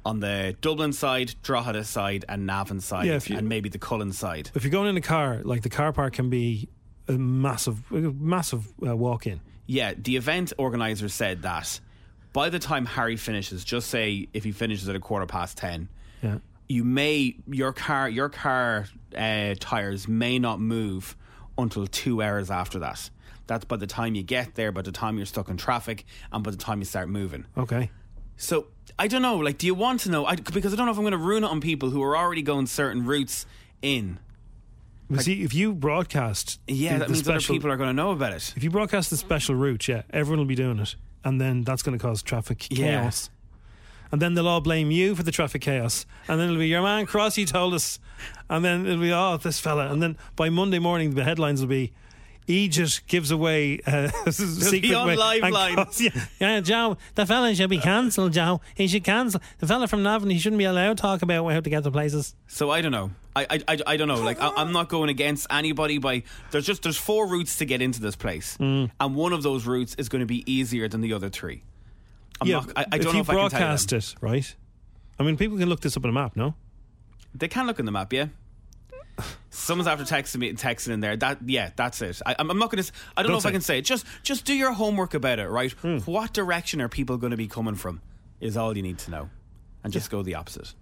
On 0.06 0.22
the 0.22 0.56
Dublin 0.62 0.94
side, 0.94 1.36
Drogheda 1.44 1.84
side, 1.84 2.24
and 2.30 2.46
Navan 2.48 2.80
side, 2.80 3.06
Yeah, 3.06 3.20
you- 3.26 3.38
and 3.38 3.50
maybe 3.50 3.68
the 3.68 3.80
Collon 3.80 4.14
side. 4.14 4.50
If 4.56 4.64
you're 4.64 4.72
going 4.72 4.88
in 4.90 4.96
a 4.98 5.02
car, 5.02 5.42
like 5.44 5.62
the 5.62 5.70
car 5.70 5.92
park 5.92 6.14
can 6.14 6.30
be 6.30 6.70
a 7.10 7.14
massive, 7.14 7.84
massive 7.92 8.72
uh, 8.86 8.96
walk 8.96 9.28
in. 9.28 9.42
Yeah, 9.70 9.94
the 9.96 10.16
event 10.16 10.52
organizer 10.58 11.10
said 11.10 11.44
that 11.44 11.80
by 12.34 12.50
the 12.50 12.58
time 12.58 12.88
Harry 12.88 13.16
finishes, 13.18 13.64
just 13.64 13.88
say 13.88 14.28
if 14.34 14.44
he 14.44 14.52
finishes 14.52 14.90
at 14.90 14.96
a 14.96 15.00
quarter 15.00 15.28
past 15.28 15.58
ten, 15.58 15.90
Yeah. 16.24 16.40
you 16.68 16.84
may 16.84 17.36
your 17.48 17.72
car 17.72 18.10
your 18.10 18.30
car 18.30 18.88
uh, 19.16 19.54
tires 19.60 20.08
may 20.08 20.40
not 20.40 20.60
move 20.60 21.16
until 21.56 21.86
two 21.86 22.24
hours 22.24 22.50
after 22.50 22.80
that. 22.80 23.12
That's 23.46 23.66
by 23.66 23.76
the 23.78 23.86
time 23.86 24.16
you 24.16 24.24
get 24.24 24.56
there, 24.56 24.72
by 24.72 24.82
the 24.82 24.92
time 24.92 25.18
you're 25.18 25.28
stuck 25.28 25.50
in 25.50 25.58
traffic, 25.58 26.04
and 26.32 26.44
by 26.44 26.50
the 26.50 26.58
time 26.58 26.80
you 26.80 26.86
start 26.86 27.08
moving. 27.08 27.46
Okay. 27.56 27.92
So 28.38 28.66
I 28.98 29.08
don't 29.08 29.22
know. 29.22 29.38
Like, 29.38 29.60
do 29.60 29.68
you 29.68 29.76
want 29.76 30.00
to 30.02 30.10
know? 30.10 30.26
I, 30.26 30.36
because 30.36 30.74
I 30.74 30.78
don't 30.78 30.88
know 30.88 30.92
if 30.92 30.98
I'm 30.98 31.04
going 31.04 31.12
to 31.12 31.18
ruin 31.18 31.44
it 31.44 31.48
on 31.48 31.62
people 31.62 31.92
who 31.92 32.02
are 32.02 32.18
already 32.18 32.42
going 32.42 32.66
certain 32.66 33.06
routes 33.06 33.46
in. 33.84 34.18
But 35.10 35.22
see, 35.24 35.42
if 35.44 35.54
you 35.56 35.74
broadcast, 35.74 36.60
Yeah, 36.68 36.94
the- 36.94 37.00
that 37.00 37.08
the 37.08 37.14
means 37.14 37.28
other 37.28 37.40
special- 37.40 37.56
people 37.56 37.72
are 37.72 37.78
going 37.78 37.90
to 37.90 37.94
know 37.94 38.12
about 38.12 38.34
it. 38.34 38.54
If 38.56 38.64
you 38.64 38.70
broadcast 38.70 39.10
the 39.10 39.18
special 39.18 39.56
route, 39.56 39.88
yeah, 39.88 40.04
everyone 40.12 40.40
will 40.40 40.46
be 40.46 40.56
doing 40.56 40.80
it, 40.80 40.96
and 41.24 41.42
then 41.42 41.64
that's 41.64 41.82
going 41.82 41.98
to 41.98 42.02
cause 42.02 42.22
traffic 42.22 42.68
Yeah. 42.70 43.02
chaos. 43.02 43.30
And 44.12 44.22
then 44.22 44.34
they'll 44.34 44.48
all 44.48 44.62
blame 44.62 44.90
you 44.92 45.16
for 45.16 45.24
the 45.24 45.32
traffic 45.32 45.62
chaos, 45.62 46.06
and 46.28 46.40
then 46.40 46.50
it'll 46.50 46.60
be 46.60 46.68
your 46.68 46.82
man 46.82 47.06
Crossy 47.06 47.46
told 47.46 47.74
us, 47.74 48.00
and 48.50 48.64
then 48.66 48.86
it'll 48.86 49.02
be 49.02 49.12
oh 49.12 49.38
this 49.38 49.60
fella, 49.60 49.92
and 49.92 50.02
then 50.02 50.16
by 50.36 50.50
Monday 50.50 50.80
morning 50.80 51.14
the 51.16 51.24
headlines 51.24 51.62
will 51.62 51.68
be. 51.70 51.92
Egypt 52.50 53.04
gives 53.08 53.32
away 53.32 53.80
uh, 53.86 54.10
secret 54.32 54.94
on 54.94 55.08
way- 55.08 55.14
and 55.42 55.54
Liveline. 55.54 56.00
Yeah, 56.00 56.26
yeah, 56.40 56.60
Joe, 56.62 56.98
the 57.16 57.26
fella 57.26 57.54
should 57.56 57.70
be 57.70 57.78
cancelled. 57.78 58.34
Joe, 58.34 58.60
he 58.76 58.88
should 58.88 59.04
cancel. 59.04 59.40
The 59.60 59.68
fella 59.68 59.88
from 59.88 60.04
Navan, 60.04 60.30
he 60.30 60.40
shouldn't 60.40 60.58
be 60.58 60.66
allowed 60.66 60.98
to 60.98 61.02
talk 61.02 61.22
about 61.22 61.48
how 61.48 61.60
to 61.60 61.70
get 61.70 61.84
to 61.84 61.92
places. 61.92 62.36
So 62.48 62.70
I 62.72 62.82
don't 62.82 62.92
know. 62.92 63.12
I 63.36 63.60
I, 63.68 63.78
I, 63.88 63.98
don't 63.98 64.08
know. 64.08 64.20
Like 64.22 64.42
I, 64.42 64.52
I'm 64.58 64.72
not 64.72 64.90
going 64.90 65.10
against 65.10 65.48
anybody. 65.52 66.00
By 66.00 66.24
there's 66.52 66.66
just 66.66 66.82
there's 66.84 66.98
four 66.98 67.28
routes 67.28 67.58
to 67.58 67.66
get 67.66 67.82
into 67.82 68.02
this 68.02 68.16
place, 68.16 68.58
Mm. 68.58 68.90
and 69.00 69.16
one 69.16 69.32
of 69.34 69.44
those 69.44 69.66
routes 69.68 69.96
is 69.96 70.10
going 70.10 70.22
to 70.22 70.26
be 70.26 70.44
easier 70.52 70.88
than 70.88 71.02
the 71.02 71.14
other 71.14 71.30
three. 71.30 71.64
I'm 72.42 72.48
yeah, 72.48 72.56
not, 72.62 72.72
I, 72.76 72.86
I 72.94 72.98
don't 72.98 73.08
you 73.08 73.14
know 73.14 73.20
if 73.20 73.30
I 73.30 73.34
can 73.34 73.50
tell 73.50 73.72
you 73.72 73.78
them. 73.78 74.00
it, 74.00 74.16
right? 74.22 74.56
I 75.20 75.24
mean, 75.24 75.38
people 75.38 75.58
can 75.58 75.70
look 75.70 75.82
this 75.82 75.96
up 75.98 76.04
on 76.06 76.10
a 76.10 76.14
map, 76.14 76.36
no? 76.36 76.56
They 77.36 77.48
can 77.48 77.68
look 77.68 77.80
in 77.80 77.86
the 77.86 77.92
map, 77.92 78.12
yeah. 78.14 78.28
Someone's 79.50 79.88
after 79.88 80.04
texting 80.06 80.38
me 80.38 80.50
and 80.50 80.58
texting 80.58 80.90
in 80.90 81.00
there. 81.00 81.16
That 81.18 81.40
yeah, 81.46 81.72
that's 81.76 82.02
it. 82.02 82.22
I, 82.26 82.36
I'm 82.40 82.50
I'm 82.52 82.60
not 82.60 82.72
going 82.72 82.84
to. 82.84 82.92
I 83.18 83.22
don't, 83.22 83.30
Don't 83.30 83.34
know 83.34 83.38
if 83.40 83.46
I 83.46 83.52
can 83.52 83.60
it. 83.60 83.64
say 83.64 83.80
it. 83.80 83.86
Just 83.86 84.06
just 84.24 84.46
do 84.46 84.54
your 84.54 84.72
homework 84.72 85.14
about 85.14 85.40
it, 85.40 85.48
right? 85.50 85.72
Hmm. 85.72 85.98
What 86.00 86.34
direction 86.34 86.82
are 86.82 86.90
people 86.90 87.18
going 87.18 87.32
to 87.32 87.38
be 87.38 87.48
coming 87.48 87.76
from? 87.76 88.02
Is 88.40 88.56
all 88.58 88.76
you 88.76 88.84
need 88.84 89.00
to 89.00 89.12
know, 89.12 89.30
and 89.84 89.92
just 89.92 90.10
go 90.10 90.22
the 90.24 90.36
opposite. 90.36 90.74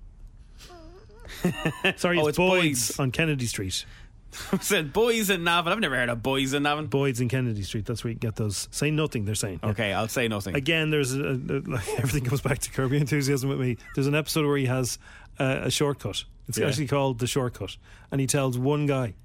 Sorry, 1.97 2.19
Oh, 2.19 2.28
it's 2.28 2.30
it's 2.30 2.38
Boyd's 2.38 2.38
Boyd's. 2.38 3.00
on 3.00 3.12
Kennedy 3.12 3.45
Street. 3.45 3.86
I 4.52 4.58
said 4.58 4.91
boys 4.93 5.30
in 5.30 5.43
Navan. 5.43 5.71
I've 5.73 5.80
never 5.80 5.95
heard 5.95 6.10
of 6.10 6.21
boys 6.21 6.54
in 6.54 6.63
Navan. 6.63 6.88
Boys 6.88 7.21
in 7.21 7.30
Kennedy 7.30 7.63
Street. 7.63 7.86
That's 7.86 8.04
where 8.04 8.12
you 8.12 8.19
get 8.19 8.36
those. 8.36 8.67
Say 8.71 8.91
nothing. 8.91 9.26
They're 9.26 9.36
saying. 9.36 9.62
Okay, 9.63 9.93
I'll 9.93 10.08
say 10.10 10.28
nothing. 10.28 10.56
Again, 10.56 10.89
there's 10.89 11.13
a, 11.15 11.21
a, 11.21 11.62
like 11.65 11.88
everything 11.97 12.23
comes 12.26 12.41
back 12.41 12.60
to 12.60 12.71
Curb 12.71 12.91
Your 12.91 13.00
Enthusiasm 13.02 13.50
with 13.50 13.60
me. 13.60 13.78
There's 13.95 14.08
an 14.08 14.15
episode 14.15 14.45
where 14.45 14.58
he 14.58 14.65
has 14.65 15.00
uh, 15.39 15.62
a 15.63 15.71
shortcut. 15.71 16.23
It's 16.47 16.57
Yeah. 16.57 16.67
actually 16.67 16.88
called 16.88 17.19
the 17.19 17.27
shortcut, 17.27 17.77
and 18.12 18.21
he 18.21 18.27
tells 18.27 18.57
one 18.57 18.86
guy, 18.86 19.15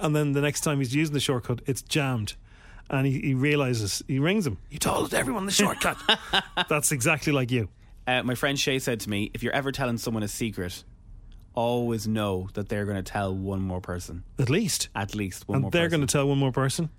and 0.00 0.14
then 0.14 0.32
the 0.32 0.40
next 0.40 0.60
time 0.60 0.78
he's 0.78 0.94
using 0.94 1.14
the 1.14 1.20
shortcut, 1.20 1.60
it's 1.66 1.82
jammed, 1.82 2.34
and 2.88 3.06
he, 3.06 3.20
he 3.20 3.34
realizes 3.34 4.02
he 4.08 4.18
rings 4.18 4.46
him. 4.46 4.58
You 4.70 4.78
told 4.78 5.12
everyone 5.14 5.46
the 5.46 5.52
shortcut. 5.52 5.96
That's 6.68 6.92
exactly 6.92 7.32
like 7.32 7.50
you. 7.50 7.68
Uh, 8.06 8.22
my 8.22 8.34
friend 8.34 8.58
Shay 8.58 8.78
said 8.78 9.00
to 9.00 9.10
me, 9.10 9.30
if 9.34 9.42
you're 9.42 9.52
ever 9.52 9.70
telling 9.72 9.98
someone 9.98 10.22
a 10.22 10.28
secret, 10.28 10.84
always 11.54 12.06
know 12.08 12.48
that 12.54 12.68
they're 12.68 12.84
going 12.84 12.96
to 12.96 13.02
tell 13.02 13.34
one 13.34 13.60
more 13.60 13.80
person. 13.80 14.22
At 14.38 14.48
least, 14.50 14.88
At 14.94 15.14
least 15.14 15.46
one 15.48 15.54
more 15.54 15.54
person. 15.54 15.56
and 15.56 15.62
more 15.62 15.70
they're 15.72 15.88
going 15.88 16.06
to 16.06 16.12
tell 16.12 16.26
one 16.28 16.38
more 16.38 16.52
person, 16.52 16.90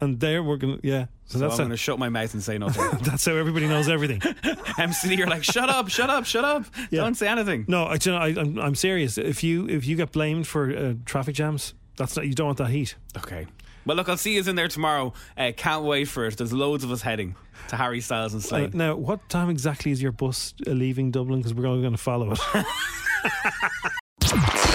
and 0.00 0.20
there 0.20 0.42
we're 0.42 0.56
going 0.56 0.80
to 0.80 0.86
yeah. 0.86 1.06
So, 1.26 1.34
So 1.34 1.38
that's 1.38 1.54
I'm 1.54 1.58
going 1.58 1.70
to 1.70 1.76
shut 1.76 1.98
my 1.98 2.08
mouth 2.08 2.34
and 2.34 2.42
say 2.42 2.58
nothing. 2.58 2.98
that's 3.02 3.24
how 3.24 3.32
everybody 3.34 3.66
knows 3.66 3.88
everything. 3.88 4.20
MC, 4.78 5.14
you're 5.14 5.26
like, 5.26 5.42
shut 5.44 5.70
up, 5.70 5.88
shut 5.88 6.10
up, 6.10 6.26
shut 6.26 6.44
up. 6.44 6.66
Yeah. 6.90 7.00
Don't 7.02 7.14
say 7.14 7.28
anything. 7.28 7.64
No, 7.68 7.84
I, 7.84 7.94
you 8.02 8.12
know, 8.12 8.18
I, 8.18 8.26
I'm, 8.28 8.58
I'm 8.58 8.74
serious. 8.74 9.16
If 9.18 9.42
you 9.42 9.68
if 9.68 9.86
you 9.86 9.96
get 9.96 10.12
blamed 10.12 10.46
for 10.46 10.70
uh, 10.76 10.94
traffic 11.04 11.34
jams, 11.34 11.74
that's 11.96 12.16
not 12.16 12.26
you 12.26 12.34
don't 12.34 12.46
want 12.46 12.58
that 12.58 12.70
heat. 12.70 12.96
Okay. 13.16 13.46
Well, 13.86 13.96
look, 13.96 14.08
I'll 14.08 14.16
see 14.16 14.34
you 14.34 14.42
in 14.42 14.56
there 14.56 14.68
tomorrow. 14.68 15.12
Uh, 15.36 15.52
can't 15.56 15.84
wait 15.84 16.06
for 16.06 16.26
it. 16.26 16.36
There's 16.38 16.52
loads 16.52 16.84
of 16.84 16.90
us 16.90 17.02
heading 17.02 17.36
to 17.68 17.76
Harry 17.76 18.00
Styles 18.00 18.34
and 18.34 18.52
Uh, 18.52 18.70
now, 18.72 18.96
what 18.96 19.28
time 19.28 19.50
exactly 19.50 19.92
is 19.92 20.02
your 20.02 20.12
bus 20.12 20.54
leaving 20.66 21.10
Dublin? 21.10 21.40
Because 21.40 21.54
we're 21.54 21.66
all 21.66 21.80
going 21.80 21.92
to 21.92 21.98
follow 21.98 22.32
it. 22.32 22.40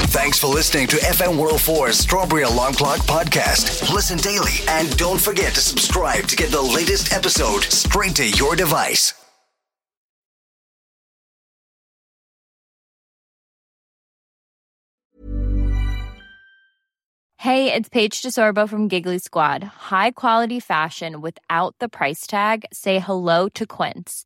Thanks 0.10 0.39
for 0.39 0.47
listening 0.47 0.88
to 0.88 0.95
FM 0.95 1.38
104's 1.38 1.99
Strawberry 1.99 2.41
Alarm 2.41 2.74
Clock 2.74 3.01
podcast. 3.01 3.93
Listen 3.93 4.18
daily 4.18 4.53
and 4.68 4.97
don't 4.97 5.22
forget 5.22 5.53
to 5.53 5.62
subscribe 5.62 6.26
to 6.26 6.36
get 6.36 6.49
the 6.49 6.60
latest 6.60 7.14
episode 7.14 7.62
straight 7.66 8.16
to 8.16 8.28
your 8.28 8.55
device. 8.55 9.14
Hey, 17.38 17.72
it's 17.72 17.88
Paige 17.88 18.24
DeSorbo 18.24 18.68
from 18.68 18.88
Giggly 18.88 19.20
Squad. 19.20 19.64
High 19.64 20.10
quality 20.12 20.60
fashion 20.60 21.22
without 21.22 21.76
the 21.80 21.88
price 21.88 22.26
tag. 22.26 22.66
Say 22.74 22.97
hello 22.97 23.47
to 23.49 23.68
Quince. 23.68 24.26